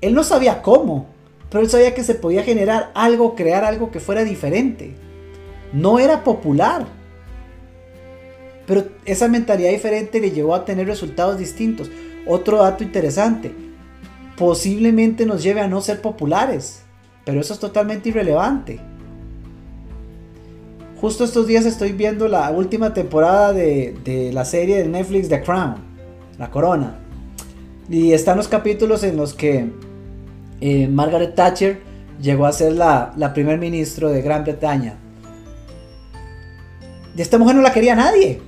Él 0.00 0.14
no 0.14 0.24
sabía 0.24 0.62
cómo, 0.62 1.06
pero 1.50 1.62
él 1.62 1.70
sabía 1.70 1.94
que 1.94 2.04
se 2.04 2.14
podía 2.14 2.42
generar 2.42 2.90
algo, 2.94 3.34
crear 3.34 3.64
algo 3.64 3.90
que 3.90 4.00
fuera 4.00 4.24
diferente. 4.24 4.94
No 5.72 5.98
era 5.98 6.24
popular. 6.24 6.86
Pero 8.66 8.84
esa 9.04 9.28
mentalidad 9.28 9.70
diferente 9.70 10.20
le 10.20 10.30
llevó 10.30 10.54
a 10.54 10.64
tener 10.64 10.86
resultados 10.86 11.38
distintos. 11.38 11.90
Otro 12.26 12.58
dato 12.58 12.84
interesante, 12.84 13.52
posiblemente 14.36 15.26
nos 15.26 15.42
lleve 15.42 15.60
a 15.60 15.68
no 15.68 15.80
ser 15.80 16.00
populares, 16.00 16.82
pero 17.24 17.40
eso 17.40 17.52
es 17.52 17.58
totalmente 17.58 18.10
irrelevante. 18.10 18.80
Justo 21.00 21.24
estos 21.24 21.46
días 21.46 21.64
estoy 21.64 21.92
viendo 21.92 22.28
la 22.28 22.50
última 22.50 22.92
temporada 22.92 23.54
de, 23.54 24.30
la 24.32 24.44
serie 24.44 24.76
de 24.76 24.86
Netflix 24.86 25.28
The 25.30 25.42
Crown, 25.42 25.76
La 26.38 26.50
Corona. 26.50 27.00
Y 27.88 28.12
están 28.12 28.36
los 28.36 28.48
capítulos 28.48 29.02
en 29.02 29.16
los 29.16 29.32
que 29.32 29.70
eh, 30.60 30.88
Margaret 30.88 31.34
Thatcher 31.34 31.80
llegó 32.20 32.46
a 32.46 32.52
ser 32.52 32.72
la, 32.72 33.12
la 33.16 33.32
primer 33.32 33.58
ministro 33.58 34.10
de 34.10 34.22
Gran 34.22 34.44
Bretaña. 34.44 34.96
Y 37.16 37.20
esta 37.20 37.38
mujer 37.38 37.56
no 37.56 37.62
la 37.62 37.72
quería 37.72 37.94
nadie. 37.94 38.40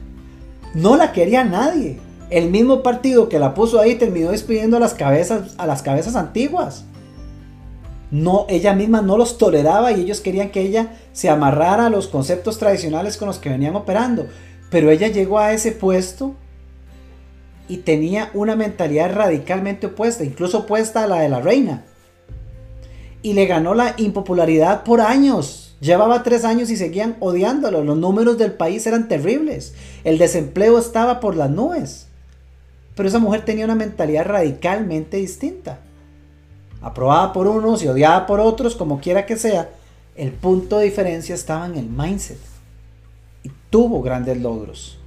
no 0.74 0.96
la 0.96 1.12
quería 1.12 1.44
nadie. 1.44 1.98
El 2.30 2.50
mismo 2.50 2.82
partido 2.82 3.28
que 3.28 3.38
la 3.38 3.54
puso 3.54 3.80
ahí 3.80 3.94
terminó 3.96 4.30
despidiendo 4.30 4.76
a 4.76 4.80
las 4.80 4.94
cabezas, 4.94 5.54
a 5.58 5.66
las 5.66 5.82
cabezas 5.82 6.14
antiguas 6.14 6.84
no, 8.10 8.46
ella 8.48 8.74
misma 8.74 9.02
no 9.02 9.18
los 9.18 9.36
toleraba 9.36 9.92
y 9.92 10.00
ellos 10.00 10.20
querían 10.20 10.50
que 10.50 10.62
ella 10.62 10.94
se 11.12 11.28
amarrara 11.28 11.86
a 11.86 11.90
los 11.90 12.08
conceptos 12.08 12.58
tradicionales 12.58 13.16
con 13.16 13.28
los 13.28 13.38
que 13.38 13.50
venían 13.50 13.76
operando. 13.76 14.26
Pero 14.70 14.90
ella 14.90 15.08
llegó 15.08 15.38
a 15.38 15.52
ese 15.52 15.72
puesto 15.72 16.34
y 17.68 17.78
tenía 17.78 18.30
una 18.34 18.56
mentalidad 18.56 19.14
radicalmente 19.14 19.88
opuesta, 19.88 20.24
incluso 20.24 20.60
opuesta 20.60 21.04
a 21.04 21.06
la 21.06 21.20
de 21.20 21.28
la 21.28 21.40
reina. 21.40 21.84
Y 23.22 23.34
le 23.34 23.46
ganó 23.46 23.74
la 23.74 23.94
impopularidad 23.96 24.84
por 24.84 25.00
años. 25.00 25.76
Llevaba 25.80 26.22
tres 26.22 26.44
años 26.44 26.70
y 26.70 26.76
seguían 26.76 27.16
odiándolo. 27.20 27.84
Los 27.84 27.96
números 27.96 28.38
del 28.38 28.52
país 28.52 28.86
eran 28.86 29.08
terribles. 29.08 29.74
El 30.04 30.18
desempleo 30.18 30.78
estaba 30.78 31.20
por 31.20 31.36
las 31.36 31.50
nubes. 31.50 32.06
Pero 32.94 33.08
esa 33.08 33.18
mujer 33.18 33.44
tenía 33.44 33.64
una 33.64 33.74
mentalidad 33.74 34.26
radicalmente 34.26 35.18
distinta 35.18 35.80
aprobada 36.80 37.32
por 37.32 37.46
unos 37.46 37.82
y 37.82 37.88
odiada 37.88 38.26
por 38.26 38.40
otros, 38.40 38.76
como 38.76 39.00
quiera 39.00 39.26
que 39.26 39.36
sea, 39.36 39.70
el 40.16 40.32
punto 40.32 40.78
de 40.78 40.86
diferencia 40.86 41.34
estaba 41.34 41.66
en 41.66 41.76
el 41.76 41.88
mindset. 41.88 42.38
Y 43.42 43.50
tuvo 43.70 44.02
grandes 44.02 44.38
logros. 44.38 44.97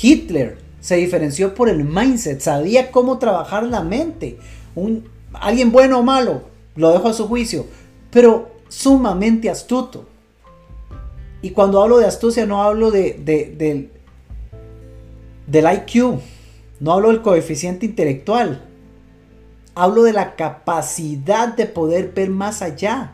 Hitler 0.00 0.58
se 0.80 0.96
diferenció 0.96 1.54
por 1.54 1.68
el 1.68 1.84
mindset, 1.84 2.40
sabía 2.40 2.90
cómo 2.90 3.18
trabajar 3.18 3.64
la 3.64 3.82
mente. 3.82 4.38
Un, 4.74 5.08
alguien 5.34 5.70
bueno 5.70 6.00
o 6.00 6.02
malo, 6.02 6.42
lo 6.76 6.90
dejo 6.90 7.08
a 7.08 7.12
su 7.12 7.28
juicio, 7.28 7.66
pero 8.10 8.50
sumamente 8.68 9.50
astuto. 9.50 10.06
Y 11.42 11.50
cuando 11.50 11.82
hablo 11.82 11.98
de 11.98 12.06
astucia 12.06 12.46
no 12.46 12.62
hablo 12.62 12.90
de, 12.90 13.14
del, 13.14 13.90
del 15.46 15.74
IQ, 15.74 16.20
no 16.80 16.92
hablo 16.92 17.08
del 17.08 17.22
coeficiente 17.22 17.86
intelectual, 17.86 18.68
Hablo 19.74 20.02
de 20.02 20.12
la 20.12 20.36
capacidad 20.36 21.56
de 21.56 21.64
poder 21.64 22.12
ver 22.12 22.28
más 22.28 22.60
allá. 22.60 23.12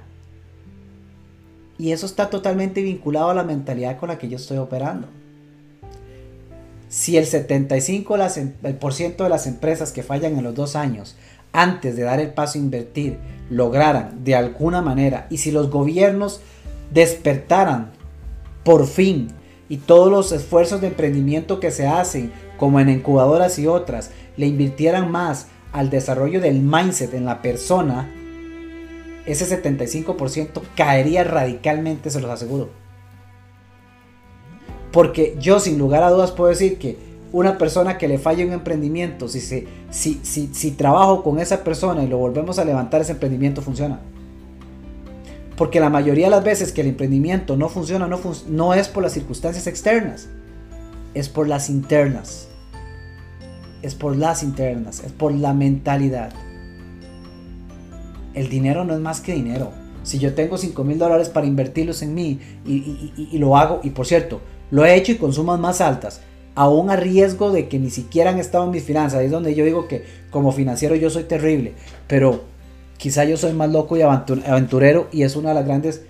Y 1.78 1.92
eso 1.92 2.04
está 2.04 2.30
totalmente 2.30 2.82
vinculado 2.82 3.30
a 3.30 3.34
la 3.34 3.44
mentalidad 3.44 3.96
con 3.96 4.08
la 4.08 4.18
que 4.18 4.28
yo 4.28 4.36
estoy 4.36 4.58
operando. 4.58 5.06
Si 6.88 7.16
el 7.16 7.26
75% 7.26 9.16
de 9.16 9.28
las 9.28 9.46
empresas 9.46 9.92
que 9.92 10.02
fallan 10.02 10.38
en 10.38 10.44
los 10.44 10.54
dos 10.54 10.76
años 10.76 11.16
antes 11.52 11.96
de 11.96 12.02
dar 12.02 12.20
el 12.20 12.30
paso 12.30 12.58
a 12.58 12.62
invertir 12.62 13.18
lograran 13.50 14.24
de 14.24 14.34
alguna 14.34 14.82
manera 14.82 15.26
y 15.30 15.38
si 15.38 15.50
los 15.50 15.70
gobiernos 15.70 16.40
despertaran 16.92 17.92
por 18.64 18.86
fin 18.86 19.28
y 19.68 19.78
todos 19.78 20.10
los 20.10 20.32
esfuerzos 20.32 20.80
de 20.80 20.88
emprendimiento 20.88 21.60
que 21.60 21.70
se 21.70 21.86
hacen 21.86 22.32
como 22.58 22.80
en 22.80 22.88
incubadoras 22.88 23.58
y 23.58 23.66
otras 23.66 24.10
le 24.36 24.46
invirtieran 24.46 25.10
más 25.10 25.46
al 25.72 25.90
desarrollo 25.90 26.40
del 26.40 26.60
mindset 26.60 27.12
en 27.14 27.24
la 27.24 27.42
persona, 27.42 28.10
ese 29.26 29.62
75% 29.62 30.62
caería 30.74 31.24
radicalmente, 31.24 32.10
se 32.10 32.20
los 32.20 32.30
aseguro. 32.30 32.70
Porque 34.92 35.36
yo 35.38 35.60
sin 35.60 35.78
lugar 35.78 36.02
a 36.02 36.10
dudas 36.10 36.32
puedo 36.32 36.50
decir 36.50 36.78
que 36.78 36.96
una 37.32 37.58
persona 37.58 37.98
que 37.98 38.08
le 38.08 38.18
falle 38.18 38.46
un 38.46 38.52
emprendimiento, 38.52 39.28
si, 39.28 39.40
si, 39.40 39.66
si, 39.90 40.50
si 40.52 40.70
trabajo 40.72 41.22
con 41.22 41.38
esa 41.38 41.62
persona 41.62 42.02
y 42.02 42.08
lo 42.08 42.18
volvemos 42.18 42.58
a 42.58 42.64
levantar, 42.64 43.00
ese 43.00 43.12
emprendimiento 43.12 43.60
funciona. 43.60 44.00
Porque 45.58 45.80
la 45.80 45.90
mayoría 45.90 46.26
de 46.26 46.30
las 46.30 46.44
veces 46.44 46.70
que 46.70 46.82
el 46.82 46.86
emprendimiento 46.86 47.56
no 47.56 47.68
funciona, 47.68 48.06
no, 48.06 48.74
es 48.74 48.88
por 48.88 49.02
las 49.02 49.12
circunstancias 49.12 49.66
externas, 49.66 50.28
es 51.14 51.28
por 51.28 51.48
las 51.48 51.68
internas. 51.68 52.46
Es 53.82 53.94
por 53.94 54.16
las 54.16 54.42
internas, 54.44 55.02
es 55.04 55.12
por 55.12 55.32
la 55.32 55.54
mentalidad. 55.54 56.32
El 58.34 58.48
dinero 58.48 58.84
no 58.84 58.94
es 58.94 59.00
más 59.00 59.20
que 59.20 59.34
dinero. 59.34 59.72
Si 60.04 60.20
yo 60.20 60.34
tengo 60.34 60.58
5 60.58 60.84
mil 60.84 60.98
dólares 60.98 61.28
para 61.28 61.46
invertirlos 61.46 62.02
en 62.02 62.14
mí 62.14 62.38
y, 62.64 63.36
lo 63.38 63.56
hago, 63.56 63.80
y 63.82 63.90
por 63.90 64.06
cierto, 64.06 64.40
lo 64.70 64.84
he 64.84 64.94
hecho 64.94 65.12
y 65.12 65.16
con 65.16 65.32
sumas 65.32 65.58
más 65.58 65.80
altas, 65.80 66.20
aún 66.54 66.90
a 66.90 66.96
riesgo 66.96 67.52
de 67.52 67.68
que 67.68 67.78
ni 67.78 67.90
siquiera 67.90 68.30
han 68.30 68.38
estado 68.38 68.64
en 68.64 68.72
mis 68.72 68.82
finanzas. 68.82 69.22
Es 69.22 69.30
donde 69.30 69.54
yo 69.54 69.64
digo 69.64 69.88
que 69.88 70.04
como 70.30 70.52
financiero 70.52 70.94
yo 70.94 71.10
soy 71.10 71.24
terrible, 71.24 71.74
pero 72.06 72.42
quizá 72.96 73.24
yo 73.24 73.36
soy 73.36 73.52
más 73.52 73.70
loco 73.70 73.96
y 73.96 74.02
aventurero 74.02 75.08
y 75.12 75.22
es 75.22 75.36
una 75.36 75.50
de 75.50 75.54
las 75.54 75.66
grandes 75.66 76.02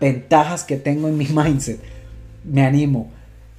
ventajas 0.00 0.64
que 0.64 0.76
tengo 0.76 1.08
en 1.08 1.18
mi 1.18 1.26
mindset. 1.30 1.80
Me 2.44 2.62
animo. 2.62 3.10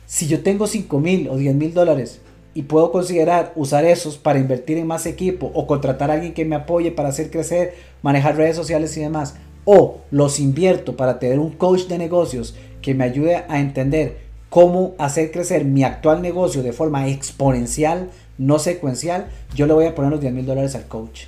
Si 0.06 0.28
yo 0.28 0.41
tengo 0.41 0.68
5 0.68 0.99
mil 0.99 1.30
o 1.30 1.38
10 1.38 1.56
mil 1.56 1.74
dólares 1.74 2.20
y 2.54 2.64
puedo 2.64 2.91
considerar 2.91 3.54
usar 3.56 3.86
esos 3.86 4.18
para 4.18 4.39
invertir 4.39 4.78
en 4.78 4.88
más 4.88 5.06
equipo 5.06 5.52
o 5.54 5.68
contratar 5.68 6.12
a 6.12 6.16
alguien 6.16 6.34
que 6.34 6.43
me 6.43 6.56
apoye 6.56 6.91
para 6.91 7.10
hacer 7.10 7.32
crecer, 7.32 7.76
manejar 8.02 8.36
redes 8.36 8.58
sociales 8.58 8.97
y 8.97 9.02
demás, 9.02 9.36
o 9.64 9.99
los 10.10 10.39
invierto 10.39 10.97
para 10.97 11.20
tener 11.20 11.39
un 11.39 11.52
coach 11.52 11.84
de 11.84 11.97
negocios 11.97 12.56
que 12.82 12.93
me 12.93 13.04
ayude 13.04 13.43
a 13.47 13.60
entender 13.60 14.31
cómo 14.52 14.95
hacer 14.97 15.32
crecer 15.32 15.64
mi 15.64 15.86
actual 15.86 16.22
negocio 16.22 16.62
de 16.62 16.74
forma 16.74 17.08
exponencial, 17.08 18.10
no 18.38 18.60
secuencial, 18.60 19.28
yo 19.56 19.66
le 19.66 19.72
voy 19.72 19.86
a 19.86 19.95
poner 19.95 20.12
los 20.12 20.20
10 20.20 20.34
mil 20.34 20.45
dólares 20.45 20.76
al 20.76 20.89
coach. 20.89 21.28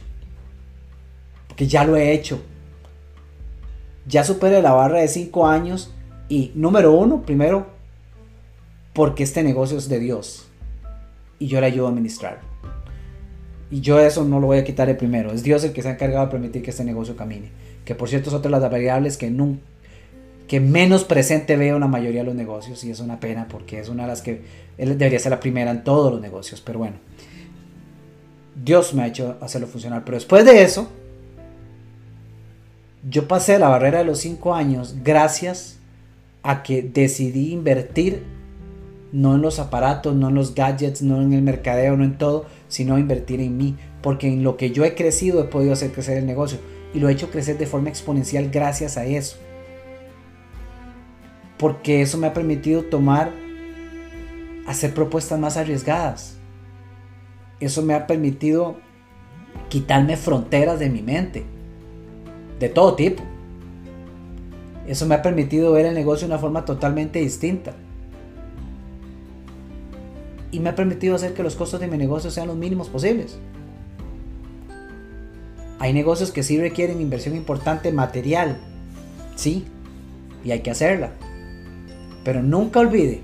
Porque 1.47 1.65
ya 1.65 1.85
lo 1.85 1.95
he 1.95 2.11
hecho. 2.11 2.41
Ya 4.05 4.25
superé 4.25 4.61
la 4.61 4.73
barra 4.73 4.99
de 4.99 5.07
5 5.07 5.47
años 5.47 5.93
y 6.27 6.51
número 6.53 6.91
uno, 6.91 7.21
primero, 7.21 7.67
porque 8.91 9.23
este 9.23 9.41
negocio 9.41 9.77
es 9.77 9.87
de 9.87 9.99
Dios 9.99 10.47
y 11.39 11.47
yo 11.47 11.61
le 11.61 11.67
ayudo 11.67 11.87
a 11.87 11.91
administrar. 11.91 12.41
Y 13.71 13.79
yo 13.79 14.01
eso 14.01 14.25
no 14.25 14.41
lo 14.41 14.47
voy 14.47 14.57
a 14.57 14.65
quitar 14.65 14.89
de 14.89 14.95
primero. 14.95 15.31
Es 15.31 15.43
Dios 15.43 15.63
el 15.63 15.71
que 15.71 15.81
se 15.81 15.87
ha 15.87 15.93
encargado 15.93 16.25
de 16.25 16.31
permitir 16.33 16.61
que 16.61 16.71
este 16.71 16.83
negocio 16.83 17.15
camine. 17.15 17.51
Que 17.85 17.95
por 17.95 18.09
cierto 18.09 18.29
es 18.29 18.35
otra 18.35 18.49
de 18.49 18.59
las 18.59 18.69
variables 18.69 19.15
que 19.15 19.31
nunca 19.31 19.61
que 20.53 20.59
menos 20.59 21.03
presente 21.03 21.57
veo 21.57 21.79
la 21.79 21.87
mayoría 21.87 22.19
de 22.19 22.27
los 22.27 22.35
negocios 22.35 22.83
y 22.83 22.91
es 22.91 22.99
una 22.99 23.19
pena 23.19 23.47
porque 23.49 23.79
es 23.79 23.89
una 23.89 24.03
de 24.03 24.09
las 24.09 24.21
que 24.21 24.43
debería 24.77 25.17
ser 25.17 25.31
la 25.31 25.39
primera 25.39 25.71
en 25.71 25.83
todos 25.83 26.11
los 26.11 26.21
negocios, 26.21 26.61
pero 26.61 26.77
bueno. 26.77 26.97
Dios 28.63 28.93
me 28.93 29.01
ha 29.01 29.07
hecho 29.07 29.35
hacerlo 29.41 29.65
funcionar, 29.65 30.05
pero 30.05 30.15
después 30.15 30.45
de 30.45 30.61
eso, 30.61 30.89
yo 33.09 33.27
pasé 33.27 33.57
la 33.57 33.67
barrera 33.67 33.97
de 33.97 34.05
los 34.05 34.19
cinco 34.19 34.53
años 34.53 34.97
gracias 35.03 35.79
a 36.43 36.61
que 36.61 36.83
decidí 36.83 37.51
invertir 37.51 38.21
no 39.11 39.33
en 39.33 39.41
los 39.41 39.57
aparatos, 39.57 40.13
no 40.13 40.29
en 40.29 40.35
los 40.35 40.53
gadgets, 40.53 41.01
no 41.01 41.19
en 41.19 41.33
el 41.33 41.41
mercadeo, 41.41 41.97
no 41.97 42.03
en 42.03 42.19
todo, 42.19 42.45
sino 42.67 42.99
invertir 42.99 43.41
en 43.41 43.57
mí, 43.57 43.75
porque 44.03 44.27
en 44.27 44.43
lo 44.43 44.55
que 44.55 44.69
yo 44.69 44.85
he 44.85 44.93
crecido 44.93 45.41
he 45.41 45.45
podido 45.45 45.73
hacer 45.73 45.91
crecer 45.91 46.19
el 46.19 46.27
negocio 46.27 46.59
y 46.93 46.99
lo 46.99 47.09
he 47.09 47.13
hecho 47.13 47.31
crecer 47.31 47.57
de 47.57 47.65
forma 47.65 47.89
exponencial 47.89 48.51
gracias 48.51 48.97
a 48.97 49.05
eso 49.07 49.37
porque 51.63 52.01
eso 52.01 52.17
me 52.17 52.27
ha 52.27 52.33
permitido 52.33 52.83
tomar, 52.83 53.31
hacer 54.67 54.93
propuestas 54.93 55.39
más 55.39 55.55
arriesgadas. 55.55 56.35
Eso 57.61 57.81
me 57.83 57.93
ha 57.93 58.05
permitido 58.05 58.75
quitarme 59.69 60.17
fronteras 60.17 60.77
de 60.77 60.89
mi 60.89 61.01
mente, 61.01 61.45
de 62.59 62.67
todo 62.67 62.95
tipo. 62.95 63.23
Eso 64.87 65.05
me 65.05 65.15
ha 65.15 65.21
permitido 65.21 65.71
ver 65.71 65.85
el 65.85 65.93
negocio 65.93 66.27
de 66.27 66.33
una 66.33 66.41
forma 66.41 66.65
totalmente 66.65 67.19
distinta. 67.19 67.71
Y 70.51 70.59
me 70.59 70.67
ha 70.67 70.75
permitido 70.75 71.15
hacer 71.15 71.33
que 71.33 71.43
los 71.43 71.55
costos 71.55 71.79
de 71.79 71.87
mi 71.87 71.97
negocio 71.97 72.29
sean 72.29 72.49
los 72.49 72.57
mínimos 72.57 72.89
posibles. 72.89 73.39
Hay 75.79 75.93
negocios 75.93 76.31
que 76.31 76.43
sí 76.43 76.59
requieren 76.59 76.99
inversión 76.99 77.37
importante 77.37 77.93
material, 77.93 78.57
sí, 79.37 79.63
y 80.43 80.51
hay 80.51 80.59
que 80.59 80.71
hacerla. 80.71 81.13
Pero 82.23 82.41
nunca 82.41 82.79
olvide 82.79 83.21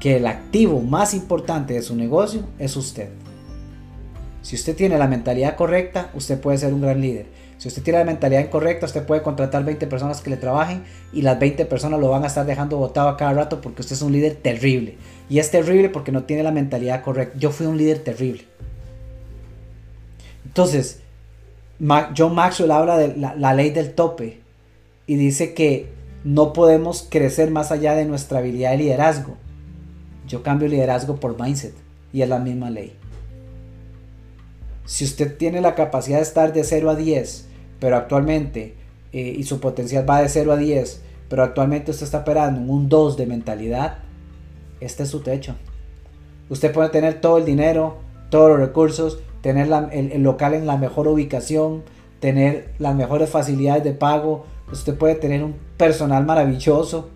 que 0.00 0.16
el 0.16 0.26
activo 0.26 0.80
más 0.80 1.14
importante 1.14 1.74
de 1.74 1.82
su 1.82 1.96
negocio 1.96 2.42
es 2.58 2.76
usted. 2.76 3.08
Si 4.42 4.54
usted 4.54 4.76
tiene 4.76 4.98
la 4.98 5.08
mentalidad 5.08 5.56
correcta, 5.56 6.10
usted 6.14 6.40
puede 6.40 6.58
ser 6.58 6.72
un 6.72 6.80
gran 6.80 7.00
líder. 7.00 7.26
Si 7.58 7.68
usted 7.68 7.82
tiene 7.82 8.00
la 8.00 8.04
mentalidad 8.04 8.42
incorrecta, 8.42 8.86
usted 8.86 9.04
puede 9.04 9.22
contratar 9.22 9.64
20 9.64 9.86
personas 9.86 10.20
que 10.20 10.30
le 10.30 10.36
trabajen 10.36 10.84
y 11.12 11.22
las 11.22 11.38
20 11.38 11.64
personas 11.64 11.98
lo 11.98 12.10
van 12.10 12.22
a 12.22 12.26
estar 12.26 12.44
dejando 12.44 12.76
botado 12.76 13.08
a 13.08 13.16
cada 13.16 13.32
rato 13.32 13.60
porque 13.62 13.80
usted 13.80 13.96
es 13.96 14.02
un 14.02 14.12
líder 14.12 14.36
terrible. 14.36 14.98
Y 15.30 15.38
es 15.38 15.50
terrible 15.50 15.88
porque 15.88 16.12
no 16.12 16.24
tiene 16.24 16.42
la 16.42 16.52
mentalidad 16.52 17.02
correcta. 17.02 17.38
Yo 17.38 17.50
fui 17.50 17.66
un 17.66 17.78
líder 17.78 18.00
terrible. 18.00 18.44
Entonces, 20.44 21.00
John 22.16 22.34
Maxwell 22.34 22.70
habla 22.70 22.98
de 22.98 23.16
la 23.16 23.54
ley 23.54 23.70
del 23.70 23.94
tope 23.94 24.40
y 25.06 25.16
dice 25.16 25.54
que 25.54 25.95
no 26.26 26.52
podemos 26.52 27.06
crecer 27.08 27.52
más 27.52 27.70
allá 27.70 27.94
de 27.94 28.04
nuestra 28.04 28.40
habilidad 28.40 28.72
de 28.72 28.78
liderazgo. 28.78 29.36
Yo 30.26 30.42
cambio 30.42 30.66
liderazgo 30.66 31.20
por 31.20 31.40
mindset 31.40 31.72
y 32.12 32.22
es 32.22 32.28
la 32.28 32.40
misma 32.40 32.68
ley. 32.68 32.96
Si 34.86 35.04
usted 35.04 35.36
tiene 35.36 35.60
la 35.60 35.76
capacidad 35.76 36.16
de 36.16 36.24
estar 36.24 36.52
de 36.52 36.64
0 36.64 36.90
a 36.90 36.96
10, 36.96 37.46
pero 37.78 37.96
actualmente, 37.96 38.74
eh, 39.12 39.36
y 39.38 39.44
su 39.44 39.60
potencial 39.60 40.08
va 40.08 40.20
de 40.20 40.28
0 40.28 40.50
a 40.50 40.56
10, 40.56 41.00
pero 41.28 41.44
actualmente 41.44 41.92
usted 41.92 42.06
está 42.06 42.18
operando 42.18 42.60
en 42.60 42.70
un 42.70 42.88
2 42.88 43.16
de 43.16 43.26
mentalidad, 43.26 43.98
este 44.80 45.04
es 45.04 45.08
su 45.10 45.20
techo. 45.20 45.54
Usted 46.50 46.72
puede 46.72 46.88
tener 46.88 47.20
todo 47.20 47.38
el 47.38 47.44
dinero, 47.44 47.98
todos 48.30 48.48
los 48.48 48.58
recursos, 48.58 49.20
tener 49.42 49.68
el 49.92 50.22
local 50.24 50.54
en 50.54 50.66
la 50.66 50.76
mejor 50.76 51.06
ubicación, 51.06 51.84
tener 52.18 52.74
las 52.80 52.96
mejores 52.96 53.30
facilidades 53.30 53.84
de 53.84 53.92
pago, 53.92 54.44
Usted 54.72 54.96
puede 54.96 55.14
tener 55.14 55.42
un 55.42 55.54
personal 55.76 56.24
maravilloso, 56.24 57.08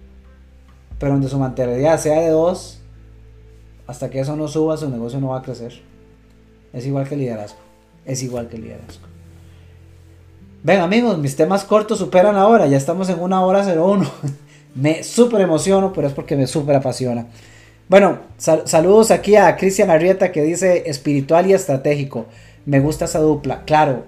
pero 0.99 1.13
donde 1.13 1.29
su 1.29 1.39
mentalidad 1.39 1.99
sea 1.99 2.21
de 2.21 2.31
dos, 2.31 2.81
hasta 3.87 4.09
que 4.09 4.21
eso 4.21 4.37
no 4.37 4.47
suba, 4.47 4.77
su 4.77 4.89
negocio 4.89 5.21
no 5.21 5.29
va 5.29 5.39
a 5.39 5.43
crecer. 5.43 5.81
Es 6.73 6.87
igual 6.87 7.09
que 7.09 7.15
el 7.15 7.21
liderazgo. 7.21 7.59
Es 8.05 8.23
igual 8.23 8.49
que 8.49 8.57
el 8.57 8.63
liderazgo. 8.63 9.07
Ven 10.63 10.81
amigos, 10.81 11.19
mis 11.19 11.37
temas 11.37 11.65
cortos 11.65 11.99
superan 11.99 12.37
ahora. 12.37 12.67
Ya 12.67 12.77
estamos 12.77 13.09
en 13.09 13.19
una 13.19 13.43
hora 13.45 13.65
01. 13.65 14.09
me 14.75 15.03
súper 15.03 15.41
emociono, 15.41 15.93
pero 15.93 16.07
es 16.07 16.13
porque 16.13 16.37
me 16.37 16.47
súper 16.47 16.77
apasiona. 16.77 17.27
Bueno, 17.89 18.19
saludos 18.37 19.11
aquí 19.11 19.35
a 19.35 19.57
Cristian 19.57 19.91
Arrieta 19.91 20.31
que 20.31 20.43
dice 20.43 20.85
espiritual 20.87 21.51
y 21.51 21.55
estratégico. 21.55 22.27
Me 22.67 22.79
gusta 22.79 23.07
esa 23.07 23.19
dupla. 23.19 23.65
Claro, 23.65 24.05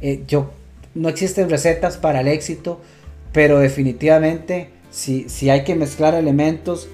eh, 0.00 0.22
yo 0.28 0.50
no 0.94 1.08
existen 1.08 1.50
recetas 1.50 1.96
para 1.96 2.20
el 2.20 2.28
éxito, 2.28 2.80
pero 3.32 3.58
definitivamente 3.58 4.70
si, 4.90 5.28
si 5.28 5.50
hay 5.50 5.64
que 5.64 5.74
mezclar 5.74 6.14
elementos, 6.14 6.88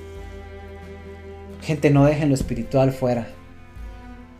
gente, 1.63 1.91
no 1.91 2.05
dejen 2.05 2.29
lo 2.29 2.35
espiritual 2.35 2.93
fuera. 2.93 3.29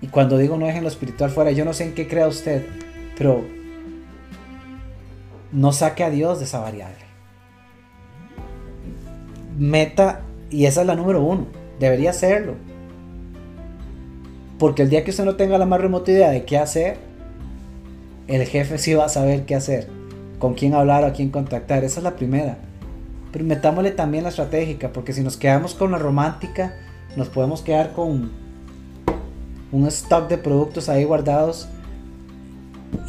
Y 0.01 0.09
cuando 0.09 0.37
digo 0.37 0.57
no 0.59 0.67
dejen 0.67 0.83
lo 0.83 0.89
espiritual 0.89 1.31
fuera, 1.31 1.51
yo 1.51 1.65
no 1.65 1.73
sé 1.73 1.85
en 1.85 1.95
qué 1.95 2.07
crea 2.07 2.29
usted, 2.29 2.67
pero 3.17 3.43
no 5.53 5.73
saque 5.73 6.05
a 6.05 6.11
Dios 6.11 6.41
de 6.41 6.45
esa 6.45 6.61
variable. 6.61 7.05
Meta, 9.57 10.21
y 10.51 10.67
esa 10.67 10.81
es 10.83 10.87
la 10.87 10.97
número 10.97 11.23
uno, 11.23 11.47
debería 11.79 12.13
serlo. 12.13 12.55
Porque 14.59 14.83
el 14.83 14.91
día 14.91 15.05
que 15.05 15.11
usted 15.11 15.25
no 15.25 15.37
tenga 15.37 15.59
la 15.59 15.67
más 15.67 15.81
remota 15.81 16.11
idea 16.11 16.31
de 16.31 16.45
qué 16.45 16.59
hacer, 16.59 16.99
el 18.29 18.47
jefe 18.47 18.79
sí 18.79 18.95
va 18.95 19.07
a 19.07 19.09
saber 19.09 19.45
qué 19.45 19.55
hacer, 19.55 19.89
con 20.39 20.55
quién 20.55 20.75
hablar 20.75 21.05
o 21.05 21.07
a 21.07 21.13
quién 21.13 21.31
contactar. 21.31 21.85
Esa 21.85 22.01
es 22.01 22.05
la 22.05 22.17
primera. 22.17 22.59
Pero 23.33 23.45
metámosle 23.45 23.91
también 23.91 24.25
la 24.25 24.31
estratégica, 24.31 24.93
porque 24.93 25.13
si 25.13 25.23
nos 25.23 25.37
quedamos 25.37 25.75
con 25.75 25.91
la 25.91 25.99
romántica, 25.99 26.75
nos 27.17 27.29
podemos 27.29 27.63
quedar 27.63 27.93
con 27.93 28.31
un 29.73 29.87
stock 29.89 30.29
de 30.29 30.39
productos 30.39 30.89
ahí 30.89 31.05
guardados 31.05 31.69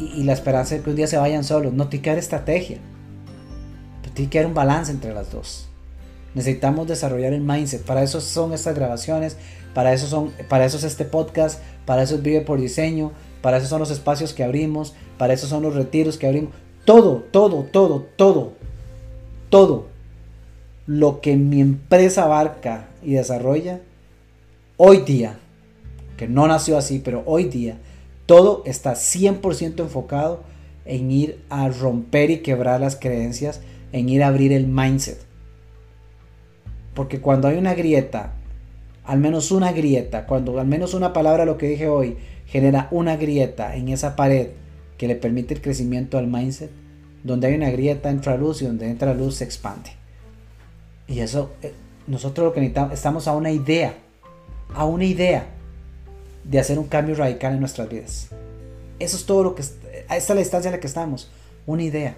y, 0.00 0.24
la 0.24 0.32
esperanza 0.32 0.74
de 0.74 0.82
que 0.82 0.90
un 0.90 0.96
día 0.96 1.06
se 1.06 1.16
vayan 1.16 1.44
solos. 1.44 1.72
No 1.72 1.88
tiene 1.88 2.02
que 2.02 2.18
estrategia, 2.18 2.78
pero 4.02 4.14
tiene 4.14 4.30
que 4.30 4.44
un 4.44 4.54
balance 4.54 4.90
entre 4.90 5.14
las 5.14 5.30
dos. 5.30 5.68
Necesitamos 6.34 6.86
desarrollar 6.86 7.32
el 7.32 7.40
mindset. 7.40 7.82
Para 7.82 8.02
eso 8.02 8.20
son 8.20 8.52
estas 8.52 8.74
grabaciones, 8.74 9.36
para 9.74 9.92
eso, 9.92 10.06
son, 10.06 10.32
para 10.48 10.64
eso 10.64 10.76
es 10.76 10.84
este 10.84 11.04
podcast, 11.04 11.60
para 11.84 12.02
eso 12.02 12.16
es 12.16 12.22
Vive 12.22 12.40
por 12.40 12.60
Diseño, 12.60 13.12
para 13.42 13.58
eso 13.58 13.66
son 13.66 13.80
los 13.80 13.90
espacios 13.90 14.34
que 14.34 14.44
abrimos, 14.44 14.94
para 15.18 15.32
eso 15.34 15.46
son 15.46 15.62
los 15.62 15.74
retiros 15.74 16.18
que 16.18 16.26
abrimos. 16.26 16.50
Todo, 16.84 17.24
todo, 17.30 17.64
todo, 17.70 18.06
todo, 18.16 18.52
todo 19.50 19.86
lo 20.86 21.20
que 21.20 21.36
mi 21.36 21.60
empresa 21.60 22.24
abarca 22.24 22.88
y 23.02 23.12
desarrolla, 23.14 23.80
hoy 24.76 24.98
día, 24.98 25.38
que 26.16 26.28
no 26.28 26.46
nació 26.46 26.78
así, 26.78 27.00
pero 27.04 27.22
hoy 27.26 27.44
día, 27.44 27.78
todo 28.26 28.62
está 28.66 28.94
100% 28.94 29.80
enfocado 29.80 30.42
en 30.84 31.10
ir 31.10 31.44
a 31.50 31.68
romper 31.68 32.30
y 32.30 32.38
quebrar 32.38 32.80
las 32.80 32.96
creencias, 32.96 33.60
en 33.92 34.08
ir 34.08 34.22
a 34.22 34.28
abrir 34.28 34.52
el 34.52 34.66
mindset. 34.66 35.18
Porque 36.94 37.20
cuando 37.20 37.48
hay 37.48 37.58
una 37.58 37.74
grieta, 37.74 38.32
al 39.04 39.18
menos 39.18 39.50
una 39.50 39.72
grieta, 39.72 40.26
cuando 40.26 40.58
al 40.58 40.66
menos 40.66 40.94
una 40.94 41.12
palabra, 41.12 41.44
lo 41.44 41.58
que 41.58 41.68
dije 41.68 41.88
hoy, 41.88 42.16
genera 42.46 42.88
una 42.90 43.16
grieta 43.16 43.76
en 43.76 43.88
esa 43.88 44.16
pared 44.16 44.48
que 44.98 45.08
le 45.08 45.16
permite 45.16 45.54
el 45.54 45.60
crecimiento 45.60 46.18
al 46.18 46.26
mindset, 46.26 46.70
donde 47.24 47.48
hay 47.48 47.54
una 47.54 47.70
grieta 47.70 48.10
entra 48.10 48.36
luz 48.36 48.62
y 48.62 48.66
donde 48.66 48.88
entra 48.88 49.14
luz 49.14 49.36
se 49.36 49.44
expande. 49.44 49.90
Y 51.08 51.20
eso, 51.20 51.52
eh, 51.62 51.72
nosotros 52.06 52.46
lo 52.46 52.52
que 52.52 52.60
necesitamos, 52.60 52.94
estamos 52.94 53.28
a 53.28 53.34
una 53.34 53.50
idea, 53.50 53.94
a 54.74 54.84
una 54.84 55.04
idea 55.04 55.46
de 56.44 56.58
hacer 56.58 56.78
un 56.78 56.86
cambio 56.86 57.14
radical 57.14 57.54
en 57.54 57.60
nuestras 57.60 57.88
vidas. 57.88 58.28
Eso 58.98 59.16
es 59.16 59.26
todo 59.26 59.42
lo 59.42 59.54
que... 59.54 59.62
Esta 59.62 60.16
es 60.16 60.28
la 60.28 60.36
distancia 60.36 60.68
en 60.68 60.74
la 60.74 60.80
que 60.80 60.86
estamos. 60.86 61.30
Una 61.66 61.82
idea. 61.82 62.16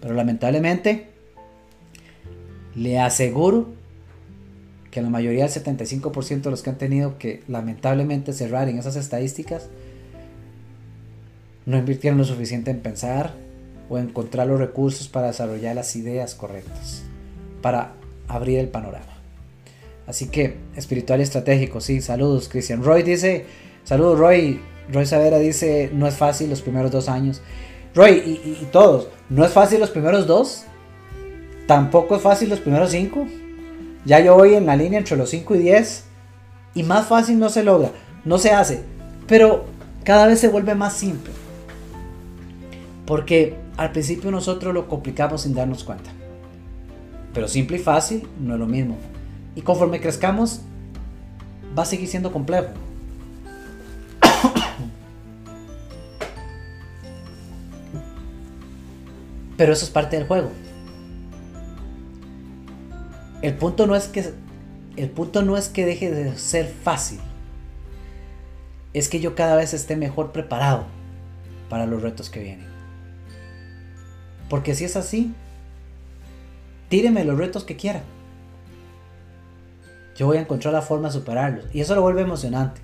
Pero 0.00 0.14
lamentablemente, 0.14 1.08
le 2.74 3.00
aseguro 3.00 3.68
que 4.96 5.02
la 5.02 5.10
mayoría 5.10 5.46
del 5.46 5.52
75% 5.52 6.40
de 6.40 6.50
los 6.50 6.62
que 6.62 6.70
han 6.70 6.78
tenido 6.78 7.18
que 7.18 7.42
lamentablemente 7.48 8.32
cerrar 8.32 8.70
en 8.70 8.78
esas 8.78 8.96
estadísticas, 8.96 9.68
no 11.66 11.76
invirtieron 11.76 12.16
lo 12.16 12.24
suficiente 12.24 12.70
en 12.70 12.80
pensar 12.80 13.34
o 13.90 13.98
encontrar 13.98 14.46
los 14.46 14.58
recursos 14.58 15.08
para 15.08 15.26
desarrollar 15.26 15.76
las 15.76 15.94
ideas 15.96 16.34
correctas, 16.34 17.02
para 17.60 17.92
abrir 18.26 18.58
el 18.58 18.68
panorama. 18.68 19.20
Así 20.06 20.28
que, 20.28 20.56
espiritual 20.76 21.20
y 21.20 21.24
estratégico, 21.24 21.82
sí, 21.82 22.00
saludos, 22.00 22.48
Cristian. 22.48 22.82
Roy 22.82 23.02
dice, 23.02 23.44
saludos, 23.84 24.18
Roy. 24.18 24.62
Roy 24.90 25.04
Savera 25.04 25.38
dice, 25.38 25.90
no 25.92 26.06
es 26.06 26.14
fácil 26.14 26.48
los 26.48 26.62
primeros 26.62 26.90
dos 26.90 27.10
años. 27.10 27.42
Roy, 27.94 28.40
y, 28.62 28.66
todos, 28.72 29.08
no 29.28 29.44
es 29.44 29.52
fácil 29.52 29.78
los 29.78 29.90
primeros 29.90 30.26
dos. 30.26 30.64
Tampoco 31.66 32.16
es 32.16 32.22
fácil 32.22 32.48
los 32.48 32.60
primeros 32.60 32.92
cinco. 32.92 33.26
Ya 34.06 34.20
yo 34.20 34.36
voy 34.36 34.54
en 34.54 34.66
la 34.66 34.76
línea 34.76 35.00
entre 35.00 35.16
los 35.16 35.30
5 35.30 35.56
y 35.56 35.58
10. 35.58 36.04
Y 36.74 36.84
más 36.84 37.08
fácil 37.08 37.40
no 37.40 37.48
se 37.48 37.64
logra, 37.64 37.90
no 38.24 38.38
se 38.38 38.52
hace. 38.52 38.84
Pero 39.26 39.64
cada 40.04 40.26
vez 40.26 40.38
se 40.38 40.46
vuelve 40.48 40.76
más 40.76 40.92
simple. 40.94 41.32
Porque 43.04 43.56
al 43.76 43.90
principio 43.92 44.30
nosotros 44.30 44.72
lo 44.72 44.88
complicamos 44.88 45.42
sin 45.42 45.54
darnos 45.54 45.84
cuenta. 45.84 46.10
Pero 47.34 47.48
simple 47.48 47.78
y 47.78 47.80
fácil 47.80 48.28
no 48.40 48.54
es 48.54 48.60
lo 48.60 48.66
mismo. 48.66 48.96
Y 49.56 49.62
conforme 49.62 50.00
crezcamos, 50.00 50.60
va 51.76 51.82
a 51.82 51.86
seguir 51.86 52.08
siendo 52.08 52.30
complejo. 52.30 52.68
Pero 59.56 59.72
eso 59.72 59.84
es 59.84 59.90
parte 59.90 60.16
del 60.16 60.28
juego. 60.28 60.52
El 63.46 63.54
punto 63.54 63.86
no 63.86 63.94
es 63.94 64.08
que 64.08 64.32
el 64.96 65.10
punto 65.10 65.42
no 65.42 65.56
es 65.56 65.68
que 65.68 65.86
deje 65.86 66.10
de 66.10 66.36
ser 66.36 66.66
fácil. 66.66 67.20
Es 68.92 69.08
que 69.08 69.20
yo 69.20 69.34
cada 69.34 69.56
vez 69.56 69.74
esté 69.74 69.94
mejor 69.94 70.32
preparado 70.32 70.86
para 71.68 71.86
los 71.86 72.02
retos 72.02 72.30
que 72.30 72.40
vienen. 72.40 72.66
Porque 74.48 74.74
si 74.74 74.84
es 74.84 74.96
así, 74.96 75.34
tíreme 76.88 77.24
los 77.24 77.38
retos 77.38 77.64
que 77.64 77.76
quiera 77.76 78.02
yo 80.16 80.26
voy 80.26 80.38
a 80.38 80.40
encontrar 80.40 80.72
la 80.72 80.82
forma 80.82 81.08
de 81.08 81.14
superarlos. 81.14 81.66
Y 81.72 81.80
eso 81.80 81.94
lo 81.94 82.02
vuelve 82.02 82.22
emocionante. 82.22 82.80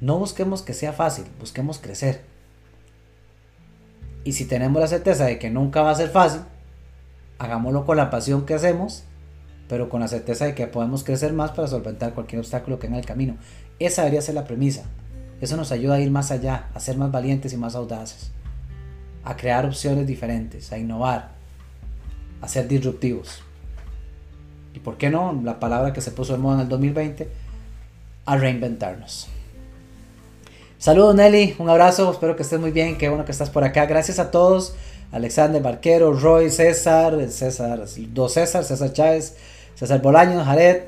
No 0.00 0.18
busquemos 0.18 0.62
que 0.62 0.74
sea 0.74 0.92
fácil, 0.92 1.24
busquemos 1.40 1.78
crecer. 1.78 2.22
Y 4.24 4.32
si 4.34 4.44
tenemos 4.44 4.80
la 4.80 4.88
certeza 4.88 5.24
de 5.24 5.38
que 5.38 5.50
nunca 5.50 5.82
va 5.82 5.90
a 5.90 5.94
ser 5.94 6.10
fácil, 6.10 6.42
hagámoslo 7.42 7.84
con 7.84 7.96
la 7.96 8.10
pasión 8.10 8.46
que 8.46 8.54
hacemos, 8.54 9.04
pero 9.68 9.88
con 9.88 10.00
la 10.00 10.08
certeza 10.08 10.44
de 10.44 10.54
que 10.54 10.66
podemos 10.66 11.04
crecer 11.04 11.32
más 11.32 11.52
para 11.52 11.68
solventar 11.68 12.14
cualquier 12.14 12.40
obstáculo 12.40 12.78
que 12.78 12.86
en 12.86 12.94
el 12.94 13.06
camino. 13.06 13.36
Esa 13.78 14.02
debería 14.02 14.22
ser 14.22 14.34
la 14.34 14.44
premisa. 14.44 14.84
Eso 15.40 15.56
nos 15.56 15.72
ayuda 15.72 15.94
a 15.94 16.00
ir 16.00 16.10
más 16.10 16.30
allá, 16.30 16.68
a 16.74 16.80
ser 16.80 16.96
más 16.96 17.10
valientes 17.10 17.52
y 17.52 17.56
más 17.56 17.74
audaces, 17.74 18.30
a 19.24 19.36
crear 19.36 19.66
opciones 19.66 20.06
diferentes, 20.06 20.70
a 20.72 20.78
innovar, 20.78 21.30
a 22.40 22.48
ser 22.48 22.68
disruptivos 22.68 23.42
y 24.74 24.78
por 24.78 24.96
qué 24.96 25.10
no, 25.10 25.38
la 25.44 25.60
palabra 25.60 25.92
que 25.92 26.00
se 26.00 26.10
puso 26.10 26.32
de 26.32 26.38
moda 26.38 26.56
en 26.56 26.60
el 26.62 26.68
2020, 26.68 27.28
a 28.24 28.36
reinventarnos. 28.36 29.28
Saludos 30.78 31.14
Nelly, 31.14 31.56
un 31.58 31.68
abrazo, 31.68 32.10
espero 32.10 32.34
que 32.34 32.42
estés 32.42 32.58
muy 32.58 32.70
bien, 32.72 32.98
qué 32.98 33.08
bueno 33.08 33.24
que 33.24 33.32
estás 33.32 33.50
por 33.50 33.64
acá. 33.64 33.86
Gracias 33.86 34.18
a 34.18 34.30
todos, 34.30 34.74
Alexander 35.12 35.62
Barquero, 35.62 36.12
Roy, 36.12 36.50
César, 36.50 37.30
César, 37.30 37.84
dos 38.08 38.32
César, 38.32 38.64
César 38.64 38.92
Chávez, 38.92 39.36
César 39.74 40.00
Bolaños, 40.00 40.44
Jared, 40.44 40.82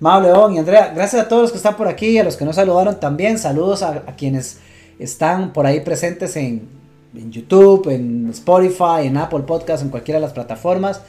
Mau 0.00 0.20
León 0.20 0.54
y 0.54 0.58
Andrea. 0.58 0.92
Gracias 0.94 1.22
a 1.22 1.28
todos 1.28 1.42
los 1.42 1.50
que 1.52 1.56
están 1.56 1.76
por 1.76 1.88
aquí, 1.88 2.18
a 2.18 2.24
los 2.24 2.36
que 2.36 2.44
nos 2.44 2.56
saludaron 2.56 3.00
también. 3.00 3.38
Saludos 3.38 3.82
a, 3.82 4.02
quienes 4.16 4.58
están 4.98 5.52
por 5.52 5.66
ahí 5.66 5.80
presentes 5.80 6.36
en, 6.36 6.68
en 7.14 7.32
YouTube, 7.32 7.88
en 7.88 8.28
Spotify, 8.30 9.06
en 9.06 9.16
Apple 9.16 9.40
Podcast, 9.40 9.82
en 9.82 9.90
cualquiera 9.90 10.18
de 10.18 10.26
las 10.26 10.34
plataformas. 10.34 11.00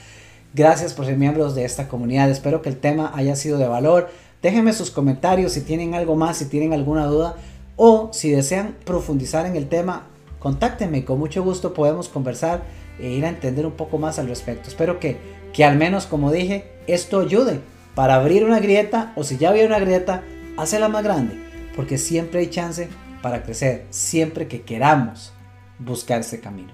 Gracias 0.53 0.93
por 0.93 1.05
ser 1.05 1.17
miembros 1.17 1.53
de 1.55 1.65
esta 1.65 1.88
comunidad. 1.88 2.30
Espero 2.30 2.61
que 2.61 2.69
el 2.69 2.77
tema 2.77 3.11
haya 3.15 3.36
sido 3.36 3.57
de 3.57 3.67
valor. 3.67 4.09
Déjenme 4.41 4.73
sus 4.73 4.89
comentarios 4.89 5.51
si 5.53 5.61
tienen 5.61 5.93
algo 5.95 6.15
más, 6.15 6.38
si 6.38 6.45
tienen 6.45 6.73
alguna 6.73 7.05
duda 7.05 7.36
o 7.75 8.09
si 8.11 8.32
desean 8.32 8.75
profundizar 8.86 9.45
en 9.45 9.55
el 9.55 9.67
tema, 9.67 10.07
contáctenme. 10.39 11.05
Con 11.05 11.19
mucho 11.19 11.43
gusto 11.43 11.73
podemos 11.73 12.09
conversar 12.09 12.63
e 12.99 13.09
ir 13.09 13.25
a 13.25 13.29
entender 13.29 13.65
un 13.65 13.73
poco 13.73 13.97
más 13.97 14.19
al 14.19 14.27
respecto. 14.27 14.69
Espero 14.69 14.99
que, 14.99 15.17
que 15.53 15.65
al 15.65 15.77
menos, 15.77 16.05
como 16.05 16.31
dije, 16.31 16.71
esto 16.87 17.19
ayude 17.19 17.59
para 17.95 18.15
abrir 18.15 18.43
una 18.43 18.59
grieta 18.59 19.13
o 19.15 19.23
si 19.23 19.37
ya 19.37 19.49
había 19.49 19.65
una 19.65 19.79
grieta, 19.79 20.23
hacerla 20.57 20.89
más 20.89 21.03
grande. 21.03 21.39
Porque 21.75 21.97
siempre 21.97 22.39
hay 22.39 22.47
chance 22.47 22.89
para 23.21 23.43
crecer, 23.43 23.85
siempre 23.89 24.47
que 24.47 24.61
queramos 24.61 25.33
buscar 25.77 26.21
ese 26.21 26.39
camino. 26.39 26.71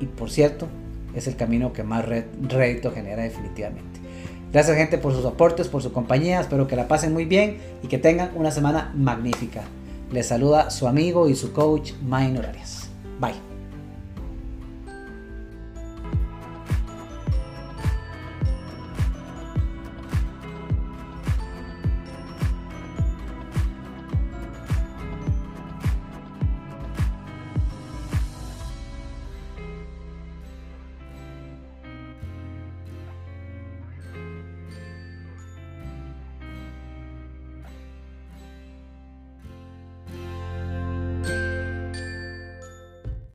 Y 0.00 0.06
por 0.06 0.30
cierto, 0.30 0.68
es 1.14 1.26
el 1.26 1.36
camino 1.36 1.72
que 1.72 1.82
más 1.82 2.04
rédito 2.04 2.92
genera 2.92 3.22
definitivamente. 3.22 4.00
Gracias 4.52 4.76
gente 4.76 4.98
por 4.98 5.12
sus 5.12 5.24
aportes, 5.24 5.68
por 5.68 5.82
su 5.82 5.92
compañía, 5.92 6.40
espero 6.40 6.66
que 6.66 6.76
la 6.76 6.88
pasen 6.88 7.12
muy 7.12 7.24
bien 7.24 7.58
y 7.82 7.88
que 7.88 7.98
tengan 7.98 8.30
una 8.36 8.50
semana 8.50 8.92
magnífica. 8.94 9.62
Les 10.12 10.28
saluda 10.28 10.70
su 10.70 10.86
amigo 10.86 11.28
y 11.28 11.34
su 11.34 11.52
coach 11.52 11.92
Main 12.02 12.38
Horarias. 12.38 12.75
Bye. 13.18 13.55